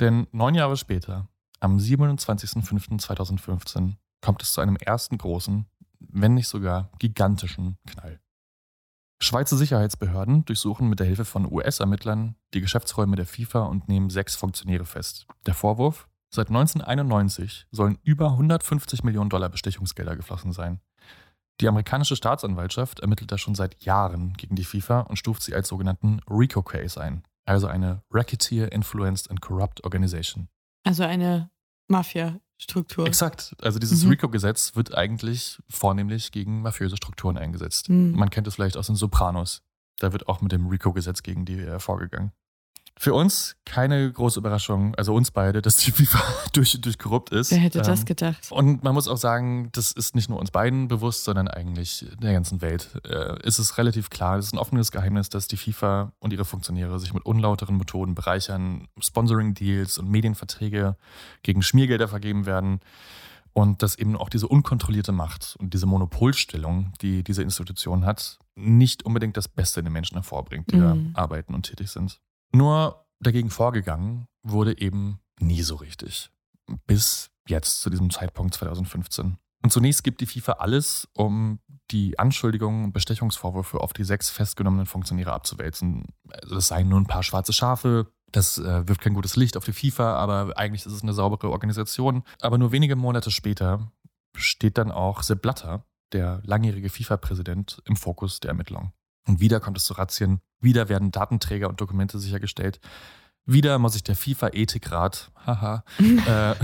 Denn 0.00 0.26
neun 0.32 0.54
Jahre 0.54 0.76
später, 0.76 1.28
am 1.60 1.78
27.05.2015, 1.78 3.94
kommt 4.20 4.42
es 4.42 4.52
zu 4.52 4.60
einem 4.60 4.76
ersten 4.76 5.16
großen, 5.18 5.66
wenn 6.00 6.34
nicht 6.34 6.48
sogar 6.48 6.90
gigantischen 6.98 7.78
Knall. 7.86 8.20
Schweizer 9.18 9.56
Sicherheitsbehörden 9.56 10.44
durchsuchen 10.44 10.88
mit 10.88 11.00
der 11.00 11.06
Hilfe 11.06 11.24
von 11.24 11.50
US-Ermittlern 11.50 12.36
die 12.54 12.60
Geschäftsräume 12.60 13.16
der 13.16 13.26
FIFA 13.26 13.64
und 13.64 13.88
nehmen 13.88 14.10
sechs 14.10 14.36
Funktionäre 14.36 14.84
fest. 14.84 15.26
Der 15.46 15.54
Vorwurf? 15.54 16.08
Seit 16.28 16.48
1991 16.48 17.66
sollen 17.70 17.98
über 18.02 18.32
150 18.32 19.04
Millionen 19.04 19.30
Dollar 19.30 19.48
Bestechungsgelder 19.48 20.16
geflossen 20.16 20.52
sein. 20.52 20.80
Die 21.60 21.68
amerikanische 21.68 22.16
Staatsanwaltschaft 22.16 23.00
ermittelt 23.00 23.32
da 23.32 23.38
schon 23.38 23.54
seit 23.54 23.82
Jahren 23.82 24.34
gegen 24.34 24.56
die 24.56 24.64
FIFA 24.64 25.00
und 25.00 25.16
stuft 25.16 25.42
sie 25.42 25.54
als 25.54 25.68
sogenannten 25.68 26.20
RICO-Case 26.28 27.00
ein, 27.00 27.22
also 27.46 27.66
eine 27.66 28.02
Racketeer 28.10 28.70
Influenced 28.72 29.30
and 29.30 29.40
Corrupt 29.40 29.82
Organization. 29.84 30.48
Also 30.84 31.04
eine 31.04 31.50
Mafia-Struktur. 32.56 33.06
Exakt. 33.06 33.54
Also 33.60 33.78
dieses 33.78 34.04
Mhm. 34.04 34.10
RICO-Gesetz 34.10 34.76
wird 34.76 34.94
eigentlich 34.94 35.58
vornehmlich 35.68 36.32
gegen 36.32 36.62
mafiöse 36.62 36.96
Strukturen 36.96 37.36
eingesetzt. 37.36 37.88
Mhm. 37.88 38.12
Man 38.12 38.30
kennt 38.30 38.46
es 38.46 38.54
vielleicht 38.54 38.76
aus 38.76 38.86
den 38.86 38.96
Sopranos. 38.96 39.62
Da 39.98 40.12
wird 40.12 40.28
auch 40.28 40.40
mit 40.40 40.52
dem 40.52 40.66
RICO-Gesetz 40.66 41.22
gegen 41.22 41.44
die 41.44 41.64
vorgegangen. 41.78 42.32
Für 42.98 43.12
uns 43.12 43.56
keine 43.66 44.10
große 44.10 44.38
Überraschung, 44.38 44.94
also 44.94 45.14
uns 45.14 45.30
beide, 45.30 45.60
dass 45.60 45.76
die 45.76 45.90
FIFA 45.92 46.18
durch, 46.54 46.80
durch 46.80 46.98
korrupt 46.98 47.30
ist. 47.30 47.50
Wer 47.50 47.58
hätte 47.58 47.82
das 47.82 48.00
Ähm, 48.00 48.04
gedacht? 48.06 48.50
Und 48.50 48.82
man 48.84 48.94
muss 48.94 49.06
auch 49.06 49.18
sagen, 49.18 49.68
das 49.72 49.92
ist 49.92 50.14
nicht 50.14 50.30
nur 50.30 50.38
uns 50.40 50.50
beiden 50.50 50.88
bewusst, 50.88 51.24
sondern 51.24 51.46
eigentlich 51.46 52.06
der 52.22 52.32
ganzen 52.32 52.62
Welt. 52.62 52.88
Äh, 53.06 53.38
ist 53.46 53.58
es 53.58 53.76
relativ 53.76 54.08
klar, 54.08 54.38
es 54.38 54.46
ist 54.46 54.54
ein 54.54 54.58
offenes 54.58 54.92
Geheimnis, 54.92 55.28
dass 55.28 55.46
die 55.46 55.58
FIFA 55.58 56.12
und 56.20 56.32
ihre 56.32 56.46
Funktionäre 56.46 56.98
sich 56.98 57.12
mit 57.12 57.26
unlauteren 57.26 57.76
Methoden 57.76 58.14
bereichern, 58.14 58.88
Sponsoring-Deals 58.98 59.98
und 59.98 60.08
Medienverträge 60.10 60.96
gegen 61.42 61.62
Schmiergelder 61.62 62.08
vergeben 62.08 62.46
werden. 62.46 62.80
Und 63.52 63.82
dass 63.82 63.96
eben 63.98 64.16
auch 64.16 64.28
diese 64.28 64.48
unkontrollierte 64.48 65.12
Macht 65.12 65.56
und 65.58 65.72
diese 65.74 65.86
Monopolstellung, 65.86 66.92
die 67.00 67.22
diese 67.24 67.42
Institution 67.42 68.04
hat, 68.04 68.38
nicht 68.54 69.04
unbedingt 69.04 69.36
das 69.36 69.48
Beste 69.48 69.80
in 69.80 69.84
den 69.86 69.92
Menschen 69.92 70.14
hervorbringt, 70.16 70.70
die 70.70 70.76
Mhm. 70.76 71.12
da 71.14 71.20
arbeiten 71.22 71.54
und 71.54 71.62
tätig 71.64 71.90
sind. 71.90 72.20
Nur 72.56 73.04
dagegen 73.20 73.50
vorgegangen 73.50 74.28
wurde 74.42 74.80
eben 74.80 75.20
nie 75.38 75.62
so 75.62 75.76
richtig. 75.76 76.30
Bis 76.86 77.30
jetzt, 77.46 77.82
zu 77.82 77.90
diesem 77.90 78.08
Zeitpunkt 78.08 78.54
2015. 78.54 79.36
Und 79.62 79.70
zunächst 79.70 80.02
gibt 80.04 80.22
die 80.22 80.26
FIFA 80.26 80.52
alles, 80.52 81.06
um 81.12 81.60
die 81.90 82.18
Anschuldigungen 82.18 82.84
und 82.84 82.92
Bestechungsvorwürfe 82.92 83.80
auf 83.80 83.92
die 83.92 84.04
sechs 84.04 84.30
festgenommenen 84.30 84.86
Funktionäre 84.86 85.32
abzuwälzen. 85.32 86.06
Also 86.30 86.54
das 86.54 86.68
seien 86.68 86.88
nur 86.88 86.98
ein 86.98 87.06
paar 87.06 87.22
schwarze 87.22 87.52
Schafe, 87.52 88.10
das 88.32 88.56
äh, 88.56 88.88
wirft 88.88 89.02
kein 89.02 89.14
gutes 89.14 89.36
Licht 89.36 89.58
auf 89.58 89.64
die 89.64 89.72
FIFA, 89.72 90.14
aber 90.16 90.56
eigentlich 90.56 90.86
ist 90.86 90.92
es 90.92 91.02
eine 91.02 91.12
saubere 91.12 91.50
Organisation. 91.50 92.22
Aber 92.40 92.56
nur 92.56 92.72
wenige 92.72 92.96
Monate 92.96 93.30
später 93.30 93.92
steht 94.34 94.78
dann 94.78 94.90
auch 94.90 95.22
Sepp 95.22 95.42
Blatter, 95.42 95.84
der 96.12 96.40
langjährige 96.44 96.88
FIFA-Präsident, 96.88 97.82
im 97.84 97.96
Fokus 97.96 98.40
der 98.40 98.50
Ermittlungen. 98.50 98.92
Und 99.26 99.40
wieder 99.40 99.60
kommt 99.60 99.76
es 99.76 99.84
zu 99.84 99.94
Razzien, 99.94 100.40
wieder 100.60 100.88
werden 100.88 101.10
Datenträger 101.10 101.68
und 101.68 101.80
Dokumente 101.80 102.18
sichergestellt. 102.18 102.80
Wieder 103.44 103.78
muss 103.78 103.92
sich 103.92 104.02
der 104.02 104.16
FIFA-Ethikrat, 104.16 105.30
haha, 105.44 105.84
äh, 105.98 106.54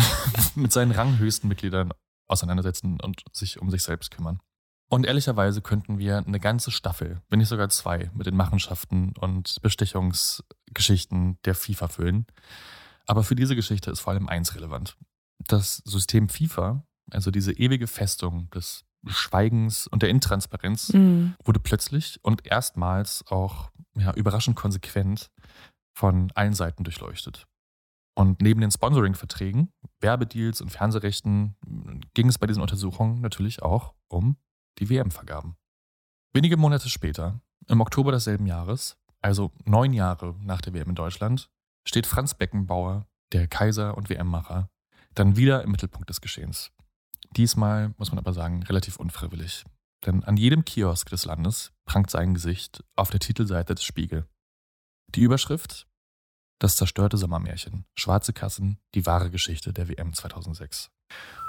mit 0.55 0.73
seinen 0.73 0.93
ranghöchsten 0.93 1.49
Mitgliedern 1.49 1.93
auseinandersetzen 2.29 3.01
und 3.01 3.23
sich 3.33 3.61
um 3.61 3.71
sich 3.71 3.83
selbst 3.83 4.11
kümmern. 4.11 4.41
Und 4.89 5.07
ehrlicherweise 5.07 5.63
könnten 5.63 5.99
wir 5.99 6.19
eine 6.19 6.39
ganze 6.39 6.71
Staffel, 6.71 7.23
wenn 7.31 7.39
nicht 7.39 7.49
sogar 7.49 7.71
zwei, 7.71 8.11
mit 8.15 8.27
den 8.27 8.37
Machenschaften 8.37 9.15
und 9.19 9.57
Bestechungsgeschichten 9.63 11.39
der 11.45 11.55
FIFA 11.55 11.89
füllen. 11.89 12.27
Aber 13.07 13.25
für 13.25 13.35
diese 13.35 13.57
Geschichte 13.57 13.91
ist 13.91 14.01
vor 14.01 14.13
allem 14.13 14.29
eins 14.29 14.55
relevant. 14.55 14.99
Das 15.39 15.79
System 15.79 16.29
FIFA, 16.29 16.85
also 17.11 17.31
diese 17.31 17.53
ewige 17.53 17.87
Festung 17.87 18.51
des 18.51 18.85
Schweigens 19.07 19.87
und 19.87 20.03
der 20.03 20.11
Intransparenz, 20.11 20.93
Mhm. 20.93 21.35
wurde 21.45 21.61
plötzlich 21.61 22.21
und 22.23 22.47
erstmals 22.47 23.25
auch 23.29 23.71
ja, 23.95 24.13
überraschend 24.15 24.57
konsequent 24.57 25.31
von 25.95 26.31
allen 26.35 26.55
Seiten 26.55 26.85
durchleuchtet. 26.85 27.47
Und 28.15 28.41
neben 28.43 28.61
den 28.61 28.71
Sponsoring-Verträgen, 28.71 29.73
Werbedeals 30.01 30.61
und 30.61 30.71
Fernsehrechten 30.71 31.57
ging 32.15 32.29
es 32.29 32.39
bei 32.39 32.47
diesen 32.47 32.61
Untersuchungen 32.63 33.21
natürlich 33.21 33.63
auch 33.63 33.95
um 34.09 34.37
die 34.79 34.89
WM-Vergaben. 34.91 35.57
Wenige 36.35 36.57
Monate 36.57 36.89
später, 36.89 37.41
im 37.69 37.81
Oktober 37.81 38.13
desselben 38.13 38.47
Jahres, 38.47 38.97
also 39.21 39.53
neun 39.65 39.93
Jahre 39.93 40.35
nach 40.41 40.61
der 40.61 40.75
WM 40.75 40.91
in 40.91 40.95
Deutschland, 40.95 41.51
steht 41.87 42.07
Franz 42.07 42.35
Beckenbauer, 42.35 43.07
der 43.33 43.49
Kaiser 43.49 43.97
und 43.97 44.09
WM-Macher, 44.11 44.69
dann 45.15 45.37
wieder 45.37 45.63
im 45.63 45.71
Mittelpunkt 45.71 46.09
des 46.09 46.21
Geschehens. 46.21 46.71
Diesmal, 47.37 47.95
muss 47.97 48.11
man 48.11 48.19
aber 48.19 48.33
sagen, 48.33 48.63
relativ 48.65 48.97
unfreiwillig. 48.97 49.65
Denn 50.05 50.25
an 50.25 50.37
jedem 50.37 50.65
Kiosk 50.65 51.09
des 51.11 51.25
Landes 51.25 51.73
prangt 51.87 52.11
sein 52.11 52.35
Gesicht 52.35 52.83
auf 52.97 53.11
der 53.11 53.21
Titelseite 53.21 53.75
des 53.75 53.85
Spiegel. 53.85 54.27
Die 55.09 55.23
Überschrift 55.23 55.87
Das 56.59 56.77
zerstörte 56.77 57.17
Sommermärchen. 57.17 57.87
Schwarze 57.95 58.33
Kassen, 58.33 58.79
die 58.95 59.05
wahre 59.07 59.31
Geschichte 59.31 59.73
der 59.73 59.89
WM 59.89 60.13
2006. 60.13 60.91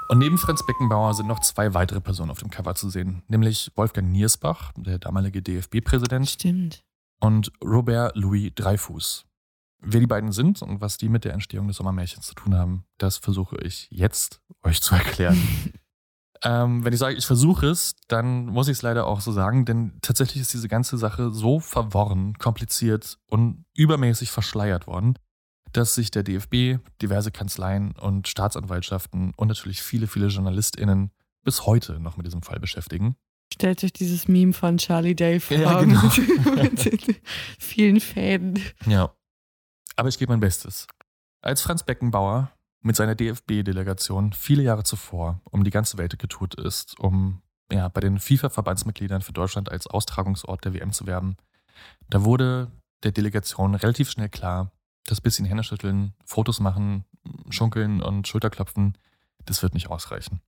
Und 0.09 0.17
neben 0.17 0.37
Franz 0.37 0.65
Beckenbauer 0.65 1.13
sind 1.13 1.27
noch 1.27 1.39
zwei 1.39 1.73
weitere 1.73 2.01
Personen 2.01 2.31
auf 2.31 2.39
dem 2.39 2.49
Cover 2.49 2.75
zu 2.75 2.89
sehen, 2.89 3.23
nämlich 3.27 3.71
Wolfgang 3.75 4.11
Niersbach, 4.11 4.71
der 4.75 4.99
damalige 4.99 5.41
DFB-Präsident. 5.41 6.29
Stimmt. 6.29 6.83
Und 7.19 7.51
Robert 7.63 8.15
Louis 8.15 8.51
Dreyfus. 8.53 9.25
Wer 9.85 9.99
die 9.99 10.07
beiden 10.07 10.31
sind 10.31 10.61
und 10.61 10.81
was 10.81 10.97
die 10.97 11.09
mit 11.09 11.25
der 11.25 11.33
Entstehung 11.33 11.67
des 11.67 11.77
Sommermärchens 11.77 12.25
zu 12.25 12.35
tun 12.35 12.55
haben, 12.55 12.85
das 12.97 13.17
versuche 13.17 13.57
ich 13.61 13.87
jetzt 13.91 14.41
euch 14.63 14.81
zu 14.81 14.95
erklären. 14.95 15.37
ähm, 16.43 16.85
wenn 16.85 16.93
ich 16.93 16.99
sage, 16.99 17.15
ich 17.15 17.25
versuche 17.25 17.67
es, 17.67 17.95
dann 18.07 18.45
muss 18.45 18.67
ich 18.67 18.77
es 18.77 18.81
leider 18.81 19.07
auch 19.07 19.21
so 19.21 19.31
sagen, 19.31 19.65
denn 19.65 19.97
tatsächlich 20.01 20.41
ist 20.41 20.53
diese 20.53 20.67
ganze 20.67 20.97
Sache 20.97 21.31
so 21.31 21.59
verworren, 21.59 22.33
kompliziert 22.35 23.17
und 23.29 23.65
übermäßig 23.75 24.31
verschleiert 24.31 24.87
worden, 24.87 25.19
dass 25.73 25.95
sich 25.95 26.11
der 26.11 26.23
DFB, 26.23 26.79
diverse 27.01 27.31
Kanzleien 27.31 27.93
und 27.93 28.27
Staatsanwaltschaften 28.27 29.33
und 29.35 29.47
natürlich 29.47 29.81
viele, 29.81 30.07
viele 30.07 30.27
JournalistInnen 30.27 31.11
bis 31.43 31.65
heute 31.65 31.99
noch 31.99 32.15
mit 32.15 32.25
diesem 32.25 32.41
Fall 32.41 32.59
beschäftigen. 32.59 33.15
Stellt 33.53 33.83
euch 33.83 33.93
dieses 33.93 34.27
Meme 34.27 34.53
von 34.53 34.77
Charlie 34.77 35.15
Day 35.15 35.39
vor 35.39 35.57
Ja, 35.57 35.81
genau. 35.81 36.01
mit, 36.55 36.85
mit 36.85 37.21
vielen 37.59 37.99
Fäden. 37.99 38.59
Ja. 38.87 39.13
Aber 39.95 40.10
ich 40.10 40.17
gebe 40.17 40.32
mein 40.32 40.39
Bestes. 40.39 40.88
Als 41.41 41.62
Franz 41.62 41.84
Beckenbauer 41.84 42.51
mit 42.82 42.95
seiner 42.95 43.15
DFB-Delegation 43.15 44.34
viele 44.34 44.63
Jahre 44.63 44.84
zuvor 44.84 45.41
um 45.51 45.63
die 45.63 45.71
ganze 45.71 45.97
Welt 45.97 46.17
getourt 46.17 46.56
ist, 46.56 46.99
um 46.99 47.41
ja, 47.71 47.88
bei 47.88 48.01
den 48.01 48.19
FIFA-Verbandsmitgliedern 48.19 49.21
für 49.21 49.34
Deutschland 49.34 49.71
als 49.71 49.88
Austragungsort 49.88 50.65
der 50.65 50.73
WM 50.73 50.91
zu 50.91 51.08
werben, 51.08 51.38
da 52.10 52.23
wurde 52.23 52.71
der 53.03 53.12
Delegation 53.12 53.75
relativ 53.75 54.10
schnell 54.10 54.29
klar, 54.29 54.71
das 55.06 55.21
bisschen 55.21 55.45
Händeschütteln, 55.45 56.13
Fotos 56.25 56.60
machen, 56.60 57.06
schunkeln 57.49 58.01
und 58.01 58.27
Schulterklopfen, 58.27 58.97
das 59.45 59.62
wird 59.62 59.73
nicht 59.73 59.89
ausreichen. 59.89 60.41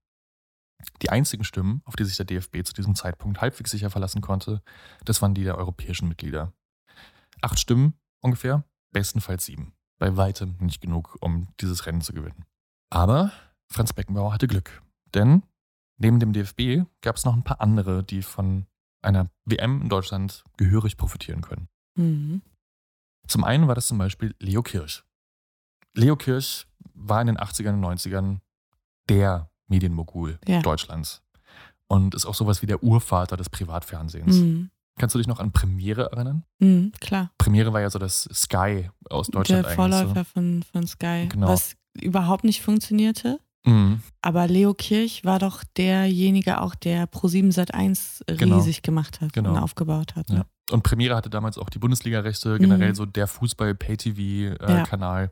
Die 1.02 1.10
einzigen 1.10 1.44
Stimmen, 1.44 1.82
auf 1.86 1.96
die 1.96 2.04
sich 2.04 2.18
der 2.18 2.26
DFB 2.26 2.64
zu 2.64 2.74
diesem 2.74 2.96
Zeitpunkt 2.96 3.42
halbwegs 3.42 3.72
sicher 3.72 3.90
verlassen 3.90 4.22
konnte, 4.22 4.62
das 5.04 5.22
waren 5.22 5.34
die 5.34 5.44
der 5.44 5.58
europäischen 5.58 6.08
Mitglieder. 6.08 6.54
Acht 7.42 7.60
Stimmen 7.60 7.94
ungefähr, 8.22 8.64
bestenfalls 8.96 9.44
sieben. 9.46 9.74
Bei 10.00 10.16
weitem 10.16 10.56
nicht 10.62 10.80
genug, 10.80 11.18
um 11.20 11.50
dieses 11.60 11.86
Rennen 11.86 12.00
zu 12.00 12.14
gewinnen. 12.14 12.46
Aber 12.90 13.32
Franz 13.68 13.92
Beckenbauer 13.92 14.34
hatte 14.34 14.48
Glück. 14.48 14.82
Denn 15.14 15.44
neben 15.98 16.22
dem 16.22 16.32
DFB 16.32 16.88
gab 17.02 17.18
es 17.18 17.26
noch 17.26 17.36
ein 17.36 17.44
paar 17.44 17.60
andere, 17.60 18.04
die 18.06 18.22
von 18.22 18.68
einer 19.02 19.30
WM 19.44 19.82
in 19.82 19.90
Deutschland 19.90 20.46
gehörig 20.56 20.96
profitieren 20.96 21.42
können. 21.42 21.68
Mhm. 21.96 22.42
Zum 23.28 23.44
einen 23.44 23.68
war 23.68 23.76
das 23.76 23.88
zum 23.88 23.98
Beispiel 23.98 24.34
Leo 24.40 24.64
Kirch. 24.64 25.04
Leo 25.94 26.16
Kirch 26.16 26.66
war 26.94 27.20
in 27.20 27.28
den 27.28 27.38
80ern 27.38 27.74
und 27.74 27.84
90ern 27.84 28.40
der 29.10 29.50
Medienmogul 29.68 30.40
Ja. 30.48 30.62
Deutschlands 30.62 31.22
und 31.88 32.16
ist 32.16 32.26
auch 32.26 32.36
sowas 32.36 32.62
wie 32.62 32.66
der 32.66 32.82
Urvater 32.82 33.36
des 33.36 33.50
Privatfernsehens. 33.50 34.38
Mhm. 34.38 34.70
Kannst 34.98 35.14
du 35.14 35.20
dich 35.20 35.28
noch 35.28 35.40
an 35.40 35.52
Premiere 35.52 36.12
erinnern? 36.12 36.44
Mhm, 36.60 36.92
klar. 37.02 37.32
Premiere 37.38 37.74
war 37.74 37.82
ja 37.82 37.90
so 37.90 38.00
das 38.00 38.30
Sky 38.34 38.90
aus 39.10 39.28
Deutschland 39.28 39.66
Der. 39.66 39.74
Vorläufer 39.74 40.24
von, 40.26 40.64
von 40.72 40.88
Sky. 40.88 41.28
Genau. 41.30 41.50
Was 41.50 41.76
überhaupt 42.02 42.44
nicht 42.46 42.62
funktionierte. 42.62 43.40
So. 43.66 43.72
Mhm. 43.72 44.02
Aber 44.22 44.48
Leo 44.48 44.74
Kirch 44.74 45.26
war 45.26 45.40
doch 45.40 45.64
derjenige 45.76 46.62
auch, 46.62 46.76
der 46.76 47.10
Pro7 47.10 47.54
Sat1 47.54 48.22
Genau. 48.38 48.58
riesig 48.58 48.82
gemacht 48.84 49.20
hat 49.22 49.34
Genau. 49.34 49.52
und 49.52 49.58
aufgebaut 49.58 50.16
hat. 50.16 50.30
Ne? 50.30 50.38
Ja. 50.38 50.46
Und 50.72 50.84
Premiere 50.84 51.16
hatte 51.16 51.30
damals 51.30 51.58
auch 51.58 51.70
die 51.70 51.80
Bundesliga-Rechte, 51.80 52.58
generell 52.58 52.90
Mhm. 52.92 52.96
so 52.96 53.06
der 53.06 53.24
Ja. 53.24 53.28
Fußball-Pay-TV-Kanal. 53.28 55.32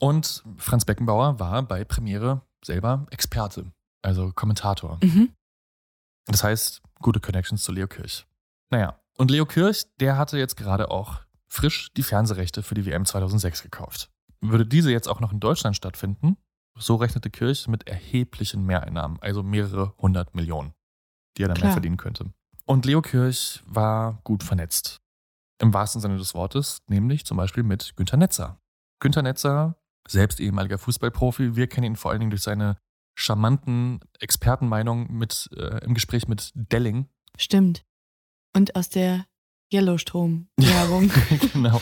Und 0.00 0.42
Franz 0.56 0.84
Beckenbauer 0.84 1.38
war 1.40 1.62
bei 1.62 1.84
Premiere 1.84 2.42
selber 2.64 3.06
Experte, 3.10 3.72
also 4.02 4.32
Kommentator. 4.32 4.98
Mhm. 5.02 5.30
Das 6.26 6.44
heißt, 6.44 6.82
gute 7.00 7.20
Connections 7.20 7.62
zu 7.62 7.72
Leo 7.72 7.86
Kirch. 7.88 8.26
Naja, 8.72 8.98
und 9.18 9.30
Leo 9.30 9.44
Kirch, 9.44 9.84
der 10.00 10.16
hatte 10.16 10.38
jetzt 10.38 10.56
gerade 10.56 10.90
auch 10.90 11.20
frisch 11.46 11.92
die 11.92 12.02
Fernsehrechte 12.02 12.62
für 12.62 12.74
die 12.74 12.86
WM 12.86 13.04
2006 13.04 13.62
gekauft. 13.62 14.10
Würde 14.40 14.64
diese 14.64 14.90
jetzt 14.90 15.08
auch 15.08 15.20
noch 15.20 15.30
in 15.30 15.40
Deutschland 15.40 15.76
stattfinden, 15.76 16.38
so 16.78 16.96
rechnete 16.96 17.28
Kirch 17.28 17.68
mit 17.68 17.86
erheblichen 17.86 18.64
Mehreinnahmen, 18.64 19.18
also 19.20 19.42
mehrere 19.42 19.94
hundert 19.98 20.34
Millionen, 20.34 20.72
die 21.36 21.42
er 21.42 21.48
dann 21.48 21.56
mehr 21.56 21.64
Klar. 21.64 21.72
verdienen 21.74 21.98
könnte. 21.98 22.32
Und 22.64 22.86
Leo 22.86 23.02
Kirch 23.02 23.62
war 23.66 24.20
gut 24.24 24.42
vernetzt. 24.42 25.02
Im 25.60 25.74
wahrsten 25.74 26.00
Sinne 26.00 26.16
des 26.16 26.34
Wortes, 26.34 26.78
nämlich 26.88 27.26
zum 27.26 27.36
Beispiel 27.36 27.64
mit 27.64 27.94
Günter 27.96 28.16
Netzer. 28.16 28.58
Günter 29.00 29.20
Netzer, 29.20 29.76
selbst 30.08 30.40
ehemaliger 30.40 30.78
Fußballprofi, 30.78 31.56
wir 31.56 31.66
kennen 31.66 31.88
ihn 31.88 31.96
vor 31.96 32.10
allen 32.10 32.20
Dingen 32.20 32.30
durch 32.30 32.42
seine 32.42 32.78
charmanten 33.14 34.00
Expertenmeinungen 34.18 35.12
mit, 35.12 35.50
äh, 35.54 35.84
im 35.84 35.92
Gespräch 35.92 36.26
mit 36.26 36.52
Delling. 36.54 37.10
Stimmt. 37.36 37.84
Und 38.54 38.76
aus 38.76 38.88
der 38.88 39.26
Yellowstrom-Werbung. 39.72 41.10
genau. 41.52 41.80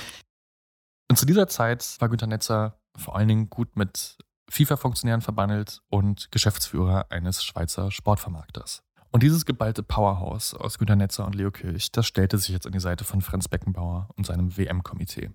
Und 1.11 1.17
zu 1.17 1.27
dieser 1.27 1.49
Zeit 1.49 1.97
war 1.99 2.09
Günter 2.09 2.27
Netzer 2.27 2.81
vor 2.97 3.17
allen 3.17 3.29
Dingen 3.29 3.51
gut 3.51 3.77
mit 3.77 4.19
FIFA-Funktionären 4.49 5.21
verbandelt 5.21 5.81
und 5.89 6.31
Geschäftsführer 6.31 7.07
eines 7.11 7.45
Schweizer 7.45 7.91
Sportvermarkters. 7.91 8.83
Und 9.13 9.23
dieses 9.23 9.45
geballte 9.45 9.83
Powerhouse 9.83 10.55
aus 10.55 10.79
Günter 10.79 10.97
Netzer 10.97 11.27
und 11.27 11.35
Leo 11.35 11.51
Kirch, 11.51 11.91
das 11.91 12.07
stellte 12.07 12.39
sich 12.39 12.51
jetzt 12.51 12.67
an 12.67 12.73
die 12.73 12.81
Seite 12.81 13.05
von 13.05 13.23
Franz 13.23 13.49
Beckenbauer 13.49 14.09
und 14.17 14.27
seinem 14.27 14.57
WM-Komitee. 14.57 15.31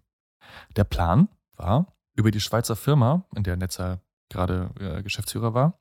Der 0.78 0.86
Plan 0.86 1.28
war, 1.58 1.94
über 2.16 2.32
die 2.32 2.40
Schweizer 2.40 2.78
Firma, 2.78 3.26
in 3.36 3.44
der 3.44 3.58
Netzer 3.58 4.02
gerade 4.30 4.72
äh, 4.80 5.04
Geschäftsführer 5.04 5.54
war, 5.54 5.80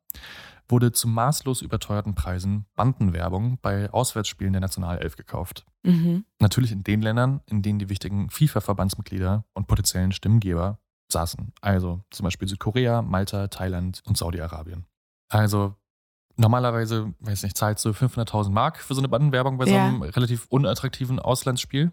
wurde 0.69 0.93
zu 0.93 1.09
maßlos 1.09 1.63
überteuerten 1.63 2.15
Preisen 2.15 2.67
Bandenwerbung 2.75 3.59
bei 3.61 3.91
Auswärtsspielen 3.91 4.53
der 4.55 4.61
Nationalelf 4.61 5.17
gekauft. 5.17 5.67
mhm. 5.83 6.25
Natürlich 6.41 6.73
in 6.73 6.83
den 6.85 7.03
Ländern, 7.03 7.41
in 7.47 7.63
denen 7.63 7.79
die 7.79 7.89
wichtigen 7.89 8.31
FIFA-Verbandsmitglieder 8.31 9.45
und 9.55 9.67
potenziellen 9.67 10.13
Stimmgeber 10.13 10.79
saßen. 11.13 11.53
Also 11.61 12.03
zum 12.11 12.25
Beispiel 12.25 12.49
Südkorea, 12.49 13.03
Malta, 13.03 13.49
Thailand 13.49 14.03
und 14.07 14.17
Saudi-Arabien. 14.17 14.87
Also 15.29 15.75
normalerweise, 16.37 17.15
weiß 17.21 17.43
nicht, 17.43 17.57
zahlst 17.57 17.85
du 17.85 17.91
500.000 17.91 18.51
Mark 18.51 18.79
für 18.79 18.95
so 18.95 19.01
eine 19.01 19.09
Bandenwerbung 19.09 19.59
bei 19.59 19.67
so 19.67 19.73
Ja. 19.73 19.87
einem 19.87 20.03
relativ 20.03 20.47
unattraktiven 20.49 21.19
Auslandsspiel. 21.19 21.93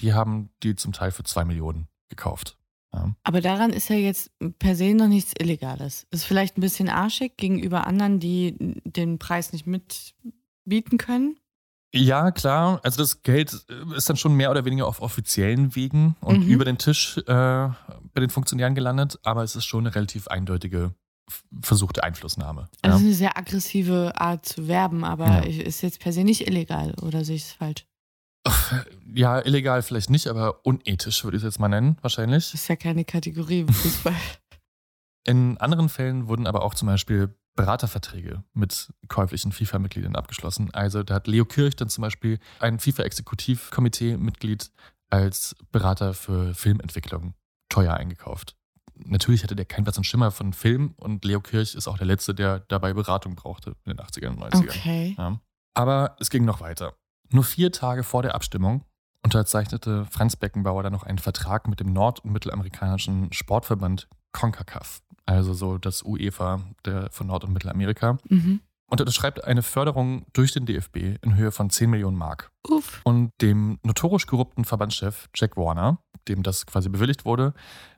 Die 0.00 0.12
haben 0.12 0.50
die 0.62 0.76
zum 0.76 0.92
Teil 0.92 1.10
für 1.10 1.22
2 1.24 1.44
Millionen 1.44 1.88
gekauft. 2.08 2.58
Ja. 2.94 3.14
Aber 3.24 3.40
daran 3.40 3.70
ist 3.70 3.88
ja 3.90 3.96
jetzt 3.96 4.30
per 4.60 4.76
se 4.76 4.94
noch 4.94 5.08
nichts 5.08 5.32
Illegales. 5.38 6.06
Ist 6.10 6.24
vielleicht 6.24 6.56
ein 6.56 6.60
bisschen 6.60 6.88
arschig 6.88 7.36
gegenüber 7.36 7.86
anderen, 7.86 8.20
die 8.20 8.54
den 8.84 9.18
Preis 9.18 9.52
nicht 9.52 9.66
mitbieten 9.66 10.98
können. 10.98 11.36
Ja, 11.92 12.30
klar. 12.32 12.80
Also 12.82 12.98
das 13.02 13.22
Geld 13.22 13.52
äh, 13.68 13.96
ist 13.96 14.08
dann 14.08 14.16
schon 14.16 14.34
mehr 14.34 14.50
oder 14.50 14.64
weniger 14.64 14.86
auf 14.86 15.00
offiziellen 15.00 15.74
Wegen 15.76 16.16
und 16.20 16.44
Mhm. 16.46 16.50
über 16.50 16.64
den 16.64 16.78
Tisch 16.78 17.18
äh, 17.18 17.22
bei 17.26 18.20
den 18.20 18.30
Funktionären 18.30 18.74
gelandet, 18.74 19.18
aber 19.22 19.42
es 19.44 19.54
ist 19.56 19.64
schon 19.64 19.86
eine 19.86 19.94
relativ 19.94 20.26
eindeutige 20.28 20.94
versuchte 21.62 22.02
Einflussnahme. 22.04 22.68
Also 22.82 22.84
ja. 22.84 22.90
es 22.96 23.00
ist 23.00 23.06
eine 23.06 23.14
sehr 23.14 23.38
aggressive 23.38 24.12
Art 24.16 24.44
zu 24.44 24.68
werben, 24.68 25.04
aber 25.04 25.26
Ja. 25.26 25.38
ist 25.62 25.82
jetzt 25.82 26.00
per 26.00 26.12
se 26.12 26.22
nicht 26.24 26.46
illegal 26.48 26.94
oder 27.00 27.24
sehe 27.24 27.36
ich 27.36 27.44
es 27.44 27.52
falsch? 27.52 27.86
Ja, 29.14 29.40
illegal 29.44 29.82
vielleicht 29.82 30.10
nicht, 30.10 30.26
aber 30.26 30.64
unethisch 30.66 31.24
würde 31.24 31.36
ich 31.36 31.42
es 31.42 31.46
jetzt 31.46 31.58
mal 31.60 31.68
nennen, 31.68 31.96
wahrscheinlich. 32.02 32.50
Das 32.50 32.54
ist 32.54 32.68
ja 32.68 32.76
keine 32.76 33.04
Kategorie 33.04 33.60
im 33.60 33.68
Fußball. 33.68 34.14
In 35.26 35.56
anderen 35.58 35.88
Fällen 35.88 36.28
wurden 36.28 36.46
aber 36.46 36.62
auch 36.62 36.74
zum 36.74 36.86
Beispiel 36.86 37.34
Beraterverträge 37.56 38.44
mit 38.52 38.92
käuflichen 39.08 39.52
FIFA-Mitgliedern 39.52 40.16
abgeschlossen. 40.16 40.68
Also 40.74 41.02
da 41.02 41.14
hat 41.14 41.26
Leo 41.26 41.46
Kirch 41.46 41.76
dann 41.76 41.88
zum 41.88 42.02
Beispiel 42.02 42.38
ein 42.58 42.78
FIFA-Exekutivkomitee-Mitglied 42.78 44.70
als 45.08 45.56
Berater 45.70 46.12
für 46.12 46.52
Filmentwicklung 46.54 47.34
teuer 47.68 47.94
eingekauft. 47.94 48.56
Natürlich 48.96 49.42
hatte 49.42 49.56
der 49.56 49.64
keinen 49.64 49.84
Platz 49.84 49.96
und 49.96 50.04
Schimmer 50.04 50.30
von 50.30 50.52
Film 50.52 50.94
und 50.96 51.24
Leo 51.24 51.40
Kirch 51.40 51.74
ist 51.74 51.88
auch 51.88 51.96
der 51.96 52.06
Letzte, 52.06 52.34
der 52.34 52.60
dabei 52.60 52.92
Beratung 52.92 53.34
brauchte 53.34 53.76
in 53.84 53.96
den 53.96 53.98
80ern 53.98 54.28
und 54.30 54.40
90ern. 54.40 54.68
Okay. 54.68 55.14
Ja. 55.16 55.40
Aber 55.74 56.16
es 56.20 56.30
ging 56.30 56.44
noch 56.44 56.60
weiter. 56.60 56.94
Nur 57.30 57.44
vier 57.44 57.72
Tage 57.72 58.02
vor 58.04 58.22
der 58.22 58.34
Abstimmung 58.34 58.84
unterzeichnete 59.24 60.04
Franz 60.04 60.36
Beckenbauer 60.36 60.82
dann 60.82 60.92
noch 60.92 61.02
einen 61.02 61.18
Vertrag 61.18 61.66
mit 61.66 61.80
dem 61.80 61.92
nord- 61.92 62.20
und 62.20 62.30
mittelamerikanischen 62.30 63.32
Sportverband 63.32 64.06
CONCACAF, 64.32 65.00
also 65.26 65.54
so 65.54 65.78
das 65.78 66.02
UEFA 66.02 66.60
der, 66.84 67.10
von 67.10 67.26
Nord- 67.26 67.44
und 67.44 67.52
Mittelamerika. 67.52 68.18
Mhm. 68.28 68.60
und 68.90 69.00
unterschreibt 69.00 69.42
eine 69.42 69.62
Förderung 69.62 70.26
durch 70.34 70.52
den 70.52 70.66
DFB 70.66 71.16
in 71.22 71.36
Höhe 71.36 71.50
von 71.50 71.70
10 71.70 71.90
Millionen 71.90 72.16
Mark. 72.18 72.52
Uff. 72.68 73.00
Und 73.04 73.30
dem 73.40 73.78
notorisch 73.82 74.26
korrupten 74.26 74.64
Verbandschef 74.64 75.28
Jack 75.34 75.56
Warner, 75.56 75.98
dem 76.28 76.42
das 76.42 76.66
quasi 76.66 76.90
bewilligt 76.90 77.24
wurde, 77.24 77.54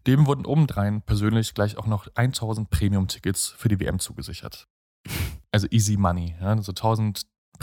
dem 0.07 0.27
wurden 0.27 0.47
obendrein 0.47 1.03
persönlich 1.03 1.55
gleich 1.55 1.77
auch 1.77 1.87
noch 1.87 2.07
1000 2.15 2.71
Premium-Tickets 2.71 3.49
für 3.49 3.69
die 3.69 3.81
WM 3.81 3.99
zugesichert. 3.99 4.67
Also 5.53 5.69
easy 5.71 5.97
money, 5.97 6.35
ja, 6.39 6.61
so 6.61 6.73
1000 6.73 7.23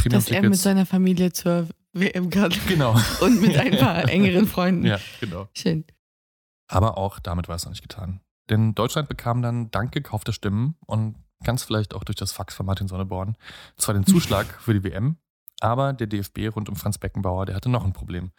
Dass 0.09 0.29
er 0.29 0.41
mit 0.41 0.57
seiner 0.57 0.85
Familie 0.85 1.31
zur 1.31 1.67
WM 1.93 2.29
kann. 2.29 2.53
Genau. 2.67 2.95
Und 3.21 3.41
mit 3.41 3.57
ein 3.57 3.77
paar 3.77 4.09
engeren 4.09 4.47
Freunden. 4.47 4.85
Ja, 4.85 4.99
genau. 5.19 5.47
Schön. 5.53 5.85
Aber 6.67 6.97
auch 6.97 7.19
damit 7.19 7.47
war 7.47 7.55
es 7.55 7.65
noch 7.65 7.71
nicht 7.71 7.81
getan. 7.81 8.21
Denn 8.49 8.73
Deutschland 8.75 9.07
bekam 9.07 9.41
dann 9.41 9.71
dank 9.71 9.91
gekaufter 9.91 10.33
Stimmen 10.33 10.75
und 10.85 11.15
ganz 11.43 11.63
vielleicht 11.63 11.93
auch 11.93 12.03
durch 12.03 12.15
das 12.15 12.31
Fax 12.31 12.55
von 12.55 12.65
Martin 12.65 12.87
Sonneborn 12.87 13.37
zwar 13.77 13.93
den 13.93 14.05
Zuschlag 14.07 14.47
für 14.61 14.73
die 14.73 14.83
WM, 14.83 15.17
aber 15.59 15.93
der 15.93 16.07
DFB 16.07 16.53
rund 16.53 16.67
um 16.67 16.75
Franz 16.75 16.97
Beckenbauer, 16.97 17.45
der 17.45 17.55
hatte 17.55 17.69
noch 17.69 17.85
ein 17.85 17.93
Problem. 17.93 18.31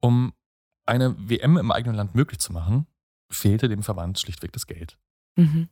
Um 0.00 0.32
eine 0.86 1.14
WM 1.18 1.58
im 1.58 1.70
eigenen 1.70 1.96
Land 1.96 2.14
möglich 2.14 2.38
zu 2.38 2.52
machen, 2.52 2.86
fehlte 3.30 3.68
dem 3.68 3.82
Verband 3.82 4.18
schlichtweg 4.18 4.52
das 4.52 4.66
Geld. 4.66 4.98
Mhm. 5.36 5.68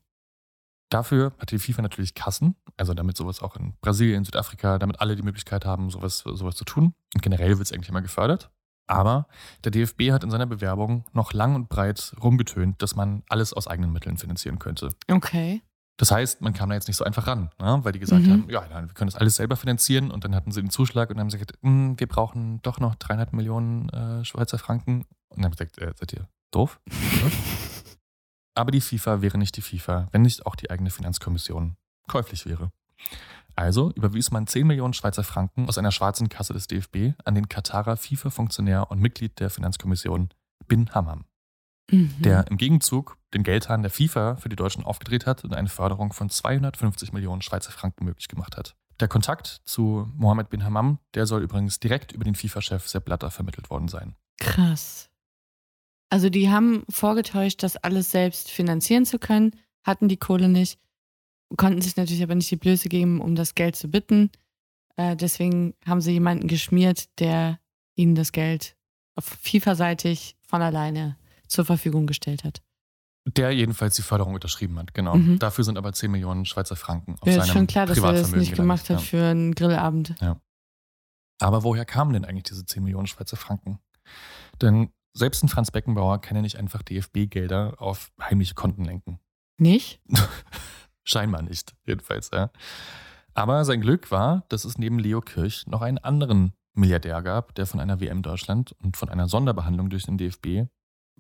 Dafür 0.90 1.32
hatte 1.38 1.56
die 1.56 1.58
FIFA 1.58 1.82
natürlich 1.82 2.14
Kassen, 2.14 2.54
also 2.76 2.94
damit 2.94 3.16
sowas 3.16 3.42
auch 3.42 3.56
in 3.56 3.74
Brasilien, 3.80 4.24
Südafrika, 4.24 4.78
damit 4.78 5.00
alle 5.00 5.16
die 5.16 5.22
Möglichkeit 5.22 5.64
haben, 5.64 5.90
sowas, 5.90 6.18
sowas 6.18 6.54
zu 6.54 6.64
tun. 6.64 6.94
Und 7.14 7.22
generell 7.22 7.58
wird 7.58 7.62
es 7.66 7.72
eigentlich 7.72 7.88
immer 7.88 8.02
gefördert. 8.02 8.50
Aber 8.88 9.26
der 9.64 9.72
DFB 9.72 10.12
hat 10.12 10.22
in 10.22 10.30
seiner 10.30 10.46
Bewerbung 10.46 11.04
noch 11.12 11.32
lang 11.32 11.56
und 11.56 11.68
breit 11.68 12.14
rumgetönt, 12.22 12.80
dass 12.82 12.94
man 12.94 13.24
alles 13.28 13.52
aus 13.52 13.66
eigenen 13.66 13.92
Mitteln 13.92 14.16
finanzieren 14.16 14.60
könnte. 14.60 14.90
Okay. 15.10 15.60
Das 15.98 16.12
heißt, 16.12 16.40
man 16.42 16.52
kam 16.52 16.68
da 16.68 16.76
jetzt 16.76 16.86
nicht 16.86 16.96
so 16.98 17.04
einfach 17.04 17.26
ran, 17.26 17.50
ne? 17.58 17.80
weil 17.82 17.90
die 17.92 17.98
gesagt 17.98 18.22
Mhm. 18.26 18.30
haben, 18.30 18.50
ja, 18.50 18.64
nein, 18.70 18.86
wir 18.86 18.94
können 18.94 19.10
das 19.10 19.18
alles 19.18 19.34
selber 19.36 19.56
finanzieren. 19.56 20.12
Und 20.12 20.22
dann 20.24 20.36
hatten 20.36 20.52
sie 20.52 20.60
den 20.60 20.70
Zuschlag 20.70 21.08
und 21.10 21.16
dann 21.16 21.22
haben 21.24 21.30
sie 21.30 21.38
gesagt, 21.38 21.58
"Hm, 21.62 21.98
wir 21.98 22.06
brauchen 22.06 22.60
doch 22.62 22.78
noch 22.78 22.94
dreieinhalb 22.94 23.32
Millionen 23.32 23.88
äh, 23.88 24.24
Schweizer 24.24 24.58
Franken. 24.58 25.06
Und 25.30 25.38
dann 25.38 25.46
haben 25.46 25.52
sie 25.54 25.64
gesagt, 25.66 25.78
äh, 25.78 25.92
seid 25.98 26.12
ihr 26.12 26.28
doof? 26.52 26.78
Aber 28.56 28.70
die 28.72 28.80
FIFA 28.80 29.22
wäre 29.22 29.38
nicht 29.38 29.56
die 29.56 29.62
FIFA, 29.62 30.08
wenn 30.10 30.22
nicht 30.22 30.44
auch 30.46 30.56
die 30.56 30.70
eigene 30.70 30.90
Finanzkommission 30.90 31.76
käuflich 32.08 32.46
wäre. 32.46 32.72
Also 33.54 33.92
überwies 33.92 34.30
man 34.30 34.46
10 34.46 34.66
Millionen 34.66 34.94
Schweizer 34.94 35.22
Franken 35.24 35.68
aus 35.68 35.78
einer 35.78 35.92
schwarzen 35.92 36.28
Kasse 36.28 36.52
des 36.52 36.66
DFB 36.66 37.14
an 37.24 37.34
den 37.34 37.48
Katarer 37.48 37.96
FIFA-Funktionär 37.96 38.90
und 38.90 39.00
Mitglied 39.00 39.38
der 39.40 39.50
Finanzkommission 39.50 40.30
Bin 40.66 40.92
Hammam 40.94 41.24
Mhm. 41.90 42.14
der 42.18 42.48
im 42.48 42.56
Gegenzug 42.56 43.16
den 43.32 43.44
Geldhahn 43.44 43.82
der 43.82 43.90
FIFA 43.92 44.36
für 44.36 44.48
die 44.48 44.56
Deutschen 44.56 44.82
aufgedreht 44.82 45.26
hat 45.26 45.44
und 45.44 45.54
eine 45.54 45.68
Förderung 45.68 46.12
von 46.12 46.28
250 46.28 47.12
Millionen 47.12 47.42
Schweizer 47.42 47.70
Franken 47.70 48.04
möglich 48.04 48.26
gemacht 48.28 48.56
hat. 48.56 48.74
Der 48.98 49.08
Kontakt 49.08 49.60
zu 49.64 50.10
Mohammed 50.16 50.50
bin 50.50 50.64
Hammam, 50.64 50.98
der 51.14 51.26
soll 51.26 51.42
übrigens 51.42 51.78
direkt 51.78 52.12
über 52.12 52.24
den 52.24 52.34
FIFA-Chef 52.34 52.88
Sepp 52.88 53.04
Blatter 53.04 53.30
vermittelt 53.30 53.70
worden 53.70 53.88
sein. 53.88 54.16
Krass. 54.40 55.10
Also 56.10 56.30
die 56.30 56.50
haben 56.50 56.84
vorgetäuscht, 56.88 57.62
das 57.62 57.76
alles 57.76 58.10
selbst 58.10 58.50
finanzieren 58.50 59.04
zu 59.04 59.18
können, 59.18 59.52
hatten 59.82 60.08
die 60.08 60.16
Kohle 60.16 60.48
nicht, 60.48 60.78
konnten 61.56 61.82
sich 61.82 61.96
natürlich 61.96 62.22
aber 62.22 62.34
nicht 62.34 62.50
die 62.50 62.56
Blöße 62.56 62.88
geben, 62.88 63.20
um 63.20 63.34
das 63.34 63.54
Geld 63.54 63.76
zu 63.76 63.88
bitten. 63.88 64.30
Äh, 64.96 65.16
deswegen 65.16 65.74
haben 65.84 66.00
sie 66.00 66.12
jemanden 66.12 66.48
geschmiert, 66.48 67.18
der 67.18 67.58
ihnen 67.96 68.14
das 68.14 68.32
Geld 68.32 68.76
auf 69.16 69.24
FIFA-seitig 69.24 70.36
von 70.46 70.62
alleine 70.62 71.16
zur 71.48 71.64
Verfügung 71.64 72.06
gestellt 72.06 72.44
hat. 72.44 72.62
Der 73.26 73.50
jedenfalls 73.50 73.96
die 73.96 74.02
Förderung 74.02 74.34
unterschrieben 74.34 74.78
hat, 74.78 74.94
genau. 74.94 75.16
Mhm. 75.16 75.40
Dafür 75.40 75.64
sind 75.64 75.78
aber 75.78 75.92
10 75.92 76.10
Millionen 76.12 76.44
Schweizer 76.44 76.76
Franken 76.76 77.16
auf 77.20 77.26
Ja, 77.26 77.34
seinem 77.34 77.42
ist 77.42 77.52
schon 77.52 77.66
klar, 77.66 77.86
dass 77.86 77.98
er 77.98 78.12
das 78.12 78.30
nicht 78.30 78.54
gemacht 78.54 78.82
hat 78.82 78.98
gelandet, 78.98 79.08
für 79.08 79.24
einen 79.24 79.54
Grillabend. 79.54 80.14
Ja. 80.20 80.40
Aber 81.40 81.64
woher 81.64 81.84
kamen 81.84 82.12
denn 82.12 82.24
eigentlich 82.24 82.44
diese 82.44 82.64
10 82.64 82.84
Millionen 82.84 83.08
Schweizer 83.08 83.36
Franken? 83.36 83.80
Denn 84.62 84.90
selbst 85.16 85.42
ein 85.42 85.48
Franz 85.48 85.70
Beckenbauer 85.70 86.20
kann 86.20 86.36
ja 86.36 86.42
nicht 86.42 86.56
einfach 86.58 86.82
DFB-Gelder 86.82 87.74
auf 87.78 88.12
heimliche 88.20 88.54
Konten 88.54 88.84
lenken. 88.84 89.18
Nicht? 89.58 90.00
Scheinbar 91.04 91.42
nicht, 91.42 91.74
jedenfalls, 91.86 92.30
ja. 92.32 92.50
Aber 93.34 93.64
sein 93.64 93.80
Glück 93.80 94.10
war, 94.10 94.44
dass 94.48 94.64
es 94.64 94.78
neben 94.78 94.98
Leo 94.98 95.20
Kirch 95.20 95.66
noch 95.66 95.82
einen 95.82 95.98
anderen 95.98 96.52
Milliardär 96.74 97.22
gab, 97.22 97.54
der 97.54 97.66
von 97.66 97.80
einer 97.80 98.00
WM 98.00 98.22
Deutschland 98.22 98.74
und 98.82 98.96
von 98.96 99.08
einer 99.08 99.28
Sonderbehandlung 99.28 99.88
durch 99.88 100.04
den 100.04 100.18
DFB 100.18 100.68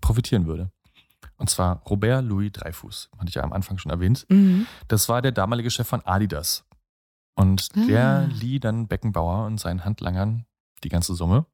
profitieren 0.00 0.46
würde. 0.46 0.70
Und 1.38 1.48
zwar 1.50 1.82
Robert 1.84 2.24
Louis 2.24 2.52
Dreyfus, 2.52 3.10
hatte 3.18 3.28
ich 3.28 3.34
ja 3.36 3.42
am 3.42 3.52
Anfang 3.52 3.78
schon 3.78 3.90
erwähnt. 3.90 4.26
Mhm. 4.28 4.66
Das 4.88 5.08
war 5.08 5.22
der 5.22 5.32
damalige 5.32 5.70
Chef 5.70 5.86
von 5.86 6.02
Adidas. 6.04 6.64
Und 7.34 7.68
Ah. 7.74 7.86
der 7.86 8.26
lieh 8.28 8.60
dann 8.60 8.88
Beckenbauer 8.88 9.46
und 9.46 9.58
seinen 9.60 9.84
Handlangern 9.84 10.46
die 10.84 10.88
ganze 10.88 11.14
Summe, 11.14 11.46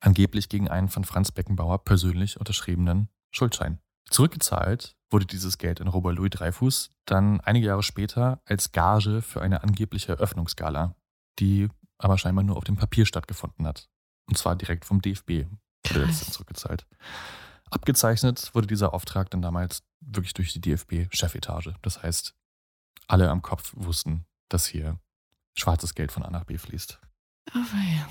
angeblich 0.00 0.48
gegen 0.48 0.68
einen 0.68 0.88
von 0.88 1.04
Franz 1.04 1.32
Beckenbauer 1.32 1.84
persönlich 1.84 2.38
unterschriebenen 2.38 3.08
Schuldschein. 3.30 3.78
Zurückgezahlt 4.10 4.96
wurde 5.10 5.26
dieses 5.26 5.58
Geld 5.58 5.80
in 5.80 5.88
Robert 5.88 6.16
Louis 6.16 6.30
Dreyfus 6.30 6.90
dann 7.04 7.40
einige 7.40 7.66
Jahre 7.66 7.82
später 7.82 8.40
als 8.44 8.72
Gage 8.72 9.22
für 9.22 9.42
eine 9.42 9.62
angebliche 9.62 10.12
Eröffnungsgala, 10.12 10.94
die 11.38 11.68
aber 11.98 12.18
scheinbar 12.18 12.44
nur 12.44 12.56
auf 12.56 12.64
dem 12.64 12.76
Papier 12.76 13.06
stattgefunden 13.06 13.66
hat. 13.66 13.88
Und 14.26 14.36
zwar 14.36 14.56
direkt 14.56 14.84
vom 14.84 15.00
DFB 15.00 15.46
wurde 15.88 16.06
das 16.06 16.20
dann 16.20 16.32
zurückgezahlt. 16.32 16.86
Abgezeichnet 17.70 18.54
wurde 18.54 18.66
dieser 18.66 18.94
Auftrag 18.94 19.30
dann 19.30 19.42
damals 19.42 19.82
wirklich 20.00 20.34
durch 20.34 20.52
die 20.52 20.60
DFB-Chefetage. 20.60 21.74
Das 21.82 22.02
heißt, 22.02 22.34
alle 23.08 23.30
am 23.30 23.42
Kopf 23.42 23.72
wussten, 23.76 24.26
dass 24.48 24.66
hier 24.66 24.98
schwarzes 25.54 25.94
Geld 25.94 26.12
von 26.12 26.22
A 26.22 26.30
nach 26.30 26.44
B 26.44 26.56
fließt. 26.56 26.98
Aber 27.52 27.60
ja. 27.60 28.08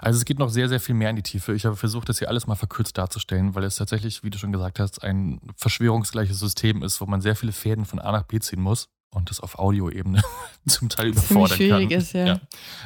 Also 0.00 0.18
es 0.18 0.24
geht 0.24 0.38
noch 0.38 0.48
sehr, 0.50 0.68
sehr 0.68 0.80
viel 0.80 0.94
mehr 0.94 1.10
in 1.10 1.16
die 1.16 1.22
Tiefe. 1.22 1.52
Ich 1.54 1.66
habe 1.66 1.76
versucht, 1.76 2.08
das 2.08 2.18
hier 2.18 2.28
alles 2.28 2.46
mal 2.46 2.54
verkürzt 2.54 2.96
darzustellen, 2.98 3.54
weil 3.54 3.64
es 3.64 3.76
tatsächlich, 3.76 4.22
wie 4.22 4.30
du 4.30 4.38
schon 4.38 4.52
gesagt 4.52 4.78
hast, 4.78 5.02
ein 5.02 5.40
verschwörungsgleiches 5.56 6.38
System 6.38 6.82
ist, 6.82 7.00
wo 7.00 7.06
man 7.06 7.20
sehr 7.20 7.36
viele 7.36 7.52
Fäden 7.52 7.84
von 7.84 7.98
A 7.98 8.12
nach 8.12 8.22
B 8.24 8.38
ziehen 8.40 8.60
muss 8.62 8.88
und 9.12 9.30
das 9.30 9.40
auf 9.40 9.58
Audioebene 9.58 10.22
zum 10.68 10.88
Teil 10.88 11.08
überfordern 11.08 11.56
schwierig 11.56 11.90
kann. 11.90 11.98
ist, 11.98 12.12
ja. 12.12 12.40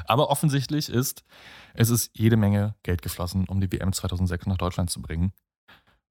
Aber 0.07 0.31
offensichtlich 0.31 0.89
ist, 0.89 1.23
es 1.75 1.91
ist 1.91 2.11
jede 2.15 2.37
Menge 2.37 2.75
Geld 2.83 3.03
geflossen, 3.03 3.47
um 3.49 3.61
die 3.61 3.71
WM 3.73 3.93
2006 3.93 4.47
nach 4.47 4.57
Deutschland 4.59 4.91
zu 4.91 5.03
bringen. 5.03 5.33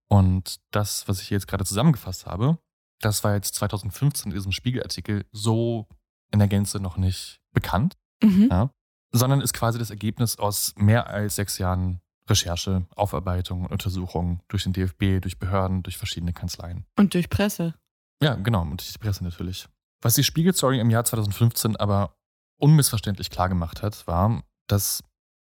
Und 0.09 0.59
das, 0.71 1.07
was 1.07 1.21
ich 1.21 1.27
hier 1.29 1.37
jetzt 1.37 1.47
gerade 1.47 1.65
zusammengefasst 1.65 2.25
habe, 2.25 2.57
das 3.01 3.23
war 3.23 3.33
jetzt 3.35 3.55
2015 3.55 4.31
in 4.31 4.35
diesem 4.37 4.51
Spiegelartikel 4.51 5.25
so 5.31 5.87
in 6.31 6.39
der 6.39 6.47
Gänze 6.47 6.79
noch 6.79 6.97
nicht 6.97 7.39
bekannt, 7.53 7.95
Mhm. 8.23 8.47
ja, 8.49 8.69
sondern 9.13 9.41
ist 9.41 9.53
quasi 9.53 9.79
das 9.79 9.89
Ergebnis 9.89 10.37
aus 10.37 10.73
mehr 10.75 11.07
als 11.07 11.35
sechs 11.35 11.57
Jahren 11.57 12.01
Recherche, 12.29 12.85
Aufarbeitung 12.95 13.63
und 13.63 13.71
Untersuchung 13.71 14.41
durch 14.47 14.63
den 14.63 14.73
DFB, 14.73 15.21
durch 15.21 15.39
Behörden, 15.39 15.83
durch 15.83 15.97
verschiedene 15.97 16.33
Kanzleien. 16.33 16.85
Und 16.97 17.13
durch 17.13 17.29
Presse. 17.29 17.75
Ja, 18.21 18.35
genau, 18.35 18.61
und 18.61 18.79
durch 18.79 18.93
die 18.93 18.99
Presse 18.99 19.23
natürlich. 19.23 19.67
Was 20.01 20.15
die 20.15 20.23
Spiegel-Story 20.23 20.79
im 20.79 20.89
Jahr 20.89 21.03
2015 21.03 21.75
aber 21.75 22.15
unmissverständlich 22.59 23.29
klar 23.29 23.49
gemacht 23.49 23.81
hat, 23.81 24.07
war, 24.07 24.43
dass 24.67 25.03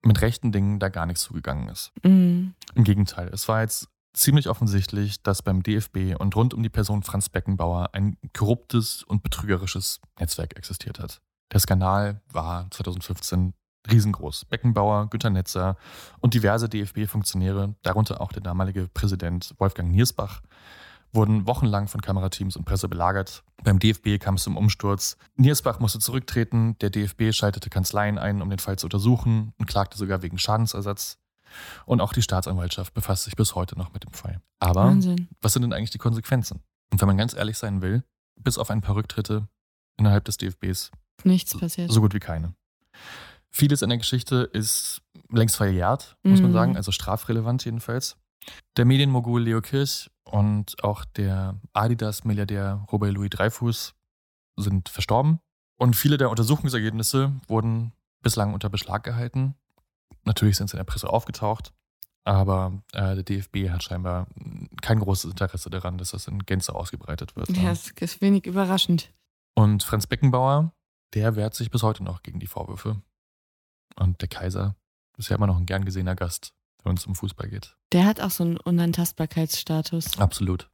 mit 0.04 0.20
rechten 0.20 0.52
Dingen 0.52 0.78
da 0.78 0.88
gar 0.88 1.06
nichts 1.06 1.22
zugegangen 1.22 1.68
ist. 1.68 1.92
Mhm. 2.02 2.54
Im 2.74 2.84
Gegenteil, 2.84 3.28
es 3.32 3.48
war 3.48 3.62
jetzt 3.62 3.88
ziemlich 4.12 4.48
offensichtlich, 4.48 5.22
dass 5.22 5.42
beim 5.42 5.62
DFB 5.62 6.16
und 6.18 6.34
rund 6.34 6.54
um 6.54 6.62
die 6.62 6.68
Person 6.68 7.02
Franz 7.02 7.28
Beckenbauer 7.28 7.90
ein 7.92 8.16
korruptes 8.32 9.02
und 9.02 9.22
betrügerisches 9.22 10.00
Netzwerk 10.18 10.56
existiert 10.56 10.98
hat. 10.98 11.20
Der 11.52 11.60
Skandal 11.60 12.20
war 12.32 12.70
2015 12.70 13.54
riesengroß. 13.90 14.46
Beckenbauer, 14.46 15.08
Günter 15.10 15.30
Netzer 15.30 15.76
und 16.20 16.34
diverse 16.34 16.68
DFB-Funktionäre, 16.68 17.74
darunter 17.82 18.20
auch 18.20 18.32
der 18.32 18.42
damalige 18.42 18.88
Präsident 18.88 19.54
Wolfgang 19.58 19.90
Niersbach, 19.90 20.42
wurden 21.12 21.46
wochenlang 21.46 21.88
von 21.88 22.00
Kamerateams 22.00 22.56
und 22.56 22.64
Presse 22.64 22.88
belagert. 22.88 23.44
Beim 23.62 23.78
DFB 23.78 24.18
kam 24.18 24.34
es 24.34 24.42
zum 24.42 24.56
Umsturz. 24.56 25.16
Niersbach 25.36 25.80
musste 25.80 25.98
zurücktreten, 25.98 26.76
der 26.80 26.90
DFB 26.90 27.32
schaltete 27.32 27.70
Kanzleien 27.70 28.18
ein, 28.18 28.42
um 28.42 28.50
den 28.50 28.58
Fall 28.58 28.76
zu 28.78 28.86
untersuchen 28.86 29.52
und 29.58 29.66
klagte 29.66 29.96
sogar 29.96 30.22
wegen 30.22 30.38
Schadensersatz. 30.38 31.18
Und 31.86 32.00
auch 32.00 32.12
die 32.12 32.22
Staatsanwaltschaft 32.22 32.92
befasst 32.92 33.24
sich 33.24 33.36
bis 33.36 33.54
heute 33.54 33.78
noch 33.78 33.92
mit 33.92 34.04
dem 34.04 34.12
Fall. 34.12 34.40
Aber 34.58 34.84
Wahnsinn. 34.84 35.28
was 35.40 35.52
sind 35.52 35.62
denn 35.62 35.72
eigentlich 35.72 35.90
die 35.90 35.98
Konsequenzen? 35.98 36.60
Und 36.92 37.00
wenn 37.00 37.06
man 37.08 37.16
ganz 37.16 37.34
ehrlich 37.34 37.56
sein 37.56 37.82
will, 37.82 38.04
bis 38.36 38.58
auf 38.58 38.68
ein 38.70 38.80
paar 38.80 38.96
Rücktritte 38.96 39.48
innerhalb 39.96 40.24
des 40.24 40.36
DFBs 40.36 40.90
Nichts 41.24 41.56
passiert. 41.58 41.90
so 41.90 42.00
gut 42.00 42.14
wie 42.14 42.20
keine. 42.20 42.54
Vieles 43.50 43.82
in 43.82 43.88
der 43.88 43.98
Geschichte 43.98 44.48
ist 44.52 45.00
längst 45.30 45.56
verjährt, 45.56 46.16
muss 46.22 46.40
man 46.40 46.50
Mhm. 46.50 46.54
sagen, 46.54 46.76
also 46.76 46.92
strafrelevant 46.92 47.64
jedenfalls. 47.64 48.16
Der 48.76 48.84
Medienmogul 48.84 49.42
Leo 49.42 49.60
Kirch 49.60 50.10
und 50.24 50.82
auch 50.84 51.04
der 51.04 51.58
Adidas-Milliardär 51.72 52.86
Robert 52.92 53.12
Louis 53.14 53.30
Dreyfus 53.30 53.94
sind 54.56 54.88
verstorben. 54.88 55.40
Und 55.78 55.96
viele 55.96 56.16
der 56.16 56.30
Untersuchungsergebnisse 56.30 57.32
wurden 57.48 57.92
bislang 58.22 58.54
unter 58.54 58.68
Beschlag 58.68 59.04
gehalten. 59.04 59.54
Natürlich 60.24 60.56
sind 60.56 60.68
sie 60.68 60.76
in 60.76 60.78
der 60.78 60.84
Presse 60.84 61.08
aufgetaucht, 61.10 61.72
aber 62.24 62.82
äh, 62.92 63.14
der 63.14 63.22
DFB 63.24 63.70
hat 63.70 63.82
scheinbar 63.82 64.26
kein 64.82 64.98
großes 65.00 65.30
Interesse 65.30 65.70
daran, 65.70 65.98
dass 65.98 66.10
das 66.10 66.26
in 66.28 66.40
Gänze 66.40 66.74
ausgebreitet 66.74 67.36
wird. 67.36 67.48
Ja, 67.56 67.70
es 67.70 67.90
ist 67.90 68.20
wenig 68.20 68.46
überraschend. 68.46 69.12
Und 69.54 69.82
Franz 69.82 70.06
Beckenbauer, 70.06 70.72
der 71.14 71.36
wehrt 71.36 71.54
sich 71.54 71.70
bis 71.70 71.82
heute 71.82 72.02
noch 72.04 72.22
gegen 72.22 72.40
die 72.40 72.46
Vorwürfe. 72.46 73.00
Und 73.96 74.20
der 74.20 74.28
Kaiser 74.28 74.76
ist 75.16 75.28
ja 75.28 75.36
immer 75.36 75.46
noch 75.46 75.56
ein 75.56 75.66
gern 75.66 75.84
gesehener 75.84 76.14
Gast, 76.14 76.52
wenn 76.84 76.96
es 76.96 77.06
um 77.06 77.14
Fußball 77.14 77.48
geht. 77.48 77.76
Der 77.92 78.04
hat 78.04 78.20
auch 78.20 78.30
so 78.30 78.44
einen 78.44 78.56
Unantastbarkeitsstatus. 78.56 80.18
Absolut. 80.18 80.70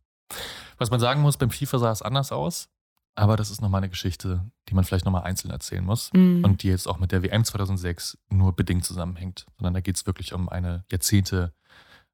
Was 0.79 0.91
man 0.91 1.01
sagen 1.01 1.21
muss, 1.21 1.37
beim 1.37 1.51
FIFA 1.51 1.79
sah 1.79 1.93
es 1.93 2.03
anders 2.03 2.33
aus. 2.33 2.69
Aber 3.15 3.37
das 3.37 3.51
ist 3.51 3.61
nochmal 3.61 3.81
eine 3.81 3.91
Geschichte, 3.91 4.51
die 4.69 4.75
man 4.75 4.85
vielleicht 4.85 5.05
nochmal 5.05 5.25
einzeln 5.25 5.51
erzählen 5.51 5.85
muss. 5.85 6.11
Mhm. 6.15 6.45
Und 6.45 6.63
die 6.63 6.69
jetzt 6.69 6.89
auch 6.89 6.99
mit 6.99 7.13
der 7.13 7.23
WM 7.23 7.45
2006 7.45 8.19
nur 8.31 8.57
bedingt 8.57 8.85
zusammenhängt. 8.85 9.45
Sondern 9.59 9.75
da 9.75 9.81
geht 9.81 9.97
es 9.97 10.07
wirklich 10.07 10.33
um 10.33 10.49
eine 10.49 10.85
Jahrzehnte 10.91 11.53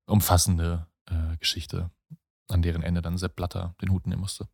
umfassende 0.07 0.89
äh, 1.07 1.37
Geschichte, 1.39 1.91
an 2.49 2.63
deren 2.63 2.83
Ende 2.83 3.03
dann 3.03 3.17
Sepp 3.17 3.37
Blatter 3.37 3.75
den 3.81 3.91
Hut 3.91 4.07
nehmen 4.07 4.23
musste. 4.23 4.49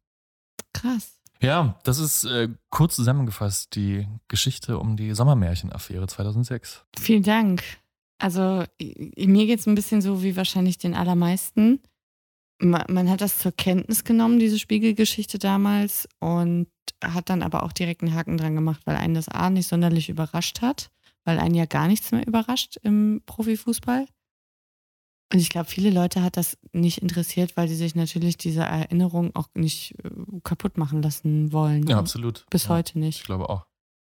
Krass. 0.74 1.13
Ja, 1.40 1.79
das 1.85 1.99
ist 1.99 2.25
äh, 2.25 2.49
kurz 2.70 2.97
zusammengefasst 2.97 3.75
die 3.75 4.07
Geschichte 4.29 4.79
um 4.79 4.97
die 4.97 5.14
Sommermärchen-Affäre 5.14 6.07
2006. 6.07 6.85
Vielen 6.99 7.23
Dank. 7.23 7.62
Also 8.18 8.64
mir 8.81 9.47
geht 9.47 9.59
es 9.61 9.66
ein 9.66 9.75
bisschen 9.75 10.01
so 10.01 10.23
wie 10.23 10.37
wahrscheinlich 10.37 10.79
den 10.79 10.94
allermeisten. 10.94 11.81
Ma- 12.61 12.87
Man 12.88 13.11
hat 13.11 13.20
das 13.20 13.38
zur 13.38 13.53
Kenntnis 13.53 14.05
genommen, 14.05 14.38
diese 14.38 14.59
Spiegelgeschichte 14.59 15.38
damals, 15.38 16.09
und 16.20 16.68
hat 17.03 17.29
dann 17.29 17.42
aber 17.42 17.64
auch 17.64 17.73
direkt 17.73 18.03
einen 18.03 18.14
Haken 18.14 18.38
dran 18.38 18.55
gemacht, 18.55 18.83
weil 18.87 18.97
einen 18.97 19.14
das 19.14 19.29
A 19.29 19.51
nicht 19.51 19.68
sonderlich 19.68 20.09
überrascht 20.09 20.62
hat, 20.62 20.90
weil 21.25 21.38
einen 21.38 21.55
ja 21.57 21.66
gar 21.66 21.88
nichts 21.88 22.12
mehr 22.12 22.27
überrascht 22.27 22.77
im 22.83 23.23
Profifußball. 23.27 24.07
Und 25.35 25.40
ich 25.40 25.49
glaube, 25.49 25.68
viele 25.68 25.90
Leute 25.90 26.23
hat 26.23 26.37
das 26.37 26.57
nicht 26.73 26.99
interessiert, 26.99 27.57
weil 27.57 27.66
sie 27.66 27.75
sich 27.75 27.97
natürlich 27.97 28.37
diese 28.37 28.61
Erinnerung 28.61 29.35
auch 29.35 29.49
nicht 29.55 29.97
äh, 30.05 30.11
kaputt 30.44 30.79
machen 30.79 31.03
lassen 31.03 31.53
wollen. 31.53 31.85
Ja, 31.88 31.99
absolut. 31.99 32.47
Bis 32.51 32.64
ja, 32.64 32.68
heute 32.68 33.01
nicht. 33.01 33.18
Ich 33.18 33.25
glaube 33.25 33.51
auch. 33.51 33.66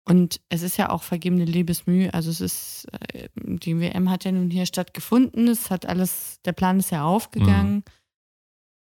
Und 0.05 0.41
es 0.49 0.63
ist 0.63 0.79
ja 0.79 0.91
auch 0.91 1.05
vergebene 1.05 1.45
Liebesmühe. 1.45 2.13
Also 2.13 2.29
es 2.29 2.41
ist, 2.41 2.89
äh, 3.13 3.29
die 3.37 3.79
WM 3.79 4.11
hat 4.11 4.25
ja 4.25 4.33
nun 4.33 4.51
hier 4.51 4.67
stattgefunden. 4.67 5.47
Es 5.47 5.71
hat 5.71 5.87
alles, 5.87 6.41
der 6.45 6.55
Plan 6.55 6.81
ist 6.81 6.91
ja 6.91 7.05
aufgegangen. 7.05 7.85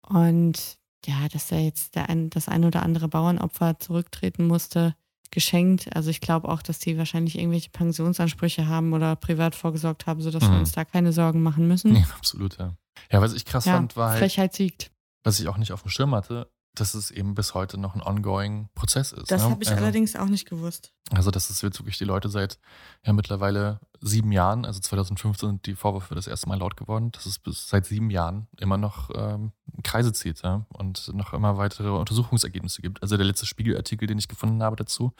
Und 0.05 0.77
ja, 1.05 1.29
dass 1.31 1.47
da 1.47 1.55
jetzt 1.55 1.95
der 1.95 2.09
ein, 2.09 2.29
das 2.29 2.49
ein 2.49 2.65
oder 2.65 2.83
andere 2.83 3.07
Bauernopfer 3.07 3.79
zurücktreten 3.79 4.47
musste, 4.47 4.97
geschenkt. 5.31 5.95
Also 5.95 6.09
ich 6.09 6.21
glaube 6.21 6.47
auch, 6.49 6.61
dass 6.61 6.79
die 6.79 6.97
wahrscheinlich 6.97 7.37
irgendwelche 7.37 7.69
Pensionsansprüche 7.69 8.67
haben 8.67 8.93
oder 8.93 9.15
privat 9.15 9.55
vorgesorgt 9.55 10.05
haben, 10.07 10.21
sodass 10.21 10.43
wir 10.43 10.49
Mhm. 10.49 10.59
uns 10.59 10.71
da 10.71 10.85
keine 10.85 11.11
Sorgen 11.13 11.43
machen 11.43 11.67
müssen. 11.67 11.91
Nee, 11.93 12.05
absolut, 12.17 12.57
ja. 12.57 12.75
Ja, 13.11 13.21
was 13.21 13.33
ich 13.33 13.45
krass 13.45 13.65
ja, 13.65 13.73
fand, 13.73 13.95
war 13.95 14.09
halt, 14.11 14.19
Frechheit 14.19 14.53
siegt. 14.53 14.91
was 15.23 15.39
ich 15.39 15.47
auch 15.47 15.57
nicht 15.57 15.71
auf 15.71 15.81
dem 15.83 15.89
Schirm 15.91 16.13
hatte, 16.15 16.49
dass 16.79 16.93
es 16.93 17.11
eben 17.11 17.35
bis 17.35 17.53
heute 17.53 17.77
noch 17.77 17.95
ein 17.95 18.01
ongoing 18.01 18.69
Prozess 18.75 19.11
ist. 19.11 19.31
Das 19.31 19.43
ne? 19.43 19.49
habe 19.49 19.63
ich 19.63 19.69
also, 19.69 19.81
allerdings 19.81 20.15
auch 20.15 20.27
nicht 20.27 20.49
gewusst. 20.49 20.93
Also, 21.11 21.31
dass 21.31 21.49
es 21.49 21.61
jetzt 21.61 21.79
wirklich 21.79 21.97
die 21.97 22.05
Leute 22.05 22.29
seit 22.29 22.59
ja 23.05 23.13
mittlerweile 23.13 23.79
sieben 23.99 24.31
Jahren, 24.31 24.65
also 24.65 24.79
2015 24.79 25.49
sind 25.49 25.65
die 25.65 25.75
Vorwürfe 25.75 26.15
das 26.15 26.27
erste 26.27 26.47
Mal 26.49 26.59
laut 26.59 26.77
geworden, 26.77 27.11
dass 27.11 27.25
es 27.25 27.39
bis 27.39 27.67
seit 27.67 27.85
sieben 27.85 28.09
Jahren 28.09 28.47
immer 28.59 28.77
noch 28.77 29.09
ähm, 29.15 29.51
Kreise 29.83 30.13
zieht 30.13 30.41
ja? 30.43 30.65
und 30.73 31.13
noch 31.13 31.33
immer 31.33 31.57
weitere 31.57 31.89
Untersuchungsergebnisse 31.89 32.81
gibt. 32.81 33.01
Also 33.01 33.17
der 33.17 33.25
letzte 33.25 33.45
Spiegelartikel, 33.45 34.07
den 34.07 34.17
ich 34.19 34.27
gefunden 34.27 34.61
habe 34.63 34.75
dazu, 34.75 35.13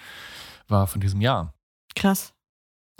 war 0.67 0.87
von 0.87 1.01
diesem 1.01 1.21
Jahr. 1.21 1.53
Krass. 1.95 2.33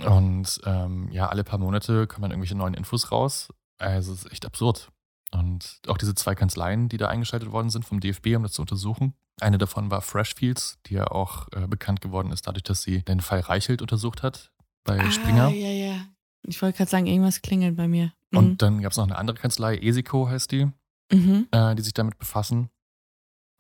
Und 0.04 0.60
ähm, 0.66 1.10
ja, 1.12 1.28
alle 1.28 1.44
paar 1.44 1.60
Monate 1.60 2.08
kommen 2.08 2.24
dann 2.24 2.32
irgendwelche 2.32 2.56
neuen 2.56 2.74
Infos 2.74 3.12
raus. 3.12 3.50
Also 3.80 4.14
es 4.14 4.26
ist 4.26 4.32
echt 4.32 4.46
absurd. 4.46 4.90
Und 5.32 5.82
auch 5.88 5.98
diese 5.98 6.16
zwei 6.16 6.36
Kanzleien, 6.36 6.90
die 6.90 6.98
da 6.98 7.08
eingeschaltet 7.08 7.52
worden 7.52 7.70
sind 7.70 7.84
vom 7.86 8.00
DFB, 8.00 8.36
um 8.36 8.44
das 8.44 8.54
zu 8.54 8.62
untersuchen. 8.62 9.14
Eine 9.40 9.58
davon 9.58 9.92
war 9.92 10.02
Freshfields, 10.02 10.80
die 10.86 10.96
ja 10.96 11.08
auch 11.12 11.48
äh, 11.52 11.68
bekannt 11.68 12.02
geworden 12.02 12.32
ist, 12.32 12.48
dadurch, 12.48 12.64
dass 12.64 12.82
sie 12.82 13.04
den 13.04 13.22
Fall 13.22 13.42
Reichelt 13.42 13.82
untersucht 13.82 14.24
hat 14.24 14.52
bei 14.84 15.12
Springer. 15.12 15.48
Ah, 15.48 15.52
ja, 15.52 15.70
ja. 15.70 16.06
Ich 16.48 16.62
wollte 16.62 16.78
gerade 16.78 16.90
sagen, 16.90 17.06
irgendwas 17.08 17.42
klingelt 17.42 17.76
bei 17.76 17.88
mir. 17.88 18.14
Mhm. 18.32 18.38
Und 18.38 18.62
dann 18.62 18.82
gab 18.82 18.92
es 18.94 18.98
noch 18.98 19.04
eine 19.04 19.18
andere 19.18 19.38
Kanzlei, 19.38 19.78
ESICO 19.78 20.30
heißt 20.30 20.52
die, 20.52 20.72
Mhm. 21.12 21.48
äh, 21.52 21.76
die 21.76 21.82
sich 21.84 21.94
damit 21.94 22.18
befassen. 22.18 22.70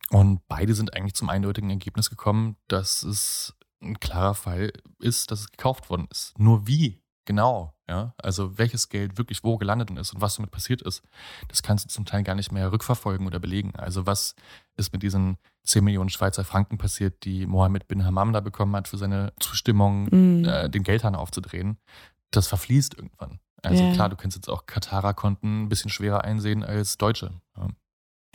Und 0.09 0.41
beide 0.47 0.73
sind 0.73 0.95
eigentlich 0.95 1.15
zum 1.15 1.29
eindeutigen 1.29 1.69
Ergebnis 1.69 2.09
gekommen, 2.09 2.55
dass 2.67 3.03
es 3.03 3.53
ein 3.81 3.99
klarer 3.99 4.35
Fall 4.35 4.71
ist, 4.99 5.31
dass 5.31 5.41
es 5.41 5.51
gekauft 5.51 5.89
worden 5.89 6.07
ist. 6.11 6.37
Nur 6.39 6.65
wie 6.65 7.01
genau, 7.25 7.73
ja, 7.89 8.13
also 8.17 8.57
welches 8.57 8.89
Geld 8.89 9.17
wirklich 9.17 9.43
wo 9.43 9.57
gelandet 9.57 9.89
ist 9.91 10.13
und 10.13 10.21
was 10.21 10.35
damit 10.35 10.51
passiert 10.51 10.81
ist, 10.81 11.01
das 11.47 11.63
kannst 11.63 11.85
du 11.85 11.89
zum 11.89 12.05
Teil 12.05 12.23
gar 12.23 12.35
nicht 12.35 12.51
mehr 12.51 12.71
rückverfolgen 12.71 13.25
oder 13.27 13.39
belegen. 13.39 13.75
Also 13.75 14.05
was 14.05 14.35
ist 14.75 14.91
mit 14.93 15.03
diesen 15.03 15.37
10 15.63 15.83
Millionen 15.83 16.09
Schweizer 16.09 16.43
Franken 16.43 16.77
passiert, 16.77 17.23
die 17.23 17.45
Mohammed 17.45 17.87
bin 17.87 18.03
Hammam 18.05 18.33
da 18.33 18.39
bekommen 18.41 18.75
hat 18.75 18.87
für 18.87 18.97
seine 18.97 19.33
Zustimmung, 19.39 20.07
Mhm. 20.11 20.45
äh, 20.45 20.69
den 20.69 20.83
Geldhahn 20.83 21.15
aufzudrehen, 21.15 21.77
das 22.31 22.47
verfließt 22.47 22.95
irgendwann. 22.95 23.39
Also 23.63 23.85
Ja. 23.85 23.89
klar, 23.91 24.09
du 24.09 24.15
kannst 24.15 24.35
jetzt 24.37 24.49
auch 24.49 24.65
Katarer-Konten 24.65 25.63
ein 25.63 25.69
bisschen 25.69 25.89
schwerer 25.89 26.23
einsehen 26.23 26.63
als 26.63 26.97
Deutsche. 26.97 27.31
Ja. 27.57 27.67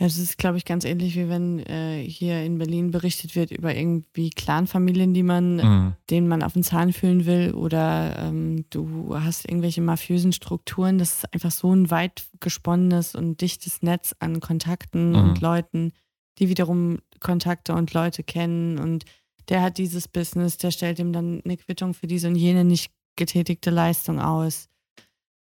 Ja, 0.03 0.09
das 0.09 0.17
ist, 0.17 0.37
glaube 0.37 0.57
ich, 0.57 0.65
ganz 0.65 0.83
ähnlich 0.83 1.15
wie 1.15 1.29
wenn 1.29 1.59
äh, 1.59 2.03
hier 2.03 2.43
in 2.43 2.57
Berlin 2.57 2.91
berichtet 2.91 3.37
wird 3.37 3.51
über 3.51 3.73
irgendwie 3.73 4.31
Clanfamilien, 4.31 5.13
die 5.13 5.23
man, 5.23 5.55
Mhm. 5.55 5.93
denen 6.09 6.27
man 6.27 6.43
auf 6.43 6.51
den 6.51 6.63
Zahn 6.63 6.91
fühlen 6.91 7.25
will, 7.25 7.53
oder 7.53 8.19
ähm, 8.19 8.65
du 8.69 9.15
hast 9.17 9.47
irgendwelche 9.47 9.79
mafiösen 9.81 10.33
Strukturen. 10.33 10.97
Das 10.97 11.13
ist 11.23 11.33
einfach 11.33 11.51
so 11.51 11.73
ein 11.73 11.89
weit 11.89 12.25
gesponnenes 12.41 13.15
und 13.15 13.39
dichtes 13.39 13.81
Netz 13.81 14.13
an 14.19 14.41
Kontakten 14.41 15.11
Mhm. 15.11 15.15
und 15.15 15.39
Leuten, 15.41 15.93
die 16.37 16.49
wiederum 16.49 16.99
Kontakte 17.21 17.73
und 17.73 17.93
Leute 17.93 18.23
kennen. 18.23 18.79
Und 18.79 19.05
der 19.47 19.61
hat 19.61 19.77
dieses 19.77 20.09
Business, 20.09 20.57
der 20.57 20.71
stellt 20.71 20.99
ihm 20.99 21.13
dann 21.13 21.41
eine 21.45 21.55
Quittung 21.55 21.93
für 21.93 22.07
diese 22.07 22.27
und 22.27 22.35
jene 22.35 22.65
nicht 22.65 22.91
getätigte 23.15 23.69
Leistung 23.69 24.19
aus. 24.19 24.67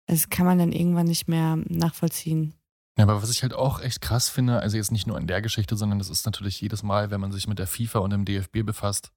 Das 0.07 0.29
kann 0.31 0.47
man 0.47 0.59
dann 0.59 0.71
irgendwann 0.71 1.07
nicht 1.07 1.27
mehr 1.27 1.57
nachvollziehen. 1.69 2.55
Ja, 2.97 3.05
aber 3.05 3.21
was 3.23 3.31
ich 3.31 3.43
halt 3.43 3.55
auch 3.55 3.81
echt 3.81 4.01
krass 4.01 4.29
finde, 4.29 4.61
also 4.61 4.77
jetzt 4.77 4.93
nicht 4.93 5.07
nur 5.07 5.19
in 5.19 5.27
der 5.27 5.43
Geschichte, 5.43 5.77
sondern 5.77 5.99
das 5.99 6.11
ist 6.11 6.27
natürlich 6.27 6.61
jedes 6.61 6.83
Mal, 6.85 7.11
wenn 7.11 7.21
man 7.21 7.33
sich 7.33 7.49
mit 7.49 7.59
der 7.59 7.67
FIFA 7.67 7.99
und 8.01 8.11
dem 8.11 8.25
DFB 8.25 8.63
befasst, 8.65 9.11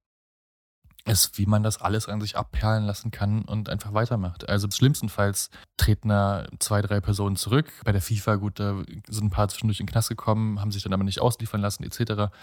ist, 1.05 1.37
wie 1.37 1.45
man 1.45 1.63
das 1.63 1.79
alles 1.79 2.09
an 2.09 2.19
sich 2.19 2.35
abperlen 2.35 2.85
lassen 2.85 3.11
kann 3.11 3.43
und 3.45 3.69
einfach 3.69 3.93
weitermacht. 3.93 4.49
Also 4.49 4.67
schlimmstenfalls 4.69 5.49
treten 5.77 6.09
da 6.09 6.47
zwei, 6.59 6.81
drei 6.81 6.99
Personen 6.99 7.35
zurück. 7.37 7.71
Bei 7.85 7.91
der 7.91 8.01
FIFA, 8.01 8.35
gut, 8.35 8.59
da 8.59 8.83
sind 9.07 9.25
ein 9.25 9.29
paar 9.29 9.47
zwischendurch 9.47 9.79
in 9.79 9.85
den 9.85 9.91
Knast 9.91 10.09
gekommen, 10.09 10.59
haben 10.59 10.71
sich 10.71 10.83
dann 10.83 10.93
aber 10.93 11.03
nicht 11.05 11.21
ausliefern 11.21 11.61
lassen, 11.61 11.83
etc. 11.83 12.33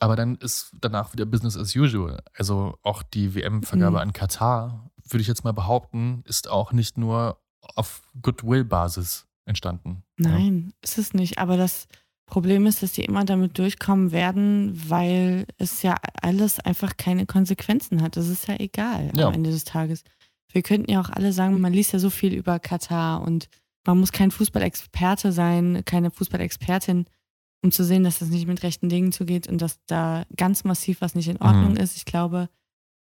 Aber 0.00 0.16
dann 0.16 0.36
ist 0.36 0.72
danach 0.80 1.12
wieder 1.12 1.26
Business 1.26 1.56
as 1.56 1.76
usual. 1.76 2.22
Also 2.34 2.76
auch 2.82 3.02
die 3.02 3.34
WM-Vergabe 3.34 3.96
Mhm. 3.96 4.02
an 4.02 4.12
Katar, 4.12 4.90
würde 5.04 5.20
ich 5.22 5.28
jetzt 5.28 5.44
mal 5.44 5.52
behaupten, 5.52 6.22
ist 6.26 6.48
auch 6.48 6.72
nicht 6.72 6.98
nur 6.98 7.38
auf 7.76 8.02
Goodwill-Basis 8.20 9.25
entstanden. 9.46 10.02
Ja. 10.18 10.30
Nein, 10.30 10.72
ist 10.82 10.98
es 10.98 11.14
nicht. 11.14 11.38
Aber 11.38 11.56
das 11.56 11.86
Problem 12.26 12.66
ist, 12.66 12.82
dass 12.82 12.92
die 12.92 13.04
immer 13.04 13.24
damit 13.24 13.56
durchkommen 13.58 14.10
werden, 14.12 14.72
weil 14.88 15.46
es 15.58 15.82
ja 15.82 15.94
alles 16.20 16.58
einfach 16.60 16.96
keine 16.96 17.24
Konsequenzen 17.26 18.02
hat. 18.02 18.16
Das 18.16 18.28
ist 18.28 18.48
ja 18.48 18.56
egal 18.58 19.12
Ja. 19.16 19.28
am 19.28 19.34
Ende 19.34 19.50
des 19.50 19.64
Tages. 19.64 20.02
Wir 20.52 20.62
könnten 20.62 20.90
ja 20.90 21.00
auch 21.00 21.10
alle 21.10 21.32
sagen, 21.32 21.60
man 21.60 21.72
liest 21.72 21.92
ja 21.92 21.98
so 21.98 22.10
viel 22.10 22.32
über 22.34 22.58
Katar 22.58 23.22
und 23.22 23.48
man 23.86 23.98
muss 23.98 24.10
kein 24.10 24.30
Fußballexperte 24.32 25.30
sein, 25.30 25.82
keine 25.84 26.10
Fußballexpertin, 26.10 27.06
um 27.62 27.70
zu 27.70 27.84
sehen, 27.84 28.02
dass 28.02 28.18
das 28.18 28.28
nicht 28.30 28.46
mit 28.48 28.62
rechten 28.64 28.88
Dingen 28.88 29.12
zugeht 29.12 29.46
und 29.48 29.62
dass 29.62 29.78
da 29.86 30.24
ganz 30.36 30.64
massiv 30.64 31.00
was 31.00 31.14
nicht 31.14 31.28
in 31.28 31.40
Ordnung 31.40 31.72
Mhm. 31.72 31.76
ist. 31.78 31.96
Ich 31.96 32.04
glaube, 32.04 32.48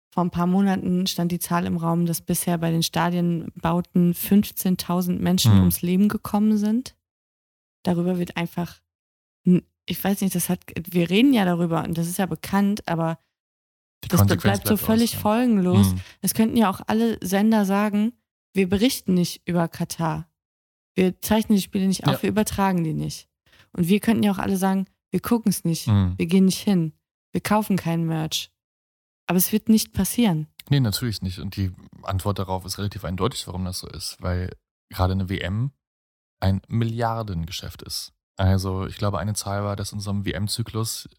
vor 0.09 0.23
ein 0.23 0.31
paar 0.31 0.47
Monaten 0.47 1.05
stand 1.07 1.31
die 1.31 1.39
Zahl 1.39 1.65
im 1.65 1.77
Raum, 1.77 2.05
dass 2.05 2.21
bisher 2.21 2.57
bei 2.57 2.71
den 2.71 2.83
Stadienbauten 2.83 4.13
15.000 4.13 5.19
Menschen 5.19 5.53
Mhm. 5.53 5.59
ums 5.59 5.81
Leben 5.81 6.07
gekommen 6.09 6.57
sind. 6.57 6.95
Darüber 7.83 8.17
wird 8.17 8.35
einfach, 8.37 8.81
ich 9.85 10.03
weiß 10.03 10.21
nicht, 10.21 10.35
das 10.35 10.49
hat, 10.49 10.59
wir 10.89 11.09
reden 11.09 11.33
ja 11.33 11.45
darüber 11.45 11.83
und 11.83 11.97
das 11.97 12.07
ist 12.07 12.17
ja 12.17 12.25
bekannt, 12.25 12.87
aber 12.87 13.19
Die 14.03 14.07
das 14.09 14.25
bleibt 14.25 14.41
so 14.41 14.47
bleibt 14.47 14.71
aus, 14.71 14.81
völlig 14.81 15.13
ja. 15.13 15.19
folgenlos. 15.19 15.93
Mhm. 15.93 16.01
Es 16.21 16.33
könnten 16.33 16.57
ja 16.57 16.69
auch 16.69 16.81
alle 16.87 17.17
Sender 17.21 17.65
sagen, 17.65 18.13
wir 18.53 18.67
berichten 18.67 19.13
nicht 19.13 19.41
über 19.47 19.67
Katar. 19.67 20.27
Wir 20.95 21.21
zeichnen 21.21 21.55
die 21.57 21.61
Spiele 21.61 21.87
nicht 21.87 22.05
auf, 22.07 22.15
Ja. 22.15 22.21
wir 22.23 22.29
übertragen 22.29 22.83
die 22.83 22.93
nicht. 22.93 23.29
Und 23.73 23.87
wir 23.87 23.99
könnten 23.99 24.23
ja 24.23 24.31
auch 24.31 24.39
alle 24.39 24.57
sagen, 24.57 24.85
wir 25.11 25.19
gucken 25.19 25.49
es 25.49 25.63
nicht, 25.63 25.87
Mhm. 25.87 26.15
wir 26.17 26.25
gehen 26.25 26.45
nicht 26.45 26.59
hin, 26.61 26.93
wir 27.31 27.41
kaufen 27.41 27.77
keinen 27.77 28.05
Merch. 28.07 28.51
Aber 29.27 29.37
es 29.37 29.51
wird 29.51 29.69
nicht 29.69 29.93
passieren. 29.93 30.47
Nee, 30.69 30.79
natürlich 30.79 31.21
nicht. 31.21 31.39
Und 31.39 31.55
die 31.55 31.71
Antwort 32.03 32.39
darauf 32.39 32.65
ist 32.65 32.77
relativ 32.77 33.05
eindeutig, 33.05 33.45
warum 33.47 33.65
das 33.65 33.79
so 33.79 33.87
ist. 33.87 34.17
Weil 34.19 34.51
gerade 34.89 35.13
eine 35.13 35.29
WM 35.29 35.71
ein 36.39 36.61
Milliardengeschäft 36.67 37.81
ist. 37.83 38.13
Also 38.37 38.85
ich 38.85 38.97
glaube, 38.97 39.19
eine 39.19 39.33
Zahl 39.33 39.63
war, 39.63 39.75
dass 39.75 39.91
in 39.91 39.99
so 39.99 40.11
einem 40.11 40.25
WM-Zyklus 40.25 41.09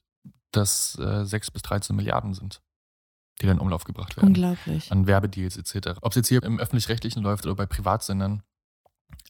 das 0.52 0.98
äh, 0.98 1.24
6 1.24 1.50
bis 1.50 1.62
13 1.62 1.94
Milliarden 1.94 2.32
sind, 2.32 2.62
die 3.40 3.46
dann 3.46 3.56
in 3.56 3.62
Umlauf 3.62 3.84
gebracht 3.84 4.16
werden. 4.16 4.28
Unglaublich. 4.28 4.90
An 4.90 5.06
Werbedeals 5.06 5.56
etc. 5.56 5.98
Ob 6.00 6.12
es 6.12 6.16
jetzt 6.16 6.28
hier 6.28 6.42
im 6.42 6.58
Öffentlich-Rechtlichen 6.58 7.22
läuft 7.22 7.44
oder 7.44 7.54
bei 7.54 7.66
Privatsendern. 7.66 8.42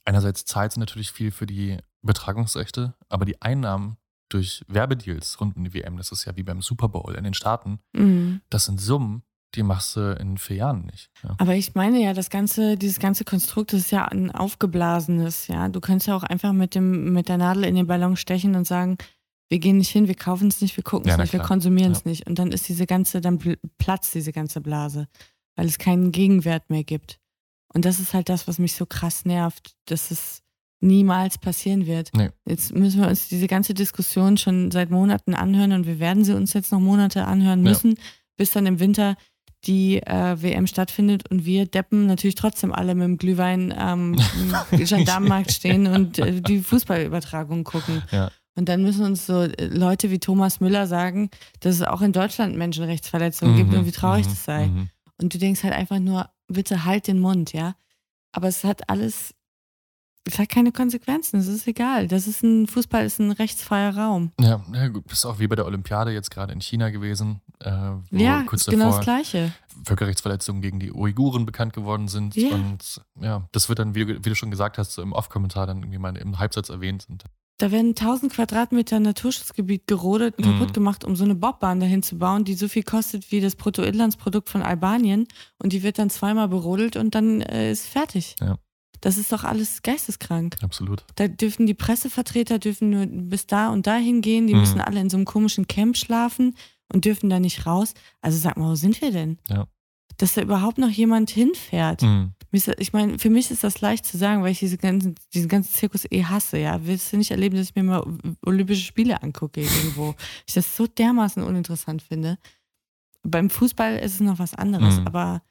Einerseits 0.05 0.45
zahlt 0.45 0.71
sie 0.71 0.79
natürlich 0.79 1.11
viel 1.11 1.31
für 1.31 1.45
die 1.45 1.77
Übertragungsrechte, 2.03 2.95
aber 3.09 3.25
die 3.25 3.41
Einnahmen 3.41 3.97
durch 4.29 4.63
Werbedeals 4.67 5.39
rund 5.41 5.55
um 5.57 5.63
die 5.63 5.73
WM, 5.73 5.97
das 5.97 6.11
ist 6.11 6.25
ja 6.25 6.35
wie 6.35 6.43
beim 6.43 6.61
Super 6.61 6.87
Bowl 6.89 7.15
in 7.15 7.23
den 7.23 7.33
Staaten, 7.33 7.79
Mhm. 7.93 8.41
das 8.49 8.65
sind 8.65 8.79
Summen, 8.79 9.23
die 9.55 9.63
machst 9.63 9.95
du 9.95 10.13
in 10.19 10.37
vier 10.37 10.57
Jahren 10.57 10.85
nicht. 10.85 11.09
Ja. 11.23 11.35
Aber 11.39 11.55
ich 11.55 11.73
meine 11.73 11.99
ja, 12.03 12.13
das 12.13 12.29
ganze, 12.29 12.77
dieses 12.77 12.99
ganze 12.99 13.23
Konstrukt 13.25 13.73
ist 13.73 13.89
ja 13.91 14.05
ein 14.05 14.29
aufgeblasenes, 14.29 15.47
ja. 15.47 15.67
Du 15.69 15.79
könntest 15.81 16.07
ja 16.07 16.15
auch 16.15 16.23
einfach 16.23 16.53
mit 16.53 16.75
dem, 16.75 17.13
mit 17.13 17.27
der 17.29 17.37
Nadel 17.37 17.63
in 17.63 17.75
den 17.75 17.87
Ballon 17.87 18.15
stechen 18.15 18.55
und 18.55 18.65
sagen, 18.65 18.97
wir 19.49 19.57
gehen 19.57 19.77
nicht 19.79 19.89
hin, 19.89 20.07
wir 20.07 20.13
kaufen 20.15 20.49
es 20.49 20.61
nicht, 20.61 20.77
wir 20.77 20.83
gucken 20.83 21.09
es 21.09 21.15
Ja, 21.17 21.21
nicht, 21.21 21.33
wir 21.33 21.39
konsumieren 21.39 21.91
es 21.93 22.03
Ja. 22.05 22.09
nicht. 22.11 22.27
Und 22.27 22.37
dann 22.37 22.51
ist 22.51 22.69
diese 22.69 22.85
ganze, 22.85 23.19
dann 23.21 23.39
pl- 23.39 23.57
platzt 23.79 24.13
diese 24.13 24.31
ganze 24.31 24.61
Blase, 24.61 25.07
weil 25.55 25.65
es 25.65 25.79
keinen 25.79 26.11
Gegenwert 26.11 26.69
mehr 26.69 26.83
gibt. 26.83 27.19
Und 27.73 27.85
das 27.85 27.99
ist 27.99 28.13
halt 28.13 28.29
das, 28.29 28.47
was 28.47 28.59
mich 28.59 28.75
so 28.75 28.85
krass 28.85 29.25
nervt, 29.25 29.75
dass 29.85 30.11
es 30.11 30.43
niemals 30.81 31.37
passieren 31.37 31.85
wird. 31.85 32.09
Nee. 32.13 32.29
Jetzt 32.45 32.73
müssen 32.73 33.01
wir 33.01 33.07
uns 33.07 33.27
diese 33.27 33.47
ganze 33.47 33.73
Diskussion 33.73 34.37
schon 34.37 34.71
seit 34.71 34.89
Monaten 34.91 35.33
anhören 35.33 35.73
und 35.73 35.85
wir 35.87 35.99
werden 35.99 36.23
sie 36.23 36.35
uns 36.35 36.53
jetzt 36.53 36.71
noch 36.71 36.79
Monate 36.79 37.25
anhören 37.25 37.63
Ja. 37.65 37.69
müssen, 37.69 37.95
bis 38.37 38.51
dann 38.51 38.65
im 38.65 38.79
Winter 38.79 39.15
die 39.65 39.97
äh, 40.01 40.41
WM 40.41 40.67
stattfindet 40.67 41.29
und 41.29 41.43
wir 41.43 41.65
Deppen 41.65 42.05
natürlich 42.05 42.35
trotzdem 42.35 42.71
alle 42.71 42.95
mit 42.95 43.03
dem 43.03 43.17
Glühwein 43.17 43.73
am 43.73 44.15
Gendarmenmarkt 44.71 45.51
stehen 45.51 45.87
und 45.87 46.17
äh, 46.19 46.41
die 46.41 46.59
Fußballübertragung 46.59 47.65
gucken. 47.65 48.01
Ja. 48.11 48.31
Und 48.55 48.69
dann 48.69 48.83
müssen 48.83 49.03
uns 49.05 49.25
so 49.25 49.43
äh, 49.43 49.65
Leute 49.65 50.11
wie 50.11 50.19
Thomas 50.19 50.61
Müller 50.61 50.87
sagen, 50.87 51.29
dass 51.59 51.75
es 51.75 51.81
auch 51.81 52.01
in 52.01 52.13
Deutschland 52.13 52.55
Menschenrechtsverletzungen 52.57 53.57
gibt 53.57 53.73
und 53.73 53.85
wie 53.85 53.91
traurig 53.91 54.25
mhm, 54.25 54.29
das 54.29 54.45
sei. 54.45 54.67
mhm. 54.67 54.89
Und 55.21 55.33
du 55.33 55.37
denkst 55.37 55.63
halt 55.63 55.73
einfach 55.73 55.99
nur, 55.99 56.29
bitte 56.47 56.85
halt 56.85 57.07
den 57.07 57.19
Mund, 57.19 57.51
ja. 57.51 57.75
Aber 58.31 58.47
es 58.47 58.63
hat 58.63 58.89
alles, 58.89 59.33
es 60.25 60.37
hat 60.37 60.49
keine 60.49 60.71
Konsequenzen, 60.71 61.39
es 61.39 61.47
ist 61.47 61.67
egal. 61.67 62.07
Das 62.07 62.27
ist 62.27 62.43
ein, 62.43 62.67
Fußball 62.67 63.05
ist 63.05 63.19
ein 63.19 63.31
rechtsfreier 63.31 63.95
Raum. 63.97 64.31
Ja, 64.39 64.63
ja, 64.73 64.87
gut, 64.89 65.11
ist 65.11 65.25
auch 65.25 65.39
wie 65.39 65.47
bei 65.47 65.55
der 65.55 65.65
Olympiade 65.65 66.11
jetzt 66.11 66.29
gerade 66.31 66.53
in 66.53 66.61
China 66.61 66.89
gewesen, 66.89 67.41
äh, 67.59 67.71
wo 68.11 68.17
ja, 68.17 68.43
kurz 68.43 68.61
ist 68.61 68.69
genau 68.69 68.91
das 68.91 69.01
Gleiche. 69.01 69.51
Völkerrechtsverletzungen 69.85 70.61
gegen 70.61 70.79
die 70.79 70.91
Uiguren 70.93 71.45
bekannt 71.45 71.73
geworden 71.73 72.07
sind. 72.07 72.35
Ja. 72.35 72.49
Und 72.49 73.01
ja, 73.21 73.47
das 73.51 73.69
wird 73.69 73.79
dann, 73.79 73.95
wie, 73.95 74.05
du- 74.05 74.17
wie 74.23 74.29
du 74.29 74.35
schon 74.35 74.51
gesagt 74.51 74.77
hast, 74.77 74.91
so 74.93 75.01
im 75.01 75.13
Off-Kommentar 75.13 75.67
dann 75.67 75.79
irgendwie 75.79 75.97
mal 75.99 76.15
im 76.17 76.37
Halbsatz 76.37 76.69
erwähnt. 76.69 77.07
Und 77.09 77.23
Da 77.57 77.71
werden 77.71 77.95
1000 77.95 78.31
Quadratmeter 78.33 78.99
Naturschutzgebiet 78.99 79.87
gerodet 79.87 80.37
und 80.37 80.45
Mhm. 80.45 80.59
kaputt 80.59 80.73
gemacht, 80.73 81.03
um 81.03 81.15
so 81.15 81.23
eine 81.23 81.35
Bobbahn 81.35 81.79
dahin 81.79 82.03
zu 82.03 82.17
bauen, 82.17 82.43
die 82.45 82.53
so 82.53 82.67
viel 82.67 82.83
kostet 82.83 83.31
wie 83.31 83.41
das 83.41 83.55
Bruttoinlandsprodukt 83.55 84.49
von 84.49 84.61
Albanien. 84.61 85.27
Und 85.57 85.73
die 85.73 85.81
wird 85.83 85.97
dann 85.97 86.09
zweimal 86.09 86.47
berodelt 86.49 86.95
und 86.97 87.15
dann 87.15 87.41
äh, 87.41 87.71
ist 87.71 87.87
fertig. 87.87 88.35
Ja. 88.41 88.57
Das 89.01 89.17
ist 89.17 89.31
doch 89.31 89.43
alles 89.43 89.81
geisteskrank. 89.81 90.57
absolut. 90.61 91.05
Da 91.15 91.27
dürfen 91.27 91.65
die 91.65 91.73
Pressevertreter 91.73 92.59
dürfen 92.59 92.89
nur 92.89 93.05
bis 93.05 93.47
da 93.47 93.69
und 93.69 93.87
dahin 93.87 94.21
gehen. 94.21 94.47
Die 94.47 94.53
Mhm. 94.53 94.59
müssen 94.61 94.81
alle 94.81 94.99
in 94.99 95.09
so 95.09 95.17
einem 95.17 95.25
komischen 95.25 95.67
Camp 95.67 95.95
schlafen 95.97 96.55
und 96.91 97.05
dürfen 97.05 97.29
da 97.29 97.39
nicht 97.39 97.65
raus. 97.65 97.93
Also 98.21 98.37
sag 98.37 98.57
mal, 98.57 98.71
wo 98.71 98.75
sind 98.75 98.99
wir 99.01 99.11
denn? 99.11 99.37
Ja. 99.47 99.67
Dass 100.17 100.33
da 100.33 100.41
überhaupt 100.41 100.77
noch 100.79 100.89
jemand 100.89 101.29
hinfährt. 101.29 102.01
Mhm. 102.01 102.33
Ich 102.79 102.93
meine, 102.93 103.19
für 103.19 103.29
mich 103.29 103.51
ist 103.51 103.63
das 103.63 103.79
leicht 103.79 104.05
zu 104.05 104.17
sagen, 104.17 104.41
weil 104.41 104.51
ich 104.51 104.59
diese 104.59 104.77
ganzen, 104.77 105.13
diesen 105.35 105.47
ganzen 105.47 105.71
Zirkus 105.71 106.05
eh 106.11 106.23
hasse. 106.23 106.57
Ja, 106.57 106.83
willst 106.85 107.13
du 107.13 107.17
nicht 107.17 107.29
erleben, 107.31 107.55
dass 107.55 107.69
ich 107.69 107.75
mir 107.75 107.83
mal 107.83 108.03
Olympische 108.43 108.83
Spiele 108.83 109.21
angucke 109.21 109.61
irgendwo? 109.61 110.15
ich 110.47 110.55
das 110.55 110.75
so 110.75 110.87
dermaßen 110.87 111.43
uninteressant 111.43 112.01
finde. 112.01 112.37
Beim 113.23 113.49
Fußball 113.49 113.97
ist 113.97 114.15
es 114.15 114.19
noch 114.19 114.39
was 114.39 114.55
anderes, 114.55 114.99
Mhm. 114.99 115.07
aber 115.07 115.41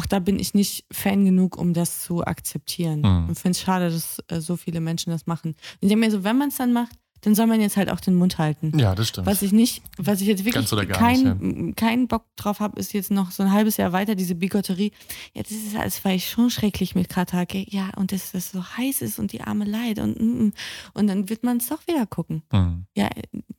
auch 0.00 0.06
da 0.06 0.18
bin 0.18 0.38
ich 0.38 0.54
nicht 0.54 0.86
Fan 0.90 1.26
genug, 1.26 1.58
um 1.58 1.74
das 1.74 2.02
zu 2.02 2.24
akzeptieren. 2.24 3.00
Mhm. 3.00 3.28
Und 3.28 3.38
finde 3.38 3.50
es 3.50 3.60
schade, 3.60 3.90
dass 3.90 4.18
äh, 4.28 4.40
so 4.40 4.56
viele 4.56 4.80
Menschen 4.80 5.10
das 5.10 5.26
machen. 5.26 5.54
Ich 5.80 5.88
denke 5.88 6.06
mir 6.06 6.10
so, 6.10 6.24
wenn 6.24 6.38
man 6.38 6.48
es 6.48 6.56
dann 6.56 6.72
macht, 6.72 6.96
dann 7.20 7.34
soll 7.34 7.46
man 7.46 7.60
jetzt 7.60 7.76
halt 7.76 7.90
auch 7.90 8.00
den 8.00 8.14
Mund 8.14 8.38
halten. 8.38 8.78
Ja, 8.78 8.94
das 8.94 9.08
stimmt. 9.08 9.26
Was 9.26 9.42
ich 9.42 9.52
nicht, 9.52 9.82
was 9.98 10.22
ich 10.22 10.26
jetzt 10.26 10.46
wirklich 10.46 10.70
keinen 10.88 11.76
keinen 11.76 12.08
Bock 12.08 12.24
drauf 12.36 12.60
habe, 12.60 12.80
ist 12.80 12.94
jetzt 12.94 13.10
noch 13.10 13.30
so 13.30 13.42
ein 13.42 13.52
halbes 13.52 13.76
Jahr 13.76 13.92
weiter 13.92 14.14
diese 14.14 14.34
Bigotterie. 14.34 14.92
Ja, 15.34 15.42
das 15.42 15.52
ist 15.52 15.76
alles, 15.76 16.02
weil 16.02 16.16
ich 16.16 16.30
schon 16.30 16.48
schrecklich 16.48 16.94
mit 16.94 17.14
gell? 17.48 17.66
Ja, 17.68 17.90
und 17.96 18.12
dass 18.12 18.32
das 18.32 18.52
so 18.52 18.64
heiß 18.64 19.02
ist 19.02 19.18
und 19.18 19.32
die 19.32 19.42
arme 19.42 19.66
Leid 19.66 19.98
und 19.98 20.18
mm, 20.18 20.44
mm. 20.46 20.52
und 20.94 21.06
dann 21.08 21.28
wird 21.28 21.44
man 21.44 21.58
es 21.58 21.68
doch 21.68 21.86
wieder 21.86 22.06
gucken. 22.06 22.42
Mhm. 22.52 22.86
Ja, 22.96 23.10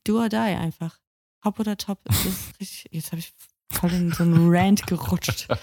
do 0.03 0.19
or 0.19 0.29
die 0.29 0.37
einfach. 0.37 0.97
Hop 1.45 1.59
oder 1.59 1.77
top. 1.77 1.99
Das 2.05 2.25
ist 2.25 2.53
richtig, 2.59 2.87
jetzt 2.91 3.11
habe 3.11 3.19
ich 3.19 3.31
voll 3.69 3.91
in 3.91 4.11
so 4.11 4.23
einen 4.23 4.49
Rant 4.49 4.87
gerutscht. 4.87 5.47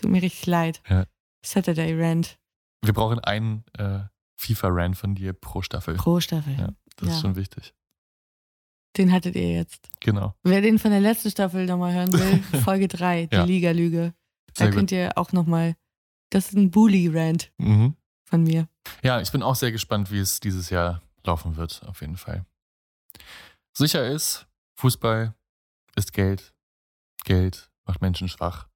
Tut 0.00 0.10
mir 0.10 0.22
richtig 0.22 0.46
leid. 0.46 0.82
Ja. 0.88 1.06
Saturday 1.44 1.94
Rant 2.00 2.38
Wir 2.84 2.92
brauchen 2.92 3.18
einen 3.20 3.64
äh, 3.78 4.00
FIFA-Rant 4.36 4.96
von 4.96 5.14
dir 5.14 5.32
pro 5.32 5.62
Staffel. 5.62 5.94
pro 5.96 6.20
Staffel. 6.20 6.54
Ja, 6.58 6.68
das 6.96 7.08
Ja. 7.08 7.14
ist 7.14 7.20
schon 7.20 7.36
wichtig. 7.36 7.74
Den 8.96 9.10
hattet 9.12 9.34
ihr 9.36 9.52
jetzt. 9.52 9.88
Genau. 10.00 10.34
Wer 10.42 10.60
den 10.60 10.78
von 10.78 10.90
der 10.90 11.00
letzten 11.00 11.30
Staffel 11.30 11.64
nochmal 11.66 11.94
hören 11.94 12.12
will, 12.12 12.42
Folge 12.62 12.88
3, 12.88 13.26
die 13.26 13.36
Ja. 13.36 13.44
Liga-Lüge. 13.44 14.14
Da 14.54 14.64
Sehr 14.64 14.66
gut. 14.68 14.76
könnt 14.76 14.92
ihr 14.92 15.16
auch 15.16 15.32
nochmal. 15.32 15.76
Das 16.30 16.48
ist 16.48 16.54
ein 16.56 16.70
Bully-Rant 16.70 17.52
Mhm. 17.58 17.96
von 18.24 18.42
mir. 18.42 18.68
Ja, 19.02 19.20
ich 19.20 19.30
bin 19.32 19.42
auch 19.42 19.54
sehr 19.56 19.72
gespannt, 19.72 20.10
wie 20.10 20.18
es 20.18 20.40
dieses 20.40 20.68
Jahr 20.70 21.02
laufen 21.24 21.56
wird, 21.56 21.82
auf 21.86 22.00
jeden 22.02 22.16
Fall. 22.16 22.44
Sicher 23.72 24.06
ist, 24.06 24.46
Fußball 24.74 25.34
ist 25.96 26.12
Geld. 26.12 26.52
Geld 27.24 27.70
macht 27.86 28.02
Menschen 28.02 28.28
schwach. 28.28 28.68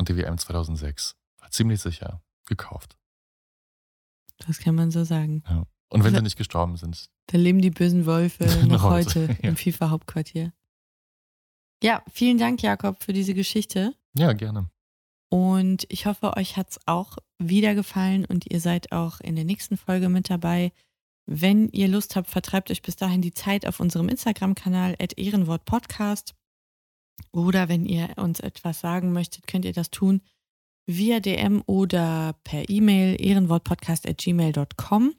Und 0.00 0.08
die 0.08 0.16
WM 0.16 0.38
2006 0.38 1.14
war 1.40 1.50
ziemlich 1.50 1.82
sicher 1.82 2.22
gekauft. 2.46 2.96
Das 4.46 4.58
kann 4.58 4.74
man 4.74 4.90
so 4.90 5.04
sagen. 5.04 5.42
Ja. 5.46 5.66
Und 5.90 6.04
wenn 6.04 6.14
sie 6.14 6.22
nicht 6.22 6.38
gestorben 6.38 6.78
sind. 6.78 7.10
Da 7.26 7.36
leben 7.36 7.60
die 7.60 7.68
bösen 7.68 8.06
Wölfe 8.06 8.44
noch 8.66 8.82
heute 8.82 9.26
ja. 9.42 9.50
im 9.50 9.56
FIFA-Hauptquartier. 9.56 10.54
Ja, 11.82 12.02
vielen 12.10 12.38
Dank, 12.38 12.62
Jakob, 12.62 13.04
für 13.04 13.12
diese 13.12 13.34
Geschichte. 13.34 13.94
Ja, 14.16 14.32
gerne. 14.32 14.70
Und 15.28 15.84
ich 15.90 16.06
hoffe, 16.06 16.34
euch 16.34 16.56
hat 16.56 16.70
es 16.70 16.80
auch 16.86 17.18
wieder 17.38 17.74
gefallen 17.74 18.24
und 18.24 18.50
ihr 18.50 18.60
seid 18.60 18.92
auch 18.92 19.20
in 19.20 19.36
der 19.36 19.44
nächsten 19.44 19.76
Folge 19.76 20.08
mit 20.08 20.30
dabei. 20.30 20.72
Wenn 21.26 21.68
ihr 21.68 21.88
Lust 21.88 22.16
habt, 22.16 22.30
vertreibt 22.30 22.70
euch 22.70 22.80
bis 22.80 22.96
dahin 22.96 23.20
die 23.20 23.34
Zeit 23.34 23.66
auf 23.66 23.80
unserem 23.80 24.08
Instagram-Kanal 24.08 24.96
ehrenwortpodcast. 24.98 26.34
Oder 27.32 27.68
wenn 27.68 27.86
ihr 27.86 28.16
uns 28.16 28.40
etwas 28.40 28.80
sagen 28.80 29.12
möchtet, 29.12 29.46
könnt 29.46 29.64
ihr 29.64 29.72
das 29.72 29.90
tun 29.90 30.20
via 30.86 31.20
DM 31.20 31.62
oder 31.66 32.34
per 32.44 32.68
E-Mail 32.68 33.16
ehrenwortpodcast.gmail.com. 33.20 35.14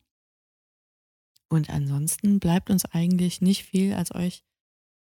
Und 1.49 1.69
ansonsten 1.69 2.39
bleibt 2.39 2.69
uns 2.69 2.85
eigentlich 2.85 3.41
nicht 3.41 3.65
viel, 3.65 3.93
als 3.93 4.13
euch 4.15 4.43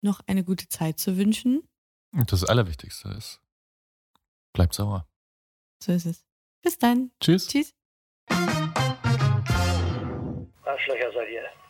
noch 0.01 0.21
eine 0.27 0.43
gute 0.43 0.67
Zeit 0.69 0.99
zu 0.99 1.17
wünschen. 1.17 1.67
Und 2.11 2.31
das 2.31 2.43
Allerwichtigste 2.43 3.09
ist, 3.09 3.41
bleibt 4.53 4.73
sauer. 4.73 5.07
So 5.81 5.91
ist 5.91 6.05
es. 6.05 6.25
Bis 6.61 6.77
dann. 6.77 7.11
Tschüss. 7.19 7.47
Tschüss. 7.47 7.73
Arschlöcher 10.65 11.11
seid 11.13 11.29
ihr. 11.29 11.64